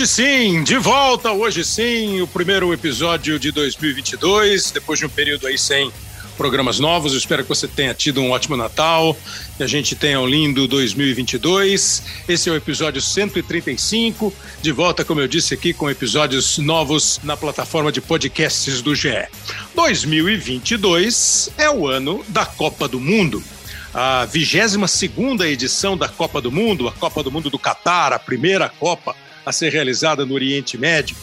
[0.00, 5.46] Hoje sim, de volta, hoje sim, o primeiro episódio de 2022, depois de um período
[5.46, 5.92] aí sem
[6.38, 7.12] programas novos.
[7.12, 9.14] Eu espero que você tenha tido um ótimo Natal,
[9.58, 12.02] que a gente tenha um lindo 2022.
[12.26, 14.32] Esse é o episódio 135,
[14.62, 19.28] de volta, como eu disse aqui, com episódios novos na plataforma de podcasts do GE.
[19.74, 23.44] 2022 é o ano da Copa do Mundo.
[23.92, 28.18] A 22 segunda edição da Copa do Mundo, a Copa do Mundo do Catar, a
[28.18, 29.14] primeira Copa
[29.50, 31.14] a ser realizada no Oriente Médio,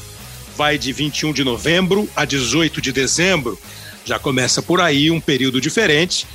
[0.55, 3.59] vai de 21 de novembro a 18 de dezembro.
[4.05, 6.27] Já começa por aí um período diferente,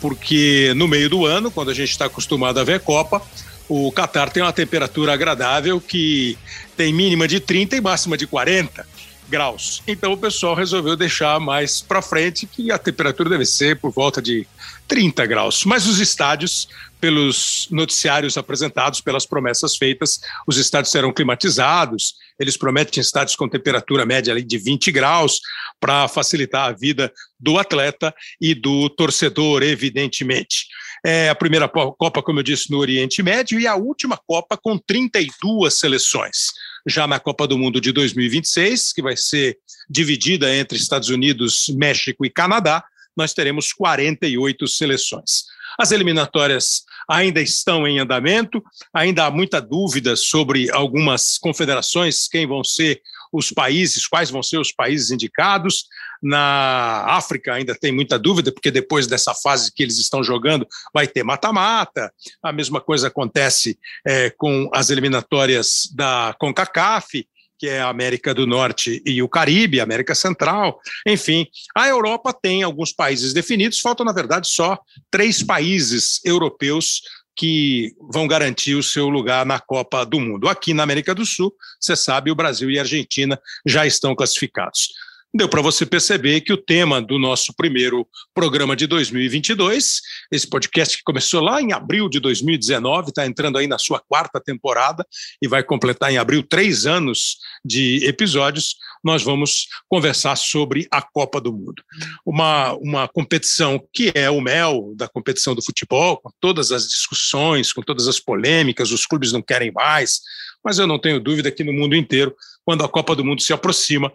[0.00, 3.22] porque no meio do ano, quando a gente está acostumado a ver Copa,
[3.68, 6.38] o Catar tem uma temperatura agradável que
[6.76, 8.86] tem mínima de 30 e máxima de 40
[9.28, 9.82] graus.
[9.86, 14.22] Então o pessoal resolveu deixar mais para frente que a temperatura deve ser por volta
[14.22, 14.46] de
[14.86, 15.64] 30 graus.
[15.64, 16.68] Mas os estádios,
[17.00, 22.14] pelos noticiários apresentados, pelas promessas feitas, os estádios serão climatizados.
[22.38, 25.40] Eles prometem estádios com temperatura média de 20 graus
[25.80, 30.66] para facilitar a vida do atleta e do torcedor, evidentemente.
[31.04, 34.76] É a primeira Copa, como eu disse, no Oriente Médio e a última Copa com
[34.76, 36.48] 32 seleções
[36.86, 42.24] já na Copa do Mundo de 2026, que vai ser dividida entre Estados Unidos, México
[42.24, 42.82] e Canadá,
[43.16, 45.44] nós teremos 48 seleções.
[45.78, 48.62] As eliminatórias ainda estão em andamento,
[48.92, 53.00] ainda há muita dúvida sobre algumas confederações, quem vão ser
[53.32, 55.86] os países, quais vão ser os países indicados.
[56.20, 61.06] Na África ainda tem muita dúvida, porque depois dessa fase que eles estão jogando, vai
[61.06, 62.12] ter mata-mata.
[62.42, 67.24] A mesma coisa acontece é, com as eliminatórias da CONCACAF
[67.58, 71.46] que é a América do Norte e o Caribe, América Central, enfim.
[71.74, 74.78] A Europa tem alguns países definidos, faltam, na verdade, só
[75.10, 77.02] três países europeus
[77.36, 80.48] que vão garantir o seu lugar na Copa do Mundo.
[80.48, 84.88] Aqui na América do Sul, você sabe, o Brasil e a Argentina já estão classificados
[85.34, 90.00] deu para você perceber que o tema do nosso primeiro programa de 2022,
[90.32, 94.40] esse podcast que começou lá em abril de 2019, está entrando aí na sua quarta
[94.40, 95.06] temporada
[95.42, 101.40] e vai completar em abril três anos de episódios, nós vamos conversar sobre a Copa
[101.40, 101.82] do Mundo.
[102.24, 107.72] Uma, uma competição que é o mel da competição do futebol, com todas as discussões,
[107.72, 110.20] com todas as polêmicas, os clubes não querem mais,
[110.64, 112.34] mas eu não tenho dúvida que no mundo inteiro,
[112.64, 114.12] quando a Copa do Mundo se aproxima,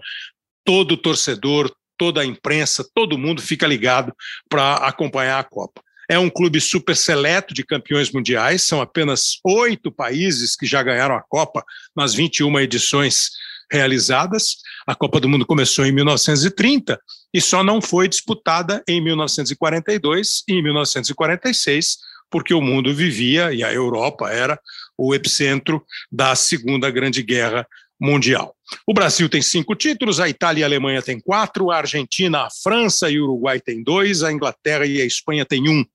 [0.64, 4.14] todo torcedor, toda a imprensa, todo mundo fica ligado
[4.50, 5.82] para acompanhar a Copa.
[6.10, 11.16] É um clube super seleto de campeões mundiais, são apenas oito países que já ganharam
[11.16, 11.64] a Copa
[11.96, 13.30] nas 21 edições
[13.72, 14.58] realizadas.
[14.86, 17.00] A Copa do Mundo começou em 1930
[17.34, 21.98] e só não foi disputada em 1942 e em 1946,
[22.30, 24.60] porque o mundo vivia e a Europa era
[24.98, 27.66] o epicentro da Segunda Grande Guerra
[28.00, 28.56] Mundial.
[28.88, 32.50] O Brasil tem cinco títulos, a Itália e a Alemanha têm quatro, a Argentina, a
[32.50, 35.86] França e o Uruguai têm dois, a Inglaterra e a Espanha têm um.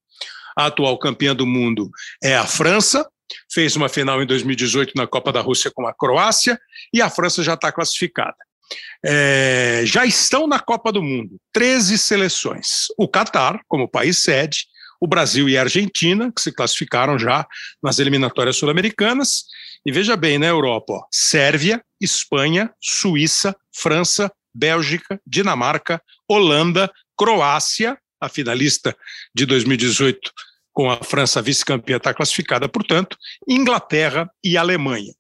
[0.56, 1.90] A atual campeã do mundo
[2.22, 3.08] é a França,
[3.52, 6.58] fez uma final em 2018 na Copa da Rússia com a Croácia
[6.92, 8.36] e a França já está classificada.
[9.04, 12.86] É, já estão na Copa do Mundo 13 seleções.
[12.98, 14.66] O Catar, como país sede,
[15.00, 17.46] o Brasil e a Argentina, que se classificaram já
[17.82, 19.44] nas eliminatórias sul-americanas,
[19.86, 28.28] e veja bem, na Europa, ó, Sérvia, Espanha, Suíça, França, Bélgica, Dinamarca, Holanda, Croácia, a
[28.28, 28.96] finalista
[29.34, 30.32] de 2018
[30.78, 33.16] com a França vice-campeã está classificada, portanto,
[33.48, 35.12] Inglaterra e Alemanha.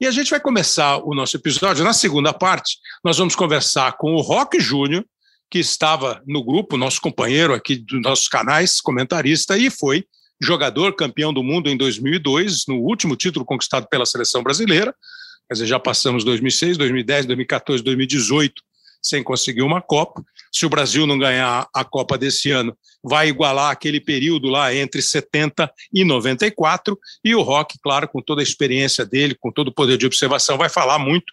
[0.00, 1.84] E a gente vai começar o nosso episódio.
[1.84, 5.04] Na segunda parte, nós vamos conversar com o Roque Júnior,
[5.52, 10.06] que estava no grupo, nosso companheiro aqui dos nossos canais, comentarista, e foi
[10.40, 14.94] jogador campeão do mundo em 2002, no último título conquistado pela seleção brasileira.
[15.46, 18.62] Quer dizer, já passamos 2006, 2010, 2014, 2018
[19.02, 20.24] sem conseguir uma Copa.
[20.52, 25.02] Se o Brasil não ganhar a Copa desse ano, vai igualar aquele período lá entre
[25.02, 26.96] 70 e 94.
[27.24, 30.56] E o Rock, claro, com toda a experiência dele, com todo o poder de observação,
[30.56, 31.26] vai falar muito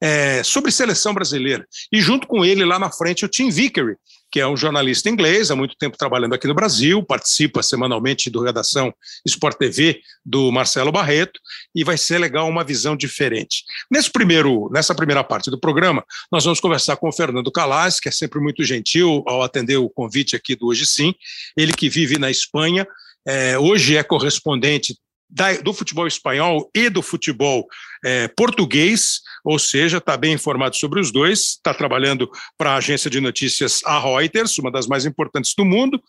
[0.00, 1.66] é, sobre seleção brasileira.
[1.92, 3.96] E junto com ele, lá na frente, o Tim Vickery,
[4.30, 8.42] que é um jornalista inglês, há muito tempo trabalhando aqui no Brasil, participa semanalmente do
[8.42, 8.92] Redação
[9.24, 11.40] Sport TV do Marcelo Barreto,
[11.74, 13.64] e vai ser legal uma visão diferente.
[13.90, 18.08] Nesse primeiro, nessa primeira parte do programa, nós vamos conversar com o Fernando Calais, que
[18.08, 21.14] é sempre muito gentil ao atender o convite aqui do Hoje Sim,
[21.56, 22.86] ele que vive na Espanha,
[23.26, 24.96] é, hoje é correspondente
[25.28, 27.66] da, do futebol espanhol e do futebol
[28.04, 33.10] é, português, ou seja, está bem informado sobre os dois, está trabalhando para a agência
[33.10, 36.00] de notícias a Reuters, uma das mais importantes do mundo.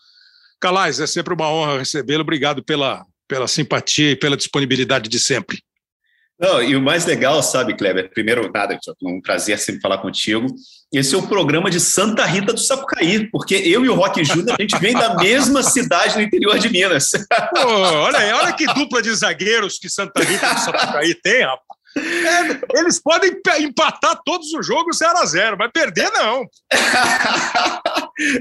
[0.60, 2.22] Calais, é sempre uma honra recebê-lo.
[2.22, 5.62] Obrigado pela, pela simpatia e pela disponibilidade de sempre.
[6.40, 8.12] Não, e o mais legal, sabe, Kleber?
[8.12, 10.48] Primeiro, nada, é um prazer sempre falar contigo.
[10.94, 14.56] Esse é o programa de Santa Rita do Sapucaí, porque eu e o Rock Júnior,
[14.58, 17.10] a gente vem da mesma cidade no interior de Minas.
[17.54, 21.78] Pô, olha aí, olha que dupla de zagueiros que Santa Rita do Sapucaí tem, rapaz.
[21.98, 26.46] É, eles podem empatar todos os jogos 0 a 0 mas perder não.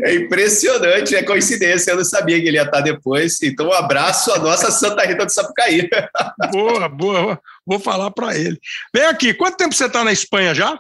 [0.05, 1.91] É impressionante, é coincidência.
[1.91, 3.43] Eu não sabia que ele ia estar depois.
[3.43, 5.87] Então, um abraço à nossa Santa Rita do Sapucaí.
[6.51, 7.39] Boa, boa.
[7.67, 8.59] Vou falar para ele.
[8.95, 10.79] Vem aqui, quanto tempo você está na Espanha já?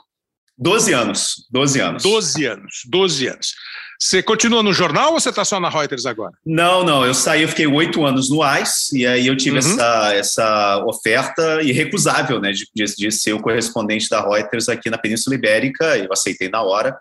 [0.58, 1.46] 12 anos.
[1.50, 2.02] 12 anos.
[2.02, 2.82] 12 anos.
[2.86, 3.54] 12 anos.
[3.98, 6.32] Você continua no jornal ou você está só na Reuters agora?
[6.44, 7.04] Não, não.
[7.04, 9.72] Eu saí, eu fiquei oito anos no AIS e aí eu tive uhum.
[9.72, 15.34] essa, essa oferta irrecusável, né, de, de, ser o correspondente da Reuters aqui na Península
[15.34, 15.96] Ibérica.
[15.96, 16.96] Eu aceitei na hora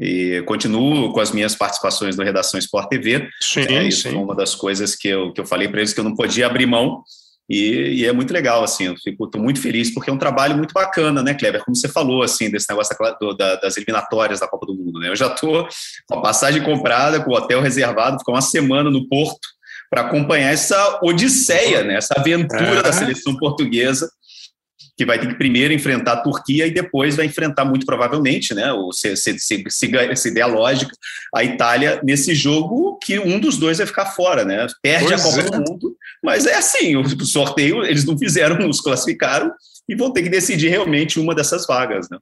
[0.00, 3.28] e continuo com as minhas participações no Redação Sport TV.
[3.40, 4.16] Sim, é, isso sim.
[4.16, 6.66] uma das coisas que eu, que eu falei para eles que eu não podia abrir
[6.66, 7.02] mão.
[7.48, 10.56] E, e, é muito legal, assim, eu fico tô muito feliz porque é um trabalho
[10.56, 11.64] muito bacana, né, Kleber?
[11.64, 14.98] Como você falou, assim, desse negócio da, do, da, das eliminatórias da Copa do Mundo,
[15.00, 15.08] né?
[15.08, 15.68] Eu já tô
[16.08, 19.48] com a passagem comprada, com o hotel reservado, ficar uma semana no Porto
[19.90, 21.96] para acompanhar essa odisseia, né?
[21.96, 22.82] Essa aventura é.
[22.82, 24.08] da seleção portuguesa
[24.96, 28.72] que vai ter que primeiro enfrentar a Turquia e depois vai enfrentar, muito provavelmente, né,
[28.72, 30.92] ou se, se, se, se der a lógica,
[31.34, 34.66] a Itália nesse jogo que um dos dois vai ficar fora, né?
[34.82, 35.44] Perde pois a Copa é.
[35.44, 39.50] do Mundo, mas é assim, o sorteio eles não fizeram, os classificaram
[39.88, 42.18] e vão ter que decidir realmente uma dessas vagas, né?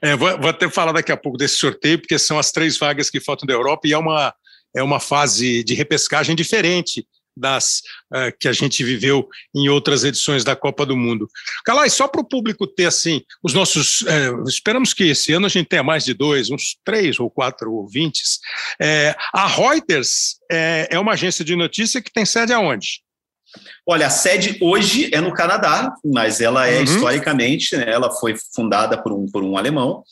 [0.00, 3.10] É, vou, vou até falar daqui a pouco desse sorteio, porque são as três vagas
[3.10, 4.34] que faltam da Europa e é uma,
[4.74, 10.44] é uma fase de repescagem diferente das uh, que a gente viveu em outras edições
[10.44, 11.28] da Copa do Mundo.
[11.64, 14.00] Calai, só para o público ter assim, os nossos.
[14.02, 17.72] Uh, esperamos que esse ano a gente tenha mais de dois, uns três ou quatro
[17.72, 18.38] ouvintes.
[18.80, 23.02] É, a Reuters é, é uma agência de notícia que tem sede aonde?
[23.86, 26.84] Olha, a sede hoje é no Canadá, mas ela é uhum.
[26.84, 30.02] historicamente, né, ela foi fundada por um, por um alemão.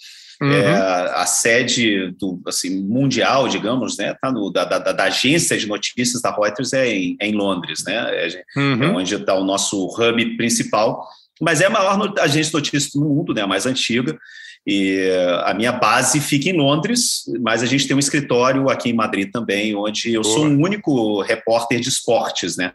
[0.43, 0.53] Uhum.
[0.53, 0.77] É,
[1.15, 6.21] a sede do, assim, mundial, digamos, né, tá no, da, da, da, agência de notícias
[6.21, 8.83] da Reuters é em, é em Londres, né, é, uhum.
[8.83, 11.07] é onde está o nosso hub principal,
[11.41, 14.19] mas é a maior agência de notícias do mundo, né, a mais antiga,
[14.67, 15.11] e
[15.45, 19.31] a minha base fica em Londres, mas a gente tem um escritório aqui em Madrid
[19.31, 20.35] também, onde eu Boa.
[20.35, 22.73] sou o único repórter de esportes, né,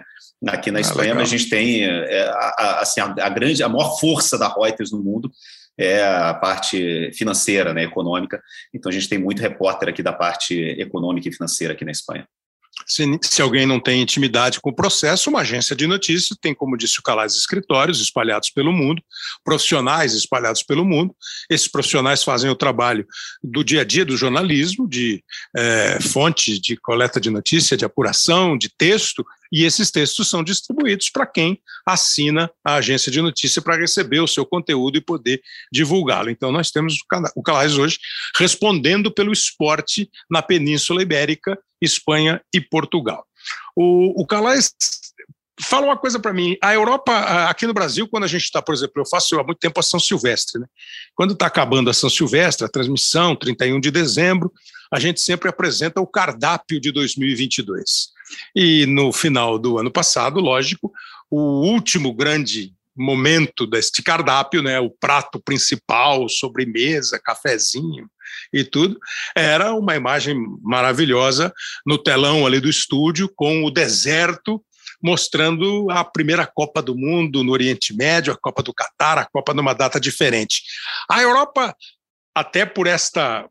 [0.47, 3.67] aqui na ah, Espanha, a gente tem é, a, a, assim, a, a, grande, a
[3.67, 5.29] maior força da Reuters no mundo
[5.79, 8.41] é a parte financeira, né, econômica.
[8.73, 12.27] Então a gente tem muito repórter aqui da parte econômica e financeira aqui na Espanha.
[12.85, 16.77] Se, se, alguém não tem intimidade com o processo, uma agência de notícias tem, como
[16.77, 19.01] disse o Calais, escritórios espalhados pelo mundo,
[19.43, 21.13] profissionais espalhados pelo mundo.
[21.49, 23.05] Esses profissionais fazem o trabalho
[23.43, 25.23] do dia a dia do jornalismo, de
[25.55, 31.09] é, fonte de coleta de notícia, de apuração, de texto, e esses textos são distribuídos
[31.09, 35.41] para quem assina a agência de notícia para receber o seu conteúdo e poder
[35.71, 36.29] divulgá-lo.
[36.29, 36.97] Então, nós temos
[37.35, 37.99] o Calais hoje
[38.37, 43.25] respondendo pelo esporte na Península Ibérica, Espanha e Portugal.
[43.75, 44.73] O, o Calais
[45.61, 46.57] fala uma coisa para mim.
[46.61, 47.13] A Europa,
[47.49, 49.83] aqui no Brasil, quando a gente está, por exemplo, eu faço há muito tempo a
[49.83, 50.67] São Silvestre, né?
[51.15, 54.51] Quando está acabando a São Silvestre, a transmissão, 31 de dezembro,
[54.91, 58.09] a gente sempre apresenta o cardápio de 2022.
[58.55, 60.91] E no final do ano passado, lógico,
[61.29, 68.09] o último grande momento deste cardápio, né, o prato principal, sobremesa, cafezinho
[68.51, 68.99] e tudo,
[69.35, 71.53] era uma imagem maravilhosa
[71.85, 74.61] no telão ali do estúdio com o deserto
[75.01, 79.53] mostrando a primeira Copa do Mundo no Oriente Médio, a Copa do Catar, a Copa
[79.53, 80.63] numa data diferente.
[81.09, 81.75] A Europa,
[82.35, 83.47] até por esta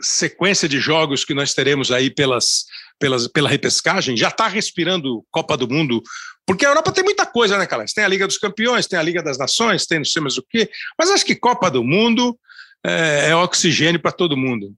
[0.00, 2.64] sequência de jogos que nós teremos aí pelas,
[2.98, 6.02] pelas, pela repescagem, já está respirando Copa do Mundo,
[6.46, 7.92] porque a Europa tem muita coisa, né, Carlos?
[7.92, 10.44] Tem a Liga dos Campeões, tem a Liga das Nações, tem não sei mais o
[10.48, 12.38] quê, mas acho que Copa do Mundo
[12.84, 14.74] é, é oxigênio para todo mundo.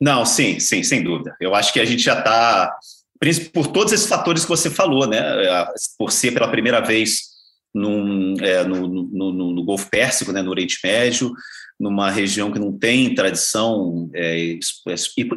[0.00, 1.36] Não, sim, sim, sem dúvida.
[1.40, 2.74] Eu acho que a gente já está,
[3.52, 5.20] por todos esses fatores que você falou, né?
[5.98, 7.34] Por ser pela primeira vez
[7.74, 11.32] num, é, no, no, no, no, Golfo Pérsico, né, no Oriente Médio,
[11.78, 14.56] numa região que não tem tradição é,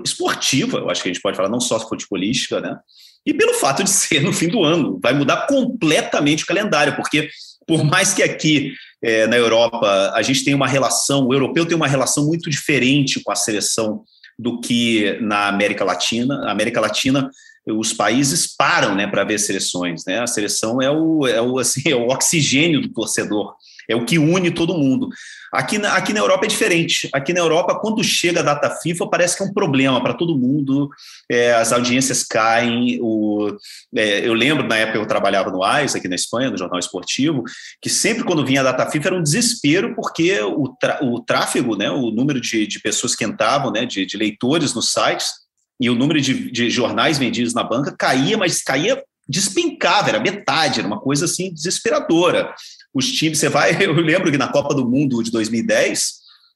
[0.03, 2.77] esportiva, eu acho que a gente pode falar, não só futebolística, né?
[3.25, 7.29] E pelo fato de ser no fim do ano, vai mudar completamente o calendário, porque
[7.67, 11.75] por mais que aqui é, na Europa a gente tenha uma relação, o europeu tem
[11.75, 14.03] uma relação muito diferente com a seleção
[14.39, 16.45] do que na América Latina.
[16.45, 17.29] A América Latina
[17.67, 20.05] os países param né, para ver seleções.
[20.05, 20.19] Né?
[20.19, 23.55] A seleção é o, é, o, assim, é o oxigênio do torcedor,
[23.89, 25.09] é o que une todo mundo.
[25.51, 27.09] Aqui na, aqui na Europa é diferente.
[27.13, 30.37] Aqui na Europa, quando chega a data FIFA, parece que é um problema para todo
[30.37, 30.89] mundo.
[31.31, 32.99] É, as audiências caem.
[33.01, 33.55] O,
[33.95, 37.43] é, eu lembro, na época eu trabalhava no AIS, aqui na Espanha, no Jornal Esportivo,
[37.81, 41.89] que sempre quando vinha a data FIFA era um desespero, porque o, o tráfego, né,
[41.89, 45.46] o número de, de pessoas que entravam, né, de, de leitores nos sites,
[45.79, 50.79] e o número de, de jornais vendidos na banca caía, mas caía despencava, era metade,
[50.79, 52.53] era uma coisa assim desesperadora.
[52.93, 56.13] Os times, você vai, eu lembro que na Copa do Mundo de 2010,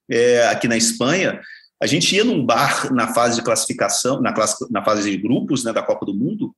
[0.09, 1.39] é, aqui na Espanha,
[1.81, 5.63] a gente ia num bar na fase de classificação, na, classe, na fase de grupos
[5.63, 6.53] né, da Copa do Mundo,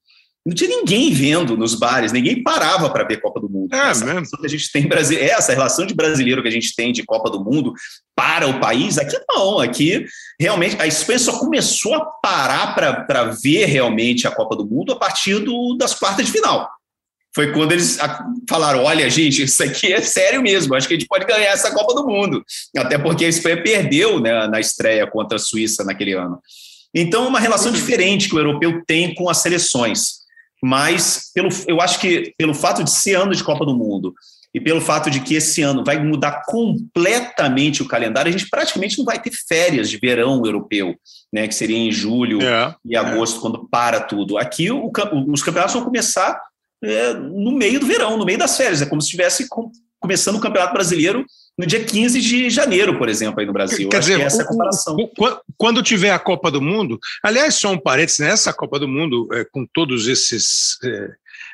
[0.46, 3.74] não tinha ninguém vendo nos bares, ninguém parava para ver Copa do Mundo.
[3.74, 4.38] É essa mesmo.
[4.38, 7.30] que a gente tem é essa relação de brasileiro que a gente tem de Copa
[7.30, 7.74] do Mundo
[8.14, 10.06] para o país, aqui não, aqui
[10.40, 14.98] realmente a Espanha só começou a parar para ver realmente a Copa do Mundo a
[14.98, 16.70] partir do, das quartas de final.
[17.34, 17.98] Foi quando eles
[18.48, 21.72] falaram: olha, gente, isso aqui é sério mesmo, acho que a gente pode ganhar essa
[21.74, 22.44] Copa do Mundo.
[22.78, 26.40] Até porque a Espanha perdeu né, na estreia contra a Suíça naquele ano.
[26.94, 27.74] Então, é uma relação uhum.
[27.74, 30.23] diferente que o europeu tem com as seleções
[30.64, 34.14] mas pelo, eu acho que pelo fato de ser ano de Copa do Mundo
[34.54, 38.98] e pelo fato de que esse ano vai mudar completamente o calendário, a gente praticamente
[38.98, 40.96] não vai ter férias de verão europeu,
[41.34, 43.42] né, que seria em julho é, e agosto, é.
[43.42, 44.38] quando para tudo.
[44.38, 44.90] Aqui o,
[45.28, 46.40] os campeonatos vão começar
[46.82, 49.48] é, no meio do verão, no meio das férias, é como se estivesse
[50.00, 51.26] começando o Campeonato Brasileiro
[51.58, 53.88] no dia 15 de janeiro, por exemplo, aí no Brasil.
[53.90, 54.96] Quer dizer, que essa é a comparação.
[54.96, 58.80] O, o, quando tiver a Copa do Mundo, aliás, só um parênteses, nessa né, Copa
[58.80, 61.10] do Mundo, é, com todos esses é,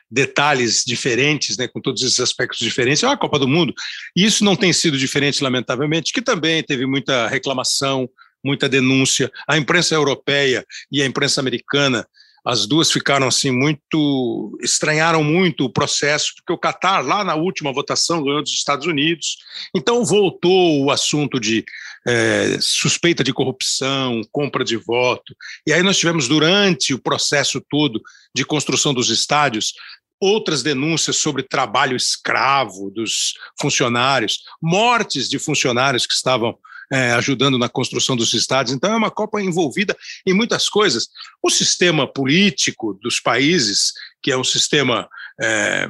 [0.10, 3.74] detalhes diferentes, né, com todos esses aspectos diferentes, é a Copa do Mundo.
[4.16, 8.10] E isso não tem sido diferente, lamentavelmente, que também teve muita reclamação,
[8.44, 9.30] muita denúncia.
[9.48, 12.08] A imprensa europeia e a imprensa americana
[12.50, 17.72] as duas ficaram assim muito estranharam muito o processo porque o Catar lá na última
[17.72, 19.38] votação ganhou dos Estados Unidos.
[19.76, 21.64] Então voltou o assunto de
[22.08, 25.36] é, suspeita de corrupção compra de voto.
[25.68, 28.02] E aí nós tivemos durante o processo todo
[28.36, 29.74] de construção dos estádios
[30.20, 36.58] outras denúncias sobre trabalho escravo dos funcionários mortes de funcionários que estavam
[36.92, 38.76] é, ajudando na construção dos estádios.
[38.76, 41.08] Então, é uma Copa envolvida em muitas coisas.
[41.42, 45.08] O sistema político dos países, que é um sistema
[45.42, 45.90] é,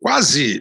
[0.00, 0.60] quase,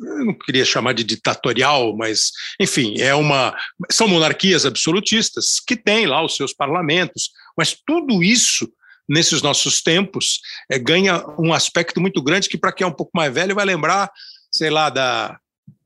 [0.00, 3.54] eu não queria chamar de ditatorial, mas, enfim, é uma,
[3.90, 8.66] são monarquias absolutistas que têm lá os seus parlamentos, mas tudo isso
[9.06, 10.40] nesses nossos tempos
[10.70, 13.64] é, ganha um aspecto muito grande que para quem é um pouco mais velho vai
[13.64, 14.10] lembrar,
[14.50, 15.38] sei lá, da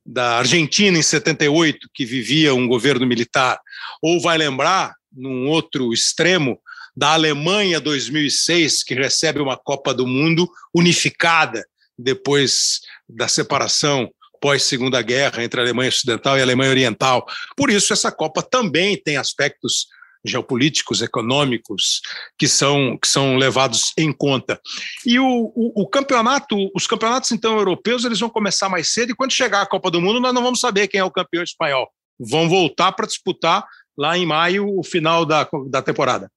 [0.04, 3.58] da Argentina em 78, que vivia um governo militar,
[4.02, 6.58] ou vai lembrar, num outro extremo,
[6.96, 11.64] da Alemanha 2006, que recebe uma Copa do Mundo unificada
[11.98, 17.24] depois da separação pós-Segunda Guerra entre a Alemanha Ocidental e a Alemanha Oriental.
[17.56, 19.86] Por isso, essa Copa também tem aspectos
[20.24, 22.00] geopolíticos, econômicos,
[22.38, 24.60] que são, que são levados em conta.
[25.06, 29.14] E o, o, o, campeonato, os campeonatos então europeus, eles vão começar mais cedo e
[29.14, 31.88] quando chegar a Copa do Mundo, nós não vamos saber quem é o campeão espanhol.
[32.18, 33.64] Vão voltar para disputar
[33.96, 36.30] lá em maio o final da, da temporada.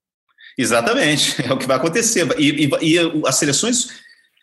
[0.57, 2.27] Exatamente, é o que vai acontecer.
[2.39, 3.89] E, e, e as seleções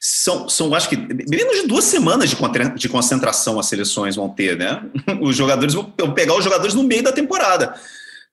[0.07, 2.37] são, são, acho que, menos de duas semanas de,
[2.77, 4.83] de concentração as seleções vão ter, né?
[5.21, 7.75] Os jogadores vão pegar os jogadores no meio da temporada.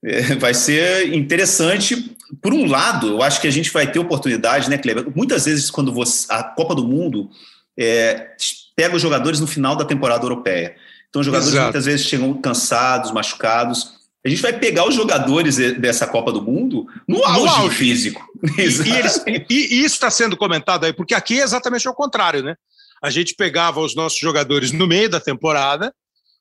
[0.03, 2.15] É, vai ser interessante.
[2.41, 5.05] Por um lado, eu acho que a gente vai ter oportunidade, né, Kleber?
[5.15, 7.29] Muitas vezes, quando você, a Copa do Mundo
[7.77, 8.31] é,
[8.75, 10.75] pega os jogadores no final da temporada europeia.
[11.09, 11.65] Então, os jogadores Exato.
[11.65, 13.99] muitas vezes chegam cansados, machucados.
[14.25, 17.75] A gente vai pegar os jogadores dessa Copa do Mundo no auge, no auge.
[17.75, 18.23] físico.
[18.57, 21.93] E, e, eles, e, e isso está sendo comentado aí, porque aqui é exatamente o
[21.93, 22.55] contrário, né?
[23.03, 25.93] A gente pegava os nossos jogadores no meio da temporada,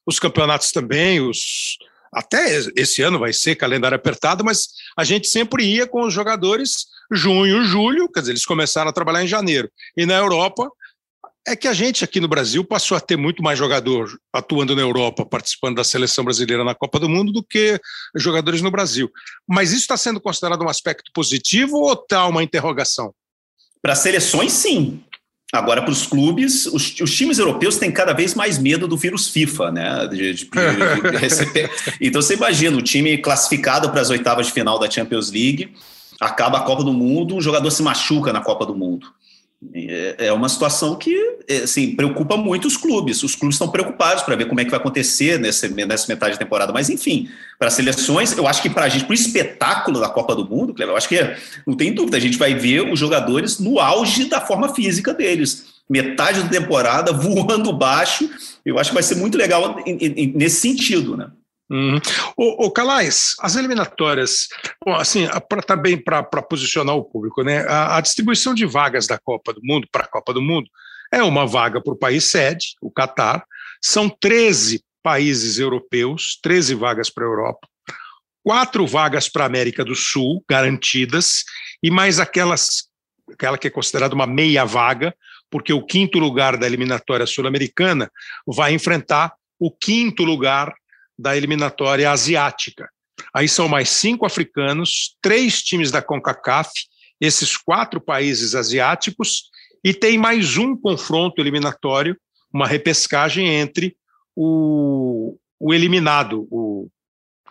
[0.07, 1.79] os campeonatos também, os,
[2.12, 6.87] até esse ano vai ser calendário apertado, mas a gente sempre ia com os jogadores
[7.12, 9.71] junho, julho, quer dizer, eles começaram a trabalhar em janeiro.
[9.97, 10.71] E na Europa,
[11.47, 14.83] é que a gente aqui no Brasil passou a ter muito mais jogador atuando na
[14.83, 17.81] Europa, participando da seleção brasileira na Copa do Mundo, do que
[18.14, 19.11] jogadores no Brasil.
[19.49, 23.14] Mas isso está sendo considerado um aspecto positivo ou está uma interrogação?
[23.83, 25.02] Para seleções, sim.
[25.52, 29.28] Agora, para os clubes, os, os, times europeus têm cada vez mais medo do vírus
[29.28, 30.07] FIFA, né?
[30.07, 30.50] De, de, de,
[32.00, 35.73] então, você imagina, o time classificado para as oitavas de final da Champions League,
[36.21, 39.09] acaba a Copa do Mundo, um jogador se machuca na Copa do Mundo.
[39.75, 41.14] É, é uma situação que
[41.47, 43.23] é, assim, preocupa muito os clubes.
[43.23, 46.38] Os clubes estão preocupados para ver como é que vai acontecer nessa, nessa metade da
[46.38, 46.73] temporada.
[46.73, 50.35] Mas, enfim, para seleções, eu acho que para a gente, para o espetáculo da Copa
[50.35, 51.37] do Mundo, eu acho que
[51.67, 55.67] não tem dúvida, a gente vai ver os jogadores no auge da forma física deles.
[55.88, 58.31] Metade da temporada voando baixo.
[58.64, 59.76] Eu acho que vai ser muito legal
[60.35, 61.29] nesse sentido, né?
[61.71, 62.00] Uhum.
[62.37, 64.49] O, o Calais, as eliminatórias,
[64.85, 65.29] bom, assim,
[65.65, 67.65] também para posicionar o público, né?
[67.69, 70.69] A, a, distribuição de vagas da Copa do Mundo para a Copa do Mundo
[71.12, 73.45] é uma vaga para o país sede, o Catar,
[73.81, 77.69] são 13 países europeus, 13 vagas para a Europa,
[78.43, 81.45] quatro vagas para a América do Sul, garantidas,
[81.81, 82.89] e mais aquelas,
[83.33, 85.15] aquela que é considerada uma meia vaga,
[85.49, 88.11] porque o quinto lugar da eliminatória sul-americana
[88.45, 90.73] vai enfrentar o quinto lugar
[91.21, 92.89] da eliminatória asiática.
[93.35, 96.71] Aí são mais cinco africanos, três times da CONCACAF,
[97.21, 99.50] esses quatro países asiáticos,
[99.85, 102.17] e tem mais um confronto eliminatório,
[102.53, 103.95] uma repescagem entre
[104.35, 106.89] o, o eliminado, o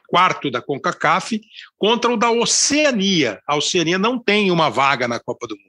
[0.08, 1.40] quarto da CONCACAF,
[1.78, 3.40] contra o da Oceania.
[3.48, 5.69] A Oceania não tem uma vaga na Copa do Mundo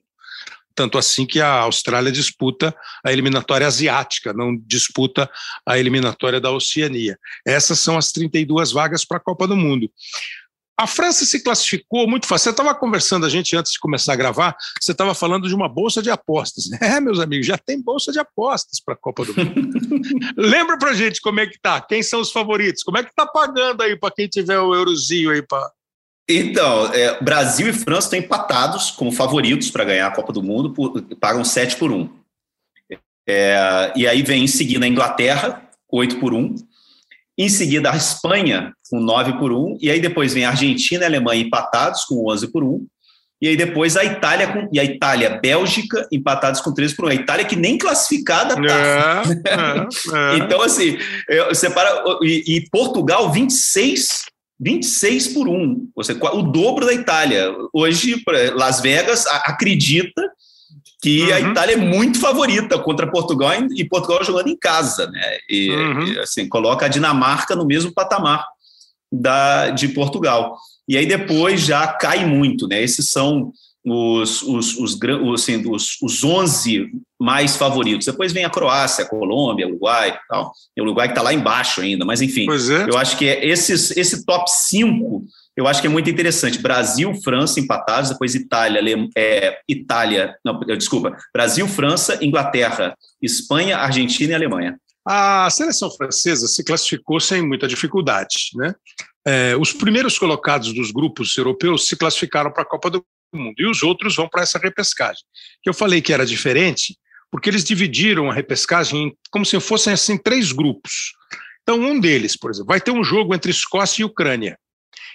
[0.81, 5.31] tanto assim que a Austrália disputa a eliminatória asiática, não disputa
[5.67, 7.19] a eliminatória da Oceania.
[7.47, 9.91] Essas são as 32 vagas para a Copa do Mundo.
[10.79, 12.45] A França se classificou muito fácil.
[12.45, 15.69] Você estava conversando a gente antes de começar a gravar, você estava falando de uma
[15.69, 16.71] bolsa de apostas.
[16.81, 19.79] É, meus amigos, já tem bolsa de apostas para a Copa do Mundo.
[20.35, 21.79] Lembra para gente como é que tá?
[21.83, 22.83] Quem são os favoritos?
[22.83, 25.71] Como é que tá pagando aí para quem tiver o eurozinho aí para
[26.39, 30.73] então, é, Brasil e França estão empatados como favoritos para ganhar a Copa do Mundo,
[30.73, 32.09] por, pagam 7 por 1.
[33.29, 36.55] É, e aí vem em seguida a Inglaterra, 8 por 1.
[37.39, 39.79] Em seguida a Espanha, com 9 por 1.
[39.81, 42.87] E aí depois vem a Argentina e a Alemanha empatados, com 11 por 1.
[43.43, 47.09] E aí depois a Itália com, e a Itália, Bélgica empatados com 13 por 1.
[47.09, 49.23] A Itália que nem classificada tá.
[49.27, 50.39] É, é, é.
[50.39, 50.99] então assim,
[51.55, 54.27] separa e, e Portugal 26
[54.61, 57.51] 26 por 1, você, o dobro da Itália.
[57.73, 58.23] Hoje,
[58.55, 60.23] Las Vegas acredita
[61.03, 61.35] que uhum.
[61.35, 65.39] a Itália é muito favorita contra Portugal e Portugal jogando em casa, né?
[65.49, 66.21] E, uhum.
[66.21, 68.45] assim, coloca a Dinamarca no mesmo patamar
[69.11, 70.59] da, de Portugal.
[70.87, 72.83] E aí depois já cai muito, né?
[72.83, 73.53] Esses são
[73.91, 74.99] os, os, os,
[75.35, 78.07] assim, os, os 11 mais favoritos.
[78.07, 80.53] Depois vem a Croácia, a Colômbia, o Uruguai tal.
[80.77, 82.47] E o Uruguai que está lá embaixo ainda, mas enfim.
[82.51, 82.89] É.
[82.89, 85.25] Eu acho que é esses, esse top 5
[85.57, 86.59] eu acho que é muito interessante.
[86.59, 88.81] Brasil, França empatados, depois Itália,
[89.17, 94.81] é, Itália, não, desculpa, Brasil, França, Inglaterra, Espanha, Argentina e Alemanha.
[95.07, 98.75] A seleção francesa se classificou sem muita dificuldade, né?
[99.27, 103.67] É, os primeiros colocados dos grupos europeus se classificaram para a Copa do Mundo e
[103.67, 105.23] os outros vão para essa repescagem.
[105.65, 106.99] Eu falei que era diferente,
[107.31, 111.13] porque eles dividiram a repescagem como se fossem assim três grupos.
[111.63, 114.59] Então, um deles, por exemplo, vai ter um jogo entre Escócia e Ucrânia.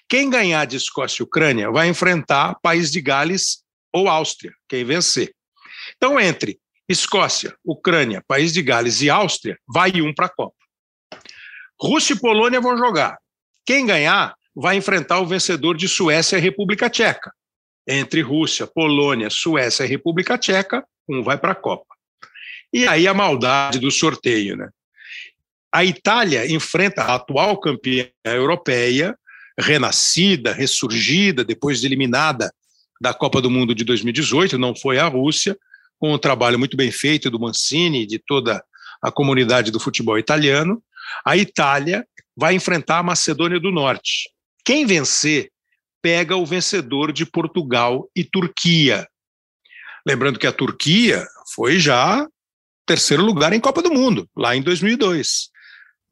[0.08, 5.34] Quem ganhar de Escócia e Ucrânia vai enfrentar País de Gales ou Áustria, quem vencer.
[5.98, 10.56] Então, entre Escócia, Ucrânia, País de Gales e Áustria, vai um para a Copa.
[11.82, 13.18] Rússia e Polônia vão jogar.
[13.66, 17.34] Quem ganhar vai enfrentar o vencedor de Suécia e República Tcheca.
[17.88, 21.96] Entre Rússia, Polônia, Suécia e República Tcheca, um vai para a Copa.
[22.74, 24.70] E aí a maldade do sorteio, né?
[25.74, 29.18] A Itália enfrenta a atual campeã europeia,
[29.58, 32.52] renascida, ressurgida, depois de eliminada
[33.00, 35.58] da Copa do Mundo de 2018, não foi a Rússia,
[36.00, 38.64] com um trabalho muito bem feito do Mancini e de toda
[39.02, 40.82] a comunidade do futebol italiano.
[41.26, 44.30] A Itália vai enfrentar a Macedônia do Norte.
[44.64, 45.50] Quem vencer
[46.06, 49.08] pega o vencedor de Portugal e Turquia.
[50.08, 52.28] Lembrando que a Turquia foi já
[52.86, 55.50] terceiro lugar em Copa do Mundo, lá em 2002.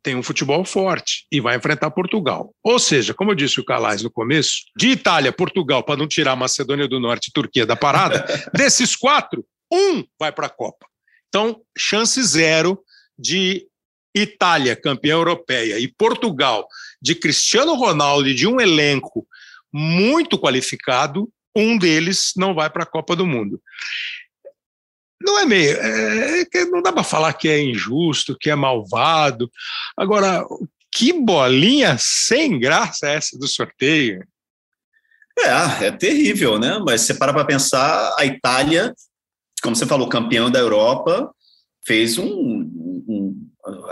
[0.02, 2.56] Tem um futebol forte e vai enfrentar Portugal.
[2.64, 6.36] Ou seja, como eu disse o Calais no começo, de Itália, Portugal, para não tirar
[6.36, 10.88] Macedônia do Norte e Turquia da parada, desses quatro, um vai para a Copa.
[11.30, 12.80] Então, chance zero
[13.16, 13.68] de
[14.16, 16.68] Itália, campeã europeia, e Portugal,
[17.00, 19.28] de Cristiano Ronaldo e de um elenco
[19.74, 23.62] muito qualificado, um deles não vai para a Copa do Mundo.
[25.22, 25.78] Não é meio.
[25.78, 29.50] É, é não dá para falar que é injusto, que é malvado.
[29.98, 30.46] Agora,
[30.92, 34.26] que bolinha sem graça é essa do sorteio?
[35.40, 36.80] É, é terrível, né?
[36.86, 38.94] Mas você para para pensar, a Itália
[39.64, 41.34] como você falou, campeão da Europa,
[41.88, 42.26] fez um,
[43.08, 43.13] um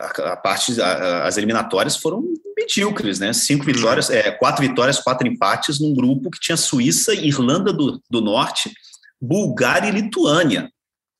[0.01, 2.23] a, a, parte, a, as eliminatórias foram
[2.57, 3.31] medíocres, né?
[3.33, 8.21] Cinco vitórias, é, quatro vitórias, quatro empates num grupo que tinha Suíça, Irlanda do, do
[8.21, 8.71] Norte,
[9.19, 10.71] Bulgária e Lituânia.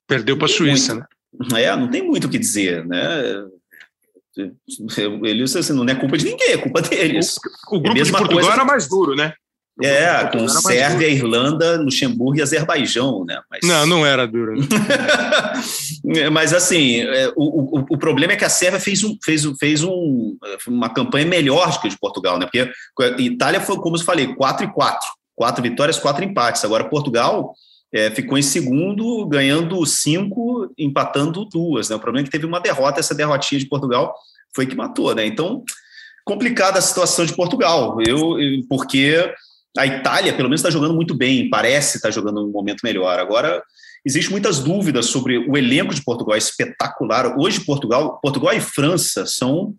[0.08, 1.64] Perdeu para a Suíça, muito, né?
[1.64, 3.46] É, não tem muito o que dizer, né?
[5.24, 7.38] Eles assim, não é culpa de ninguém, é culpa deles.
[7.70, 8.52] O, o grupo de Portugal coisa...
[8.54, 9.34] era mais duro, né?
[9.84, 13.40] É, com Sérvia, Irlanda, Luxemburgo e Azerbaijão, né?
[13.50, 13.62] Mas...
[13.64, 14.56] Não, não era duro.
[16.04, 16.30] Né?
[16.32, 19.84] Mas assim, é, o, o, o, problema é que a Sérvia fez, um, fez, fez
[19.84, 22.46] um, uma campanha melhor do que a de Portugal, né?
[22.46, 25.08] Porque a Itália foi, como eu falei, 4 e 4.
[25.36, 26.64] Quatro vitórias, quatro empates.
[26.64, 27.56] Agora, Portugal
[27.94, 31.90] é, ficou em segundo, ganhando cinco, empatando duas.
[31.90, 31.96] Né?
[31.96, 34.14] O problema é que teve uma derrota, essa derrotinha de Portugal
[34.54, 35.26] foi que matou, né?
[35.26, 35.64] Então,
[36.26, 37.98] complicada a situação de Portugal.
[38.06, 38.38] Eu,
[38.70, 39.34] porque
[39.78, 43.20] a Itália, pelo menos, está jogando muito bem, parece estar tá jogando um momento melhor.
[43.20, 43.64] Agora,
[44.06, 47.38] existem muitas dúvidas sobre o elenco de Portugal, é espetacular.
[47.40, 49.76] Hoje, Portugal, Portugal e França são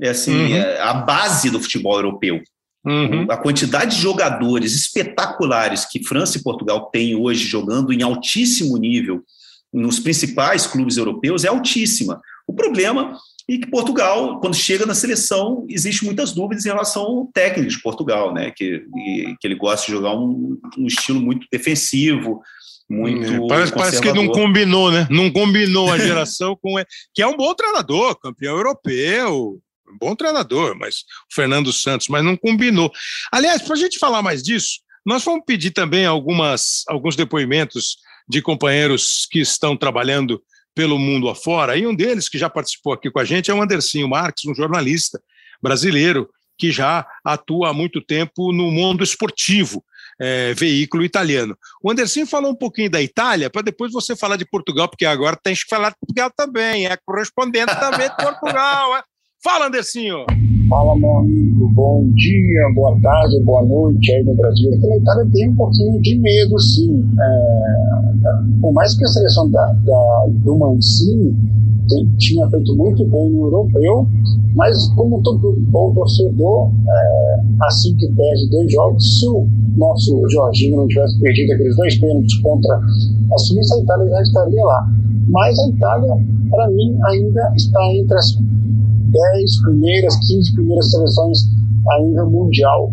[0.00, 0.56] é assim, uhum.
[0.56, 2.40] é a base do futebol europeu.
[2.84, 3.26] Uhum.
[3.30, 9.22] A quantidade de jogadores espetaculares que França e Portugal têm hoje jogando em altíssimo nível
[9.72, 12.20] nos principais clubes europeus é altíssima.
[12.46, 13.16] O problema
[13.48, 17.82] e que Portugal, quando chega na seleção, existe muitas dúvidas em relação ao técnico de
[17.82, 18.50] Portugal, né?
[18.50, 18.84] Que,
[19.40, 22.40] que ele gosta de jogar um, um estilo muito defensivo,
[22.88, 23.24] muito.
[23.24, 25.06] É, parece, parece, que não combinou, né?
[25.10, 26.74] Não combinou a geração com.
[27.14, 32.24] Que é um bom treinador, campeão europeu, um bom treinador, mas o Fernando Santos, mas
[32.24, 32.90] não combinou.
[33.30, 38.40] Aliás, para a gente falar mais disso, nós vamos pedir também algumas, alguns depoimentos de
[38.40, 40.42] companheiros que estão trabalhando
[40.74, 43.62] pelo mundo afora, e um deles que já participou aqui com a gente é o
[43.62, 45.20] Andercinho Marques, um jornalista
[45.62, 49.84] brasileiro que já atua há muito tempo no mundo esportivo,
[50.20, 51.56] é, veículo italiano.
[51.82, 55.38] O Andercinho falou um pouquinho da Itália, para depois você falar de Portugal, porque agora
[55.42, 58.96] tem que falar de Portugal também, é correspondente também de Portugal.
[58.96, 59.02] É.
[59.42, 60.24] Fala, Andercinho!
[60.68, 64.70] Fala, meu amigo, bom dia, boa tarde, boa noite aí no Brasil.
[64.70, 67.04] Na Itália tem um pouquinho de medo, sim.
[67.20, 71.36] É, por mais que a seleção da, da do Mancini
[71.88, 74.06] tem, tinha feito muito bem no europeu,
[74.54, 79.46] mas como todo bom torcedor, é, assim que perde dois jogos, se o
[79.76, 82.74] nosso Jorginho não tivesse perdido aqueles dois pênaltis contra
[83.32, 84.88] a Suíça, a Itália já estaria lá.
[85.28, 86.14] Mas a Itália,
[86.50, 88.32] para mim, ainda está entre as
[89.14, 91.38] 10 primeiras, 15 primeiras seleções
[91.88, 92.90] a nível mundial,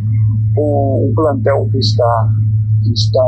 [0.56, 2.30] com o plantel que está,
[2.84, 3.24] que está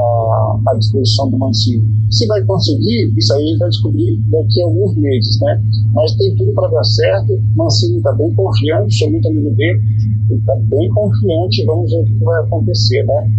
[0.68, 1.84] à disposição do Mancini.
[2.12, 5.62] Se vai conseguir, isso aí vai descobrir daqui a alguns meses, né?
[5.94, 7.42] Mas tem tudo para dar certo.
[7.56, 9.82] Mancini está bem confiante, sou muito amigo dele,
[10.30, 11.66] ele está bem confiante.
[11.66, 13.32] Vamos ver o que vai acontecer, né?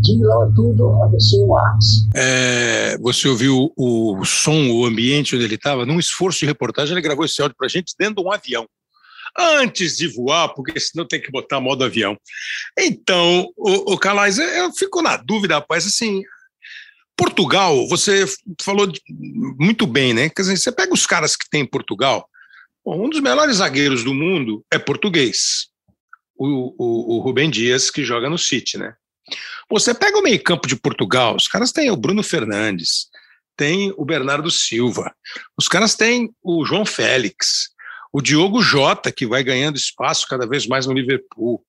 [0.00, 1.10] de lá tudo a
[1.46, 2.08] Marx.
[2.14, 5.84] É, você ouviu o som, o ambiente onde ele estava?
[5.84, 8.66] Num esforço de reportagem, ele gravou esse áudio para a gente dentro de um avião
[9.36, 12.16] antes de voar, porque senão tem que botar modo avião.
[12.78, 16.22] Então, o, o Calais, eu fico na dúvida, rapaz, assim,
[17.16, 18.24] Portugal, você
[18.62, 18.90] falou
[19.58, 20.28] muito bem, né?
[20.28, 22.28] Quer dizer, você pega os caras que tem em Portugal,
[22.84, 25.66] bom, um dos melhores zagueiros do mundo é português,
[26.36, 28.94] o, o, o Rubem Dias, que joga no City, né?
[29.68, 33.08] Você pega o meio-campo de Portugal, os caras têm o Bruno Fernandes,
[33.56, 35.12] tem o Bernardo Silva,
[35.58, 37.70] os caras têm o João Félix,
[38.12, 41.64] o Diogo Jota, que vai ganhando espaço cada vez mais no Liverpool.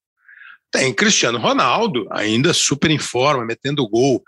[0.72, 4.24] Tem Cristiano Ronaldo, ainda super em forma, metendo gol.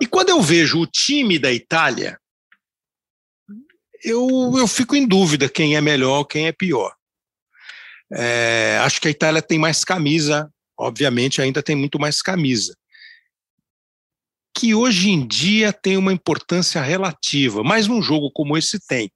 [0.00, 2.18] E quando eu vejo o time da Itália,
[4.02, 6.94] eu, eu fico em dúvida quem é melhor, quem é pior.
[8.12, 12.76] É, acho que a Itália tem mais camisa, obviamente ainda tem muito mais camisa.
[14.56, 19.10] Que hoje em dia tem uma importância relativa, mas num jogo como esse tem.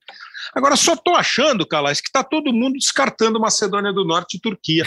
[0.53, 4.85] Agora, só estou achando, Calais, que está todo mundo descartando Macedônia do Norte e Turquia.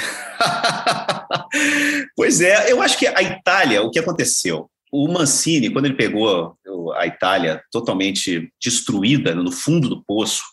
[2.15, 4.69] pois é, eu acho que a Itália, o que aconteceu?
[4.91, 6.55] O Mancini, quando ele pegou
[6.95, 10.43] a Itália totalmente destruída, no fundo do poço,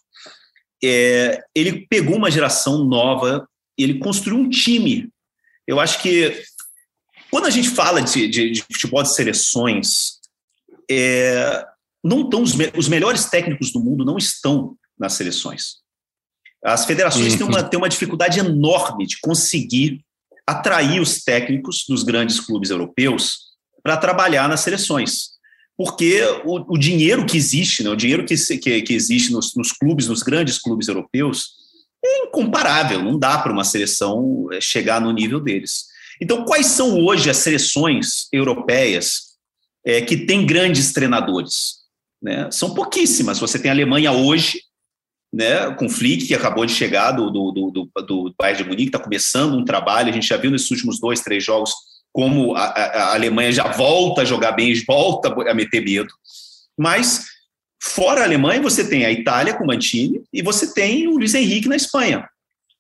[0.83, 5.09] é, ele pegou uma geração nova ele construiu um time.
[5.67, 6.43] Eu acho que
[7.31, 10.21] quando a gente fala de, de, de futebol de seleções,
[10.91, 11.65] é,
[12.03, 15.77] não estão os, os melhores técnicos do mundo não estão nas seleções.
[16.65, 17.39] As federações uhum.
[17.39, 20.05] têm, uma, têm uma dificuldade enorme de conseguir
[20.47, 25.35] atrair os técnicos dos grandes clubes europeus para trabalhar nas seleções.
[25.77, 29.73] Porque o, o, dinheiro que existe, né, o dinheiro que, que, que existe nos, nos
[29.73, 31.51] clubes, nos grandes clubes europeus,
[32.05, 35.87] é incomparável, não dá para uma seleção eh, chegar no nível deles.
[36.21, 39.35] Então, quais são hoje as seleções europeias
[39.85, 41.85] é, que têm grandes treinadores?
[42.25, 42.51] né?
[42.51, 43.39] São pouquíssimas.
[43.39, 44.63] Você tem a Alemanha hoje,
[45.35, 48.89] né, com Flick, que acabou de chegar do, do, do, do, do Bayern de Munique,
[48.89, 51.73] está começando um trabalho, a gente já viu nesses últimos dois, três jogos
[52.13, 56.15] como a, a, a Alemanha já volta a jogar bem, volta a meter medo.
[56.79, 57.25] Mas,
[57.83, 61.35] fora a Alemanha, você tem a Itália com o Mantini e você tem o Luiz
[61.35, 62.29] Henrique na Espanha.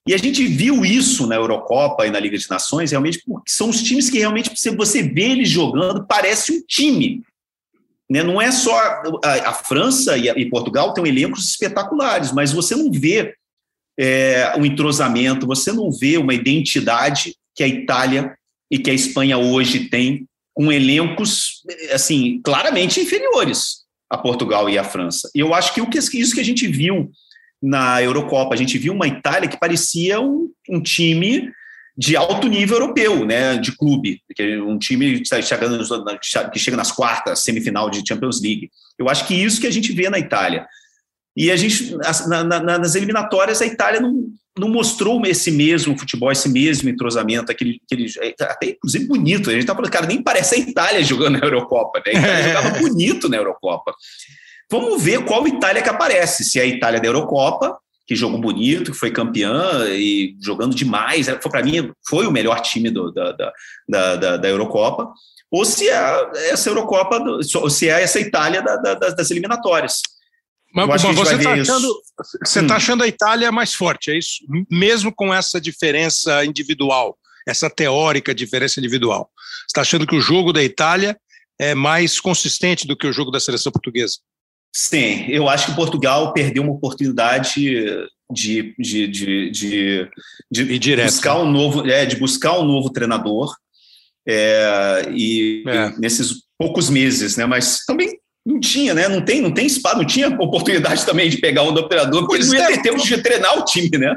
[0.06, 3.70] E a gente viu isso na Eurocopa e na Liga de Nações, realmente, porque são
[3.70, 7.24] os times que realmente, você vê eles jogando, parece um time.
[8.10, 8.22] Né?
[8.22, 8.76] Não é só
[9.24, 13.34] a, a França e, a, e, Portugal têm elencos espetaculares, mas você não vê
[13.98, 18.34] é, um entrosamento, você não vê uma identidade que a Itália
[18.70, 21.62] e que a Espanha hoje tem com elencos
[21.92, 25.30] assim claramente inferiores a Portugal e a França.
[25.34, 27.10] E eu acho que o que isso que a gente viu
[27.62, 31.50] na Eurocopa, a gente viu uma Itália que parecia um, um time
[31.96, 37.40] de alto nível europeu, né, de clube, que é um time que chega nas quartas,
[37.40, 38.70] semifinal de Champions League.
[38.98, 40.66] Eu acho que isso que a gente vê na Itália.
[41.36, 44.26] E a gente, na, na, nas eliminatórias, a Itália não,
[44.58, 48.08] não mostrou esse mesmo futebol, esse mesmo entrosamento, aquele, aquele
[48.40, 49.50] até inclusive bonito.
[49.50, 52.12] A gente tá falando, cara, nem parece a Itália jogando na Eurocopa, né?
[52.12, 52.48] A Itália é.
[52.48, 53.94] jogava bonito na Eurocopa.
[54.70, 58.92] Vamos ver qual Itália que aparece, se é a Itália da Eurocopa que jogou bonito,
[58.92, 61.26] que foi campeã e jogando demais.
[61.26, 65.10] Foi para mim foi o melhor time do, da, da, da, da, Eurocopa.
[65.50, 67.18] Ou se é essa Eurocopa,
[67.56, 70.02] ou se é essa Itália da, das eliminatórias.
[70.74, 72.02] Mas, mas você está achando,
[72.44, 72.76] você tá hum.
[72.76, 74.44] achando a Itália mais forte, é isso?
[74.68, 79.30] Mesmo com essa diferença individual, essa teórica diferença individual.
[79.36, 81.16] Você está achando que o jogo da Itália
[81.60, 84.16] é mais consistente do que o jogo da seleção portuguesa?
[84.76, 87.54] Sim, eu acho que Portugal perdeu uma oportunidade
[88.28, 89.50] de, de, de,
[90.50, 93.54] de, de, buscar um novo, é, de buscar um novo treinador.
[94.26, 95.90] É, e, é.
[95.98, 97.46] nesses poucos meses, né?
[97.46, 99.08] Mas também não tinha, né?
[99.08, 102.42] Não tem, não tem espaço, não tinha oportunidade também de pegar um do operador, porque
[102.42, 104.14] ele não ia ter tempo de treinar o time, né?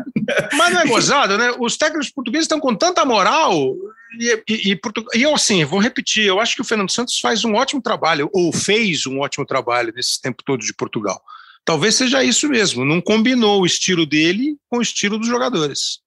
[0.53, 1.55] Mas não é gozado, né?
[1.59, 3.73] Os técnicos portugueses estão com tanta moral
[4.19, 4.79] e, e, e,
[5.15, 8.29] e eu, assim, vou repetir, eu acho que o Fernando Santos faz um ótimo trabalho,
[8.33, 11.21] ou fez um ótimo trabalho nesse tempo todo de Portugal.
[11.63, 15.99] Talvez seja isso mesmo, não combinou o estilo dele com o estilo dos jogadores.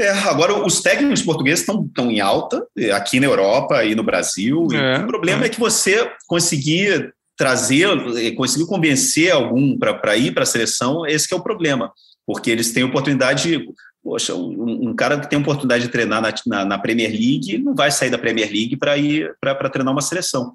[0.00, 4.66] É, agora os técnicos portugueses estão, estão em alta, aqui na Europa e no Brasil.
[4.72, 5.46] É, e o problema é.
[5.46, 11.32] é que você conseguir trazer, eh, conseguir convencer algum para ir para a seleção, esse
[11.32, 11.92] é o problema,
[12.26, 13.66] porque eles têm oportunidade.
[14.02, 17.74] Poxa, um, um cara que tem oportunidade de treinar na, na, na, Premier League não
[17.74, 20.52] vai sair da Premier League para ir para treinar uma seleção.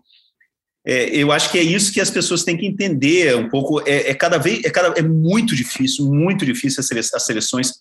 [0.85, 3.81] É, eu acho que é isso que as pessoas têm que entender um pouco.
[3.87, 7.73] É, é cada vez é, cada, é muito difícil, muito difícil as seleções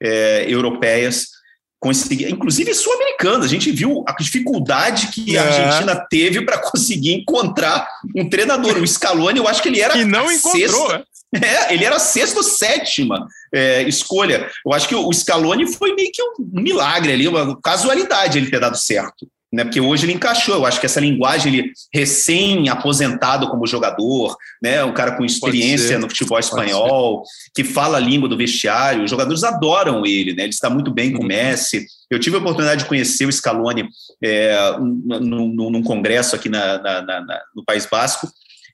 [0.00, 1.37] é, europeias
[1.80, 3.44] conseguir, inclusive sul-americana.
[3.44, 5.46] A gente viu a dificuldade que a é.
[5.46, 8.78] Argentina teve para conseguir encontrar um treinador.
[8.78, 10.90] O Scaloni, eu acho que ele era e não encontrou.
[10.90, 14.50] Sexta, é, ele era a sexta ou sétima é, escolha.
[14.64, 18.60] Eu acho que o Scaloni foi meio que um milagre ali, uma casualidade ele ter
[18.60, 19.64] dado certo né?
[19.64, 20.56] Porque hoje ele encaixou.
[20.56, 24.84] Eu acho que essa linguagem, ele recém-aposentado como jogador, né?
[24.84, 27.22] Um cara com experiência no futebol espanhol,
[27.54, 29.04] que fala a língua do vestiário.
[29.04, 30.44] Os jogadores adoram ele, né?
[30.44, 31.28] Ele está muito bem com o uhum.
[31.28, 31.86] Messi.
[32.10, 33.88] Eu tive a oportunidade de conhecer o Scaloni
[34.22, 38.28] é, num, num, congresso aqui na, na, na, no País Basco.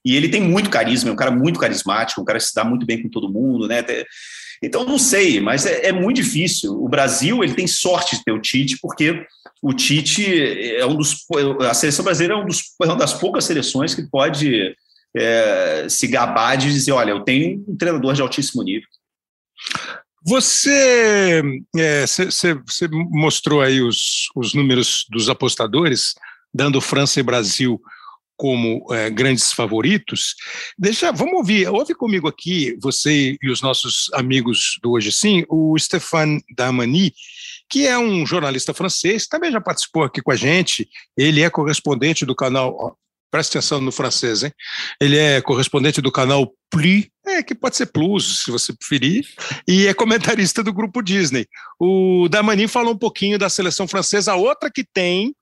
[0.05, 2.63] E ele tem muito carisma, é um cara muito carismático, um cara que se dá
[2.63, 3.83] muito bem com todo mundo, né?
[4.65, 6.73] Então, não sei, mas é, é muito difícil.
[6.73, 9.27] O Brasil, ele tem sorte de ter o Tite, porque
[9.63, 10.25] o Tite
[10.77, 11.25] é um dos.
[11.69, 14.77] A seleção brasileira é, um dos, é uma das poucas seleções que pode
[15.17, 18.89] é, se gabar de dizer: olha, eu tenho um treinador de altíssimo nível.
[20.27, 21.43] Você,
[21.77, 22.05] é,
[23.11, 26.15] mostrou aí os, os números dos apostadores,
[26.53, 27.81] dando França e Brasil
[28.37, 30.35] como é, grandes favoritos.
[30.79, 35.77] Deixa, vamos ouvir, ouve comigo aqui, você e os nossos amigos do Hoje Sim, o
[35.79, 37.13] Stéphane Damani,
[37.69, 40.89] que é um jornalista francês, também já participou aqui com a gente.
[41.17, 42.77] Ele é correspondente do canal.
[42.79, 42.93] Ó,
[43.31, 44.53] presta atenção no francês, hein?
[45.01, 49.27] Ele é correspondente do canal Plus, é, que pode ser Plus, se você preferir,
[49.67, 51.47] e é comentarista do grupo Disney.
[51.81, 55.35] O Damani falou um pouquinho da seleção francesa, outra que tem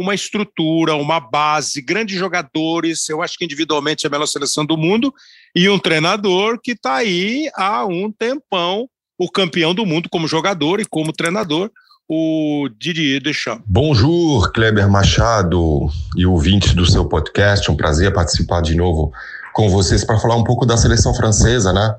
[0.00, 4.76] uma estrutura, uma base, grandes jogadores, eu acho que individualmente é a melhor seleção do
[4.76, 5.12] mundo,
[5.54, 8.88] e um treinador que está aí há um tempão
[9.20, 11.70] o campeão do mundo como jogador e como treinador,
[12.08, 13.62] o Didier Deschamps.
[13.66, 17.70] Bonjour, Kleber Machado e ouvintes do seu podcast.
[17.70, 19.12] Um prazer participar de novo
[19.52, 21.94] com vocês para falar um pouco da seleção francesa, né?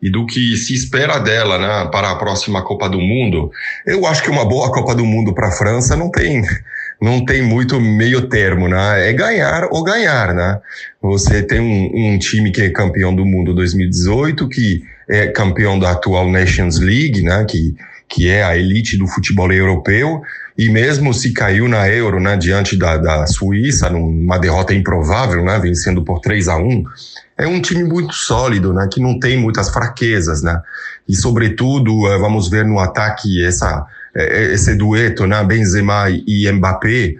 [0.00, 3.50] E do que se espera dela, né, para a próxima Copa do Mundo.
[3.86, 6.42] Eu acho que uma boa Copa do Mundo para a França não tem
[7.02, 9.10] não tem muito meio termo, né?
[9.10, 10.60] É ganhar ou ganhar, né?
[11.02, 15.90] Você tem um, um time que é campeão do mundo 2018, que é campeão da
[15.90, 17.44] atual Nations League, né?
[17.44, 17.74] Que,
[18.08, 20.22] que é a elite do futebol europeu,
[20.56, 25.58] e mesmo se caiu na Euro, né, diante da, da Suíça, numa derrota improvável, né,
[25.58, 26.84] vencendo por 3 a 1
[27.38, 30.60] é um time muito sólido, né, que não tem muitas fraquezas, né,
[31.08, 37.14] e sobretudo eh, vamos ver no ataque essa esse dueto, né, Benzema e Mbappé,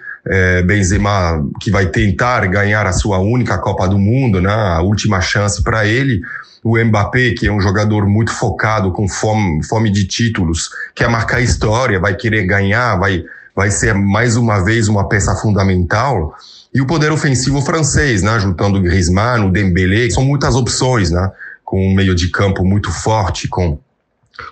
[0.66, 5.62] Benzema que vai tentar ganhar a sua única Copa do Mundo, né, a última chance
[5.64, 6.20] para ele,
[6.62, 11.40] o Mbappé, que é um jogador muito focado, com fome, fome de títulos, quer marcar
[11.40, 13.24] história, vai querer ganhar, vai,
[13.55, 16.37] vai ser mais uma vez uma peça fundamental.
[16.72, 18.38] E o poder ofensivo francês, né?
[18.38, 21.31] Juntando o Griezmann, o Dembélé, são muitas opções, né?
[21.64, 23.78] Com um meio de campo muito forte, com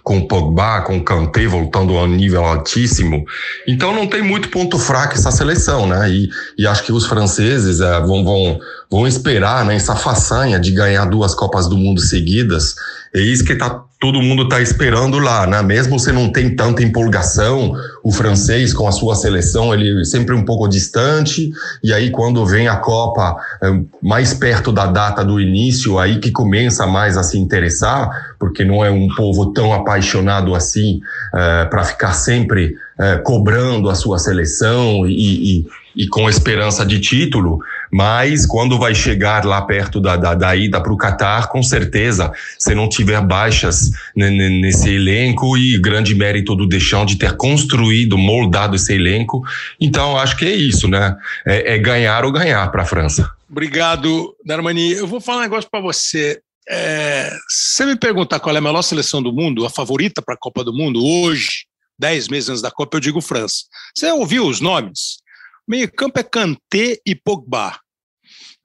[0.03, 3.25] com o Pogba, com o Kanté voltando a um nível altíssimo.
[3.67, 6.11] Então não tem muito ponto fraco essa seleção, né?
[6.11, 8.59] E, e acho que os franceses é, vão, vão,
[8.91, 12.75] vão esperar né, essa façanha de ganhar duas Copas do Mundo seguidas.
[13.15, 15.61] É isso que tá todo mundo está esperando lá, né?
[15.61, 20.35] Mesmo você não tem tanta empolgação, o francês com a sua seleção, ele é sempre
[20.35, 21.53] um pouco distante,
[21.85, 26.31] e aí quando vem a Copa é, mais perto da data do início, aí que
[26.31, 31.01] começa mais a se interessar, porque não é um povo tão apaixonado assim
[31.35, 36.99] é, para ficar sempre é, cobrando a sua seleção e, e, e com esperança de
[37.01, 37.59] título,
[37.91, 42.33] mas quando vai chegar lá perto da, da, da ida para o Catar, com certeza,
[42.59, 48.77] se não tiver baixas nesse elenco e grande mérito do Deschamps de ter construído, moldado
[48.77, 49.43] esse elenco,
[49.81, 51.17] então acho que é isso, né?
[51.47, 53.31] É, é ganhar ou ganhar para a França.
[53.51, 54.93] Obrigado, Darmani.
[54.93, 56.41] Eu vou falar um negócio para você.
[56.69, 60.39] É, se me perguntar qual é a melhor seleção do mundo, a favorita para a
[60.39, 61.65] Copa do Mundo hoje,
[61.99, 63.65] dez meses antes da Copa, eu digo França.
[63.93, 65.19] Você ouviu os nomes?
[65.67, 67.79] Meio campo é Kanté e Pogba.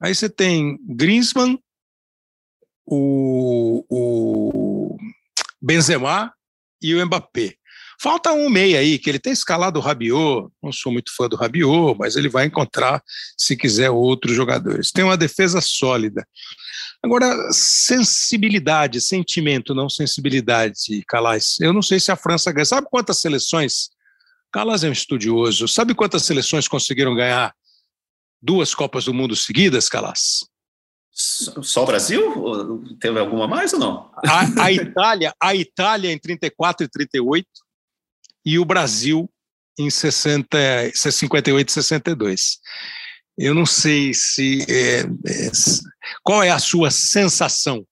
[0.00, 1.58] Aí você tem Griezmann,
[2.86, 4.96] o, o
[5.60, 6.32] Benzema
[6.80, 7.54] e o Mbappé.
[8.00, 11.36] Falta um meia aí, que ele tem escalado o Rabiot, não sou muito fã do
[11.36, 13.02] Rabiot, mas ele vai encontrar,
[13.38, 14.92] se quiser, outros jogadores.
[14.92, 16.26] Tem uma defesa sólida.
[17.02, 21.56] Agora, sensibilidade, sentimento, não sensibilidade, Calais.
[21.60, 22.66] Eu não sei se a França ganha.
[22.66, 23.88] Sabe quantas seleções
[24.56, 25.68] Calas é um estudioso.
[25.68, 27.54] Sabe quantas seleções conseguiram ganhar
[28.40, 30.46] duas Copas do Mundo seguidas, Calas?
[31.12, 32.82] Só o Brasil?
[32.98, 34.10] Teve alguma mais ou não?
[34.26, 37.46] A, a, Itália, a Itália em 34 e 38
[38.46, 39.30] e o Brasil
[39.78, 40.56] em 60,
[40.94, 42.58] 58 e 62.
[43.36, 44.64] Eu não sei se.
[44.70, 45.50] É, é,
[46.24, 47.86] qual é a sua sensação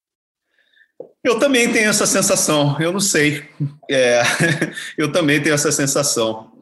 [1.25, 3.49] eu também tenho essa sensação, eu não sei.
[3.91, 4.21] É,
[4.99, 6.53] eu também tenho essa sensação.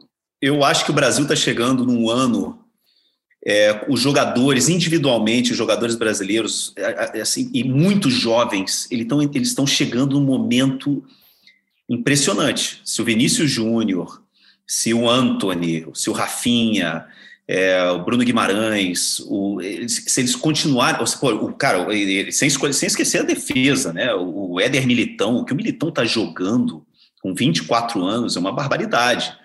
[0.45, 2.59] Eu acho que o Brasil está chegando num ano.
[3.45, 9.21] É, os jogadores, individualmente, os jogadores brasileiros, é, é, assim, e muitos jovens, eles estão
[9.21, 11.01] eles estão chegando num momento
[11.87, 12.81] impressionante.
[12.83, 14.21] Se o Vinícius Júnior,
[14.67, 17.05] se o Anthony, se o Rafinha,
[17.47, 21.87] é, o Bruno Guimarães, o, se eles continuarem, pô, o cara,
[22.31, 24.13] sem, sem esquecer a defesa, né?
[24.13, 26.85] O, o Éder Militão, o que o Militão está jogando
[27.21, 29.41] com 24 anos é uma barbaridade.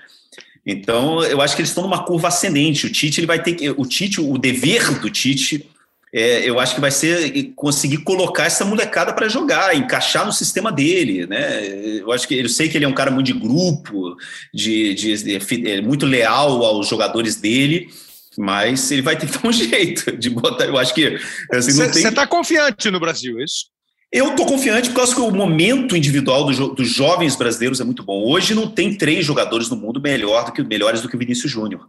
[0.71, 2.85] Então, eu acho que eles estão numa curva ascendente.
[2.85, 5.67] O Tite, ele vai ter que, o Tite, o dever do Tite,
[6.13, 10.71] é, eu acho que vai ser conseguir colocar essa molecada para jogar, encaixar no sistema
[10.71, 11.67] dele, né?
[11.99, 14.15] Eu acho que eu sei que ele é um cara muito de grupo,
[14.53, 17.89] de, de, de, é muito leal aos jogadores dele,
[18.37, 20.67] mas ele vai ter que dar um jeito de botar.
[20.67, 21.19] Eu acho que
[21.51, 22.29] assim, Você está tem...
[22.29, 23.71] confiante no Brasil, é isso?
[24.11, 28.03] Eu estou confiante por causa que o momento individual do, dos jovens brasileiros é muito
[28.03, 28.25] bom.
[28.25, 31.53] Hoje não tem três jogadores no mundo melhor do que, melhores do que o Vinícius
[31.53, 31.87] Júnior.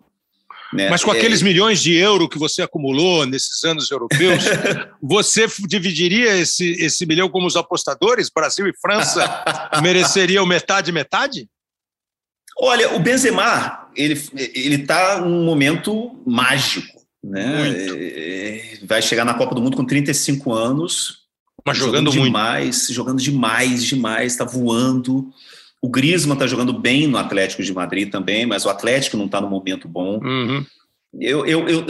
[0.74, 0.90] Né?
[0.90, 1.18] Mas com é...
[1.18, 4.44] aqueles milhões de euros que você acumulou nesses anos europeus,
[5.02, 8.30] você dividiria esse, esse milhão como os apostadores?
[8.30, 9.44] Brasil e França
[9.82, 11.50] mereceriam metade metade?
[12.62, 17.64] Olha, o Benzema ele ele está num momento mágico, né?
[17.64, 18.86] Muito.
[18.86, 21.19] Vai chegar na Copa do Mundo com 35 anos,
[21.70, 22.94] mas jogando, jogando demais, muito.
[22.94, 25.32] jogando demais, demais, está voando.
[25.82, 29.40] O Griezmann está jogando bem no Atlético de Madrid também, mas o Atlético não está
[29.40, 30.20] no momento bom.
[30.22, 30.66] Uhum.
[31.20, 31.86] Eu, eu, eu,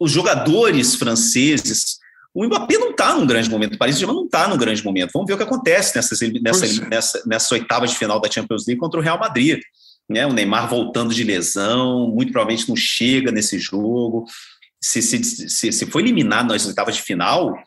[0.00, 1.98] os jogadores franceses,
[2.32, 5.10] o Mbappé não está num grande momento, o Paris Saint-Germain não está num grande momento.
[5.12, 6.88] Vamos ver o que acontece nessas, nessa, é.
[6.88, 9.60] nessa, nessa oitava de final da Champions League contra o Real Madrid.
[10.08, 10.26] Né?
[10.26, 14.24] O Neymar voltando de lesão, muito provavelmente não chega nesse jogo.
[14.80, 17.58] Se, se, se, se for eliminado nas oitavas de final,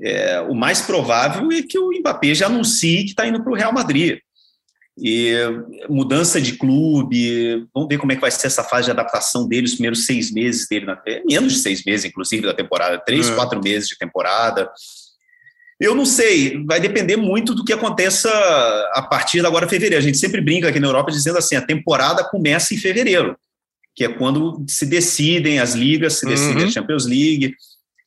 [0.00, 3.56] é, o mais provável é que o Mbappé já anuncie que está indo para o
[3.56, 4.18] Real Madrid.
[4.96, 5.32] E
[5.88, 9.66] mudança de clube, vamos ver como é que vai ser essa fase de adaptação dele,
[9.66, 13.34] os primeiros seis meses dele, na, menos de seis meses, inclusive, da temporada, três, é.
[13.34, 14.70] quatro meses de temporada.
[15.80, 18.30] Eu não sei, vai depender muito do que aconteça
[18.94, 19.98] a partir de agora fevereiro.
[20.00, 23.36] A gente sempre brinca aqui na Europa dizendo assim: a temporada começa em fevereiro,
[23.96, 26.68] que é quando se decidem as ligas, se decide uhum.
[26.68, 27.54] a Champions League.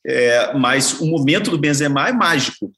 [0.06, 2.70] É, mas o momento do Benzema é mágico.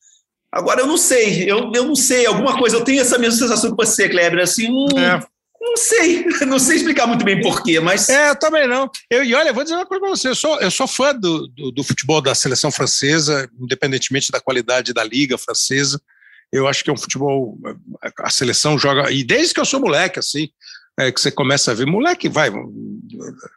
[0.52, 3.70] Agora, eu não sei, eu, eu não sei, alguma coisa, eu tenho essa mesma sensação
[3.70, 5.22] que você, Kleber, assim, hum, é.
[5.60, 8.08] não sei, não sei explicar muito bem porquê, mas...
[8.08, 8.90] É, eu também não.
[9.08, 11.46] Eu, e olha, vou dizer uma coisa para você, eu sou, eu sou fã do,
[11.46, 16.00] do, do, futebol da seleção francesa, independentemente da qualidade da liga francesa,
[16.52, 17.56] eu acho que é um futebol,
[18.18, 20.48] a seleção joga, e desde que eu sou moleque, assim,
[20.98, 22.50] é, que você começa a ver, moleque, vai,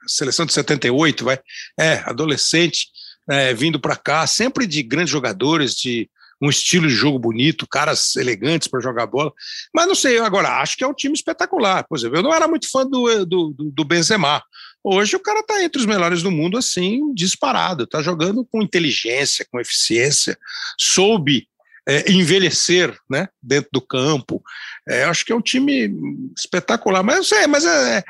[0.05, 1.39] seleção de 78, vai,
[1.79, 2.89] é, adolescente,
[3.29, 6.09] é, vindo para cá, sempre de grandes jogadores, de
[6.41, 9.31] um estilo de jogo bonito, caras elegantes para jogar bola.
[9.73, 11.85] Mas não sei, agora acho que é um time espetacular.
[11.87, 14.43] Por exemplo, eu não era muito fã do, do, do Benzema.
[14.83, 17.85] Hoje o cara está entre os melhores do mundo, assim, disparado.
[17.85, 20.37] Está jogando com inteligência, com eficiência,
[20.77, 21.47] soube
[21.87, 24.43] é, envelhecer né, dentro do campo.
[24.87, 25.89] É, acho que é um time
[26.37, 27.03] espetacular.
[27.03, 28.03] Mas não sei, mas é,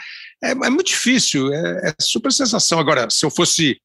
[0.44, 2.80] é, é muito difícil, é, é super sensação.
[2.80, 3.80] Agora, se eu fosse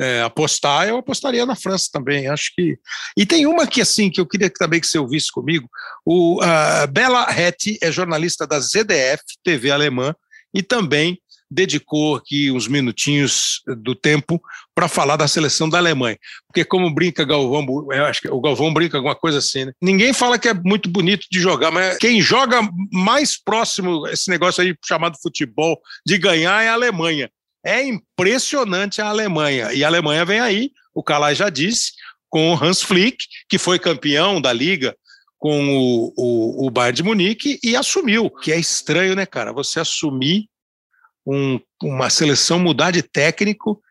[0.00, 2.26] é, apostar, eu apostaria na França também.
[2.26, 2.78] Acho que.
[3.16, 5.68] E tem uma que assim que eu queria também que você ouvisse comigo.
[6.06, 10.14] O uh, Bela Reti é jornalista da ZDF, TV alemã,
[10.54, 11.18] e também
[11.50, 14.40] dedicou aqui uns minutinhos do tempo
[14.74, 16.16] para falar da seleção da Alemanha.
[16.46, 19.72] Porque como brinca Galvão, eu acho que o Galvão brinca alguma coisa assim, né?
[19.82, 22.60] Ninguém fala que é muito bonito de jogar, mas quem joga
[22.92, 27.28] mais próximo esse negócio aí chamado futebol de ganhar é a Alemanha.
[27.64, 29.72] É impressionante a Alemanha.
[29.72, 31.92] E a Alemanha vem aí, o Calai já disse,
[32.28, 34.96] com o Hans Flick, que foi campeão da liga
[35.38, 38.30] com o, o, o Bayern de Munique e assumiu.
[38.30, 39.52] Que é estranho, né, cara?
[39.52, 40.48] Você assumir
[41.26, 43.82] um, uma seleção, mudar de técnico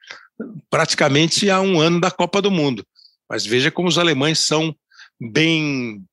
[0.70, 2.86] praticamente há um ano da Copa do Mundo.
[3.30, 4.76] Mas veja como os alemães são
[5.20, 6.04] bem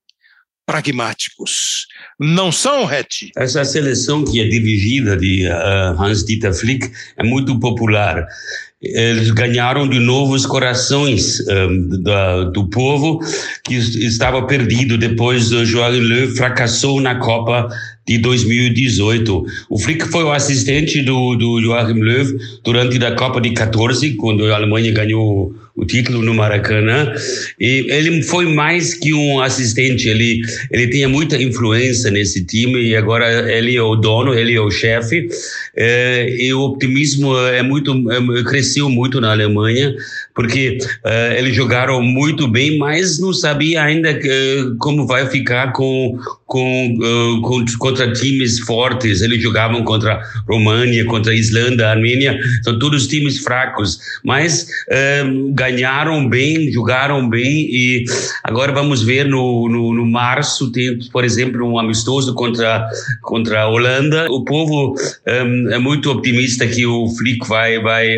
[0.67, 1.87] pragmáticos.
[2.19, 3.31] Não são, Reti?
[3.37, 8.27] Essa seleção que é dirigida de uh, Hans-Dieter Flick é muito popular.
[8.83, 13.21] Eles ganharam de novo os corações um, da, do povo
[13.65, 17.69] que estava perdido depois do Joachim Löw fracassou na Copa
[18.07, 19.47] de 2018.
[19.69, 24.45] O Flick foi o assistente do, do Joachim Löw durante a Copa de 14, quando
[24.47, 27.13] a Alemanha ganhou o título no Maracanã.
[27.61, 30.41] E ele foi mais que um assistente, ele,
[30.71, 34.71] ele tinha muita influência nesse time e agora ele é o dono, ele é o
[34.71, 35.29] chefe.
[35.77, 39.95] É, e o optimismo é muito, é, cresceu muito na Alemanha
[40.37, 46.19] porque uh, eles jogaram muito bem, mas não sabia ainda uh, como vai ficar com,
[46.47, 49.21] com, uh, com, contra times fortes.
[49.21, 54.69] Eles jogavam contra România, contra Islândia, Armênia, são todos times fracos, mas
[55.53, 58.05] ganharam bem, jogaram bem e
[58.45, 62.87] agora vamos ver no, no, no, março tem, por exemplo, um amistoso contra
[63.23, 64.27] contra a Holanda.
[64.31, 64.95] O povo
[65.27, 68.17] um, é muito optimista que o Flick vai vai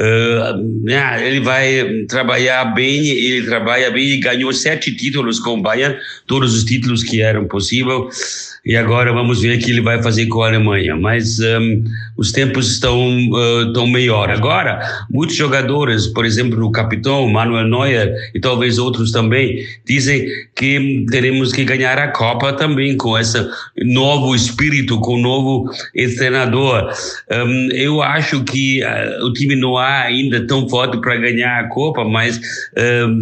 [0.00, 0.88] Uh,
[1.20, 5.96] ele vai trabalhar bem, ele trabalha bem ganhou sete títulos com o Bayern,
[6.26, 10.26] todos os títulos que eram possíveis e agora vamos ver o que ele vai fazer
[10.26, 10.96] com a Alemanha.
[10.96, 11.84] Mas um,
[12.16, 12.98] os tempos estão,
[13.30, 14.30] uh, estão melhor.
[14.30, 14.80] Agora,
[15.10, 21.52] muitos jogadores, por exemplo, o capitão Manuel Neuer e talvez outros também, dizem que teremos
[21.52, 23.38] que ganhar a Copa também com esse
[23.78, 25.70] novo espírito, com o novo
[26.16, 26.90] treinador.
[27.30, 31.68] Um, eu acho que uh, o time não é ainda tão forte para ganhar a
[31.68, 32.40] Copa, mas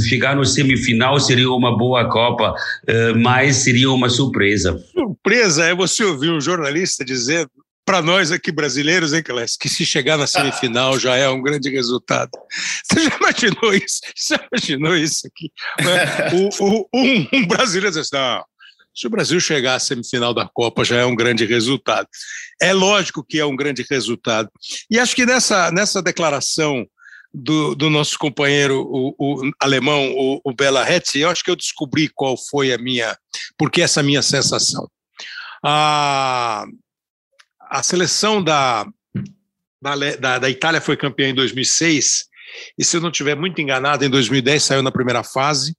[0.08, 2.54] chegar no semifinal seria uma boa Copa,
[3.16, 4.80] mas seria uma surpresa surpresa
[5.32, 7.50] é você ouvir um jornalista dizendo
[7.84, 11.70] para nós aqui brasileiros, hein, Clécio, que se chegar na semifinal já é um grande
[11.70, 12.30] resultado.
[12.84, 14.00] Você já imaginou isso?
[14.14, 15.50] Você já imaginou isso aqui?
[16.60, 18.44] O, o, um, um, brasileiro diz assim, não,
[18.94, 22.06] se o Brasil chegar à semifinal da Copa já é um grande resultado.
[22.60, 24.50] É lógico que é um grande resultado.
[24.90, 26.86] E acho que nessa, nessa declaração
[27.32, 31.56] do, do nosso companheiro o, o alemão, o, o Bela Hetz, eu acho que eu
[31.56, 33.16] descobri qual foi a minha,
[33.56, 34.86] porque essa minha sensação.
[35.64, 36.64] A,
[37.60, 38.86] a seleção da,
[39.80, 42.26] da, da, Itália foi campeã em 2006,
[42.78, 45.76] e se eu não estiver muito enganado, em 2010 saiu na primeira fase,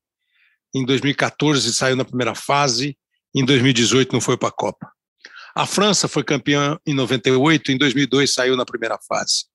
[0.73, 2.97] em 2014 saiu na primeira fase,
[3.33, 4.91] em 2018 não foi para a Copa.
[5.55, 9.45] A França foi campeã em 98, em 2002 saiu na primeira fase.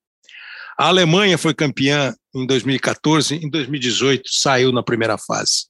[0.76, 5.66] A Alemanha foi campeã em 2014, em 2018 saiu na primeira fase.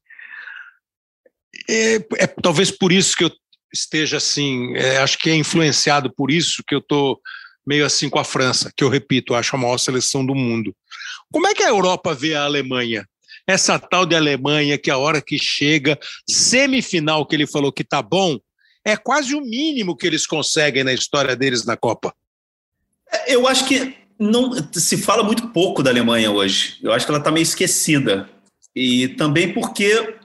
[1.68, 3.30] É, é talvez por isso que eu
[3.74, 7.20] esteja assim, é, acho que é influenciado por isso que eu estou
[7.66, 10.74] meio assim com a França, que eu repito, acho a maior seleção do mundo.
[11.32, 13.06] Como é que a Europa vê a Alemanha?
[13.46, 15.98] Essa tal de Alemanha que a hora que chega,
[16.28, 18.38] semifinal que ele falou que tá bom,
[18.84, 22.14] é quase o mínimo que eles conseguem na história deles na Copa.
[23.10, 26.78] É, eu acho que não se fala muito pouco da Alemanha hoje.
[26.82, 28.28] Eu acho que ela está meio esquecida.
[28.74, 30.16] E também porque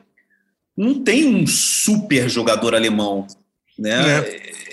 [0.79, 3.27] não tem um super jogador alemão.
[3.77, 4.19] Né?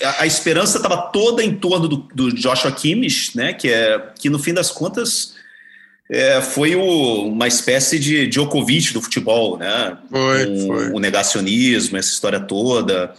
[0.01, 0.05] É.
[0.07, 3.53] A, a, esperança estava toda em torno do, do, Joshua Kimmich, né?
[3.53, 5.35] que, é, que no fim das contas
[6.09, 9.99] é, foi o, uma espécie de Djokovic do futebol, né?
[10.09, 10.91] Foi, um, foi.
[10.93, 13.13] O negacionismo, essa história toda.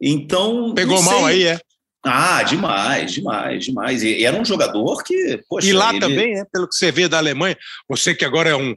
[0.00, 0.72] Então.
[0.72, 1.58] Pegou mal aí, é?
[2.04, 4.02] Ah, demais, demais, demais.
[4.04, 5.40] E, era um jogador que.
[5.48, 6.00] Poxa, e lá ele...
[6.00, 7.56] também, né, pelo que você vê da Alemanha,
[7.88, 8.76] você que agora é um,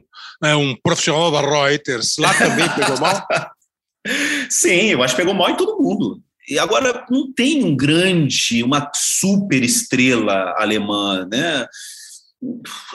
[0.56, 3.26] um profissional da Reuters, lá também pegou mal?
[4.48, 6.22] Sim, eu acho que pegou mal em todo mundo.
[6.48, 11.66] E agora não tem um grande, uma super estrela alemã, né?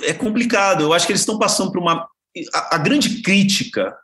[0.04, 0.82] É complicado.
[0.82, 2.08] Eu acho que eles estão passando por uma.
[2.54, 3.96] A, a grande crítica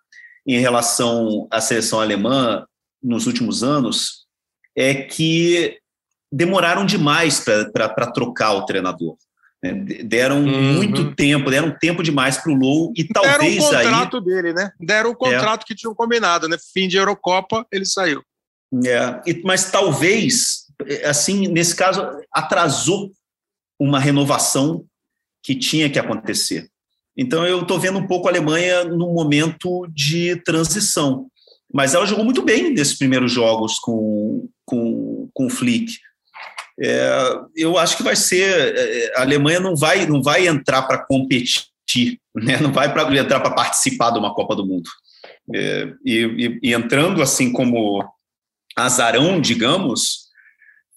[0.45, 2.65] em relação à seleção alemã
[3.01, 4.27] nos últimos anos
[4.75, 5.79] é que
[6.31, 9.17] demoraram demais para trocar o treinador.
[9.63, 9.73] Né?
[10.03, 10.73] Deram uhum.
[10.73, 14.23] muito tempo, deram tempo demais para o Low e talvez Deram o contrato aí...
[14.23, 14.71] dele, né?
[14.79, 15.65] Deram o contrato é.
[15.65, 16.57] que tinham combinado, né?
[16.73, 18.23] Fim de Eurocopa, ele saiu.
[18.85, 20.65] É, mas talvez,
[21.03, 22.01] assim, nesse caso,
[22.31, 23.11] atrasou
[23.79, 24.85] uma renovação
[25.43, 26.69] que tinha que acontecer.
[27.17, 31.27] Então eu estou vendo um pouco a Alemanha num momento de transição.
[31.71, 35.97] Mas ela jogou muito bem nesses primeiros jogos com, com, com o Flick.
[36.81, 37.09] É,
[37.55, 38.75] eu acho que vai ser.
[38.75, 42.57] É, a Alemanha não vai, não vai entrar para competir, né?
[42.61, 44.89] não vai pra, entrar para participar de uma Copa do Mundo.
[45.53, 48.03] É, e, e, entrando assim como
[48.77, 50.29] azarão, digamos,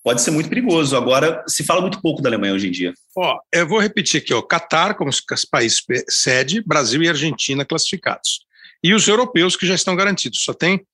[0.05, 0.97] pode ser muito perigoso.
[0.97, 2.95] Agora, se fala muito pouco da Alemanha hoje em dia.
[3.17, 8.41] Ó, eu vou repetir aqui: ó, Catar, como os países sede, Brasil e Argentina classificados.
[8.85, 10.43] E os europeus que já estão garantidos.
[10.43, 10.85] Só tem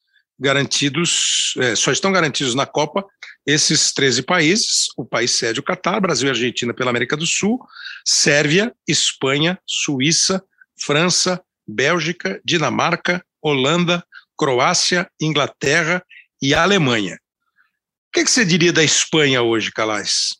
[0.41, 3.05] garantidos, é, só estão garantidos na Copa
[3.49, 7.59] esses 13 países, o país sede o Catar, Brasil e Argentina pela América do Sul,
[8.05, 10.45] Sérvia, Espanha, Suíça,
[10.79, 14.05] França, Bélgica, Dinamarca, Holanda,
[14.37, 16.05] Croácia, Inglaterra
[16.43, 17.15] e Alemanha.
[17.15, 20.37] O que, que você diria da Espanha hoje, Calais?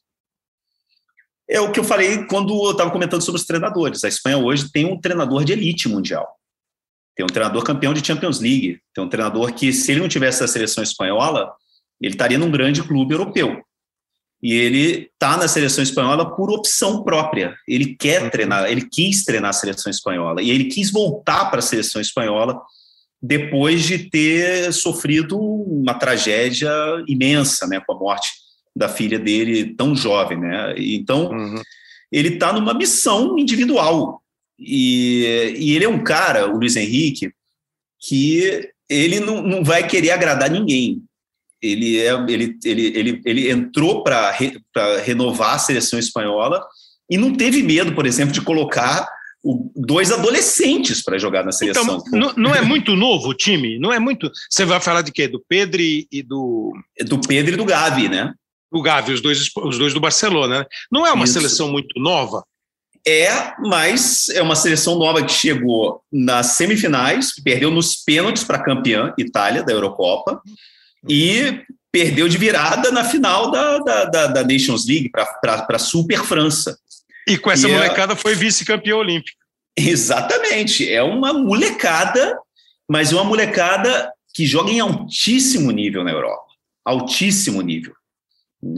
[1.49, 4.05] É o que eu falei quando eu estava comentando sobre os treinadores.
[4.05, 6.29] A Espanha hoje tem um treinador de elite mundial.
[7.17, 8.83] Tem um treinador campeão de Champions League.
[8.93, 11.51] Tem um treinador que, se ele não tivesse a seleção espanhola,
[12.01, 13.63] ele estaria num grande clube europeu.
[14.43, 17.57] E ele está na seleção espanhola por opção própria.
[17.67, 18.31] Ele quer uhum.
[18.31, 20.41] treinar, ele quis treinar a seleção espanhola.
[20.41, 22.61] E ele quis voltar para a seleção espanhola
[23.21, 26.71] depois de ter sofrido uma tragédia
[27.09, 28.29] imensa, né, com a morte
[28.77, 30.73] da filha dele tão jovem, né?
[30.77, 31.61] Então, uhum.
[32.13, 34.23] ele está numa missão individual.
[34.57, 37.33] E, e ele é um cara, o Luiz Henrique,
[38.01, 41.03] que ele não, não vai querer agradar ninguém.
[41.61, 44.61] Ele, é, ele, ele, ele, ele entrou para re,
[45.05, 46.65] renovar a seleção espanhola
[47.11, 49.09] e não teve medo, por exemplo, de colocar
[49.43, 51.83] o, dois adolescentes para jogar na seleção.
[51.83, 53.79] Então, não, não, é muito novo o time?
[53.79, 54.31] Não é muito.
[54.51, 55.27] Você vai falar de quê?
[55.27, 56.73] Do Pedro e do.
[57.07, 58.33] Do Pedro e do Gavi, né?
[58.71, 60.61] Do Gavi, os dois, os dois do Barcelona.
[60.61, 60.67] Né?
[60.93, 61.35] Não é uma Isso.
[61.35, 62.45] seleção muito nova?
[63.07, 68.63] É, mas é uma seleção nova que chegou nas semifinais, perdeu nos pênaltis para a
[68.63, 70.43] campeã Itália da Eurocopa
[71.07, 76.25] e perdeu de virada na final da, da, da, da Nations League para a Super
[76.25, 76.79] França.
[77.27, 78.17] E com essa e é molecada é...
[78.17, 79.37] foi vice-campeã olímpica.
[79.77, 80.91] Exatamente.
[80.91, 82.39] É uma molecada,
[82.89, 86.47] mas uma molecada que joga em altíssimo nível na Europa.
[86.85, 87.95] Altíssimo nível.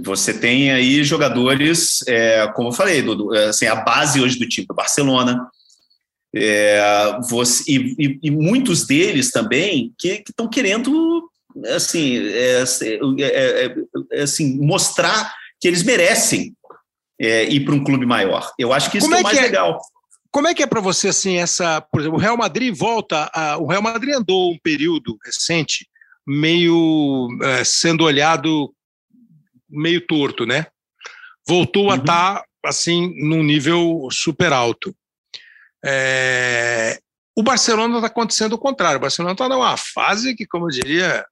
[0.03, 4.47] Você tem aí jogadores, é, como eu falei, do, do, assim, a base hoje do
[4.47, 5.49] time do Barcelona,
[6.35, 11.30] é, você, e, e, e, muitos deles também que estão que querendo
[11.75, 13.75] assim, é, é, é,
[14.13, 16.55] é, assim, mostrar que eles merecem
[17.19, 18.51] ir para um clube maior.
[18.59, 19.79] Eu acho que isso como é, mais legal.
[20.31, 23.59] Como é que é para você assim essa, por exemplo, o Real Madrid volta, a,
[23.59, 25.87] o Real Madrid andou um período recente
[26.27, 27.29] meio
[27.65, 28.73] sendo olhado
[29.69, 30.67] meio torto, né?
[31.47, 31.93] Voltou uhum.
[31.93, 34.95] a estar tá, assim num nível super alto.
[35.85, 36.99] É...
[37.37, 38.99] O Barcelona está acontecendo o contrário.
[38.99, 41.25] O Barcelona está numa fase que, como eu diria,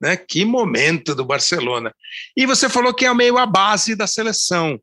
[0.00, 1.94] né, que momento do Barcelona.
[2.36, 4.78] E você falou que é meio a base da seleção.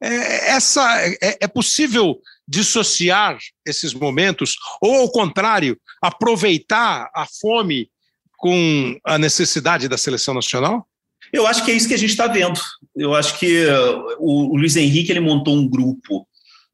[0.00, 7.90] É, essa é, é possível dissociar esses momentos ou, ao contrário, aproveitar a fome
[8.36, 10.86] com a necessidade da seleção nacional?
[11.32, 12.58] Eu acho que é isso que a gente está vendo.
[12.96, 16.26] Eu acho que uh, o, o Luiz Henrique ele montou um grupo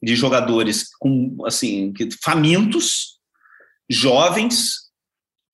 [0.02, 3.18] de jogadores com assim famintos,
[3.90, 4.84] jovens,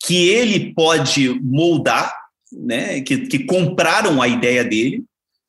[0.05, 2.12] que ele pode moldar,
[2.53, 3.01] né?
[3.01, 5.05] Que, que compraram a ideia dele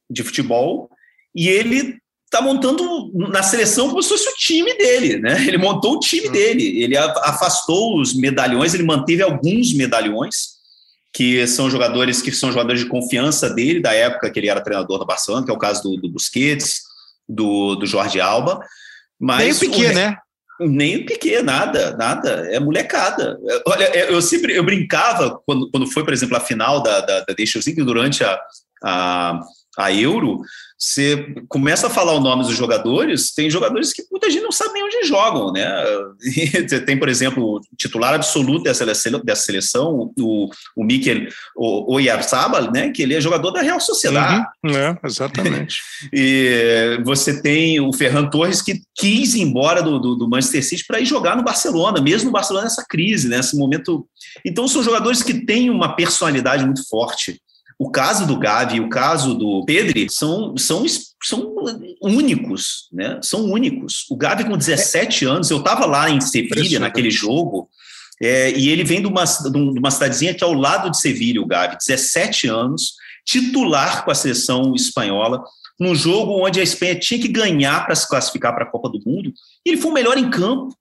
[0.09, 0.89] de futebol
[1.35, 5.45] e ele está montando na seleção como se fosse o time dele, né?
[5.45, 6.31] Ele montou o time uhum.
[6.31, 10.61] dele, ele afastou os medalhões, ele manteve alguns medalhões
[11.13, 14.97] que são jogadores que são jogadores de confiança dele da época que ele era treinador
[14.97, 16.83] do Barcelona, que é o caso do, do Busquets,
[17.27, 18.65] do, do Jorge Alba.
[19.19, 20.17] Mas nem o Piquet, o, né?
[20.67, 22.47] Nem o Piquet, nada, nada.
[22.51, 23.37] É molecada.
[23.67, 27.19] Olha, é, eu sempre eu brincava quando, quando foi, por exemplo, a final da, da,
[27.21, 28.39] da Nations League durante a,
[28.83, 29.39] a,
[29.77, 30.41] a Euro
[30.81, 34.73] você começa a falar o nome dos jogadores, tem jogadores que muita gente não sabe
[34.73, 35.63] nem onde jogam, né?
[36.87, 42.89] tem, por exemplo, o titular absoluto dessa seleção, dessa seleção o, o Mikel Oyarzabal, né?
[42.89, 44.43] Que ele é jogador da Real Sociedade.
[44.63, 45.83] Uhum, é, exatamente.
[46.11, 50.85] e você tem o Ferran Torres que quis ir embora do, do, do Manchester City
[50.87, 54.07] para ir jogar no Barcelona, mesmo no Barcelona nessa crise, nesse momento.
[54.43, 57.39] Então são jogadores que têm uma personalidade muito forte.
[57.81, 60.85] O caso do Gavi e o caso do Pedri são, são,
[61.23, 61.55] são
[61.99, 63.19] únicos, né?
[63.23, 64.05] São únicos.
[64.07, 67.67] O Gavi com 17 anos, eu estava lá em Sevilha naquele jogo,
[68.21, 71.41] é, e ele vem de uma, de uma cidadezinha que é ao lado de Sevilha,
[71.41, 72.93] o Gavi, 17 anos,
[73.25, 75.43] titular com a seleção espanhola,
[75.79, 79.01] num jogo onde a Espanha tinha que ganhar para se classificar para a Copa do
[79.03, 79.33] Mundo,
[79.65, 80.71] e ele foi o melhor em campo.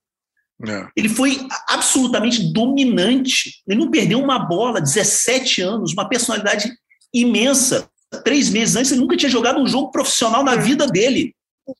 [0.68, 0.86] É.
[0.94, 3.62] Ele foi absolutamente dominante.
[3.66, 6.70] Ele não perdeu uma bola, 17 anos, uma personalidade
[7.12, 7.88] imensa.
[8.24, 11.34] Três meses antes, ele nunca tinha jogado um jogo profissional na vida dele.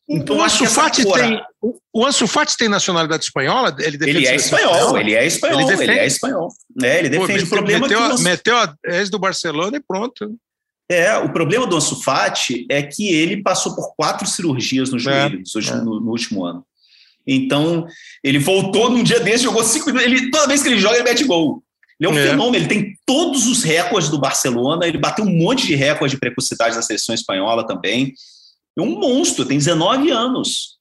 [0.09, 1.41] Então, o Ansu Fati tem,
[1.93, 3.75] o Ansu Fati tem nacionalidade espanhola?
[3.79, 6.49] Ele, ele é espanhol, ele é espanhol, ele, defende, ele é espanhol.
[6.83, 9.81] É, ele defende Pô, o problema meteu, que o meteu a ex do Barcelona e
[9.81, 10.37] pronto.
[10.91, 15.01] É, o problema do Ansu Fati é que ele passou por quatro cirurgias no é,
[15.01, 16.65] joelho é, no, no, último ano.
[17.27, 17.87] Então,
[18.25, 21.25] ele voltou num dia desse, jogou cinco ele Toda vez que ele joga, ele mete
[21.25, 21.63] gol.
[22.01, 22.29] Ele é um é.
[22.29, 26.21] fenômeno, ele tem todos os recordes do Barcelona, ele bateu um monte de recordes de
[26.21, 28.15] precocidade na seleção espanhola também.
[28.77, 30.79] É um monstro, tem 19 anos.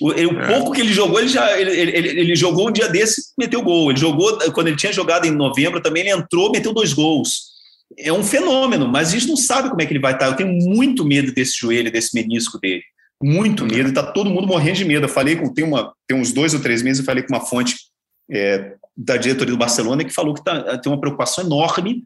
[0.00, 0.46] O, o é.
[0.48, 3.90] pouco que ele jogou, ele já ele, ele, ele, jogou um dia desse, meteu gol.
[3.90, 7.52] Ele jogou, quando ele tinha jogado em novembro também, ele entrou, meteu dois gols.
[7.98, 10.26] É um fenômeno, mas a gente não sabe como é que ele vai estar.
[10.26, 12.82] Eu tenho muito medo desse joelho, desse menisco dele.
[13.22, 15.04] Muito medo, está todo mundo morrendo de medo.
[15.04, 17.44] Eu falei com, tem, uma, tem uns dois ou três meses, eu falei com uma
[17.44, 17.76] fonte
[18.30, 22.04] é, da diretoria do Barcelona que falou que tá, tem uma preocupação enorme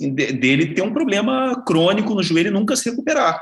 [0.00, 3.40] dele ter um problema crônico no joelho e nunca se recuperar.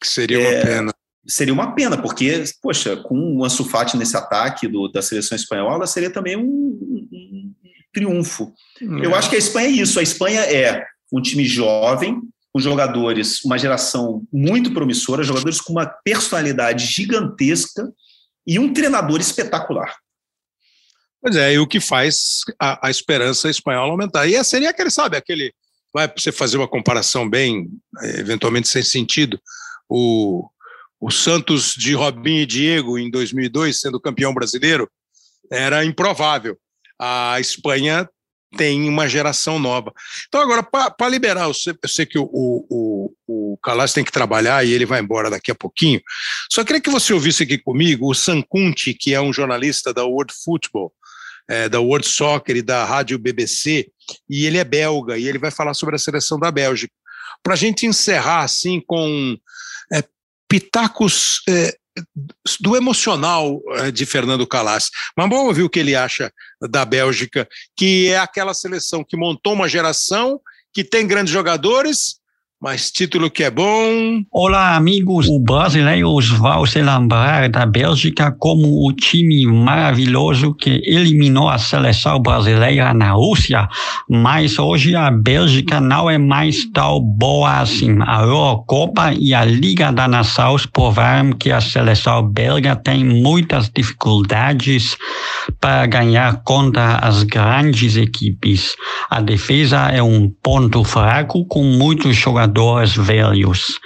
[0.00, 0.94] Que seria uma é, pena.
[1.26, 5.86] Seria uma pena, porque, poxa, com o Ansu Fati nesse ataque do, da seleção espanhola,
[5.86, 7.54] seria também um, um,
[7.92, 8.52] triunfo.
[8.80, 9.06] É.
[9.06, 10.00] Eu acho que a Espanha é isso.
[10.00, 12.20] A Espanha é um time jovem,
[12.52, 17.92] com jogadores, uma geração muito promissora, jogadores com uma personalidade gigantesca
[18.46, 19.94] e um treinador espetacular.
[21.20, 24.26] Pois é, e o que faz a, a esperança espanhola aumentar.
[24.26, 25.52] E seria aquele, sabe, aquele.
[25.92, 27.68] Vai você fazer uma comparação bem,
[28.02, 29.40] eventualmente sem sentido.
[29.88, 30.48] O,
[31.00, 34.88] o Santos de Robinho e Diego em 2002, sendo campeão brasileiro,
[35.50, 36.56] era improvável.
[37.00, 38.08] A Espanha
[38.56, 39.92] tem uma geração nova.
[40.26, 44.12] Então, agora, para liberar, eu sei, eu sei que o, o, o Calas tem que
[44.12, 46.00] trabalhar e ele vai embora daqui a pouquinho.
[46.50, 50.32] Só queria que você ouvisse aqui comigo o Sankunti, que é um jornalista da World
[50.44, 50.92] Football,
[51.48, 53.88] é, da World Soccer e da Rádio BBC,
[54.28, 56.92] e ele é belga, e ele vai falar sobre a seleção da Bélgica.
[57.42, 59.36] Para a gente encerrar assim com
[59.92, 60.02] é,
[60.48, 61.74] pitacos é,
[62.60, 64.90] do emocional é, de Fernando Calas.
[65.16, 66.32] Mas vamos ouvir o que ele acha
[66.70, 70.40] da Bélgica, que é aquela seleção que montou uma geração,
[70.72, 72.17] que tem grandes jogadores,
[72.60, 74.24] mas título que é bom.
[74.32, 75.28] Olá, amigos.
[75.28, 82.20] O brasileiros vão se lembrar da Bélgica como o time maravilhoso que eliminou a seleção
[82.20, 83.68] brasileira na Rússia,
[84.10, 87.96] mas hoje a Bélgica não é mais tão boa assim.
[88.00, 94.96] A Eurocopa e a Liga das Nações provaram que a seleção belga tem muitas dificuldades
[95.60, 98.74] para ganhar contra as grandes equipes.
[99.08, 103.78] A defesa é um ponto fraco com muitos jogadores jogadores velhos.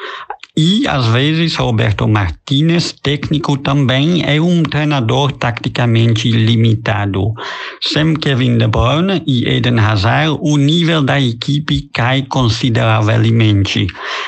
[0.54, 7.32] E, às vezes, Roberto Martinez, técnico também, é um treinador taticamente limitado.
[7.80, 13.86] Sem Kevin De Bruyne e Eden Hazard, o nível da equipe cai consideravelmente.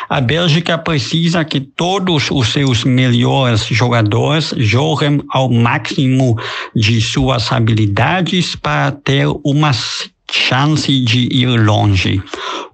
[0.09, 6.39] A Bélgica precisa que todos os seus melhores jogadores joguem ao máximo
[6.74, 9.74] de suas habilidades para ter uma
[10.35, 12.22] chance de ir longe.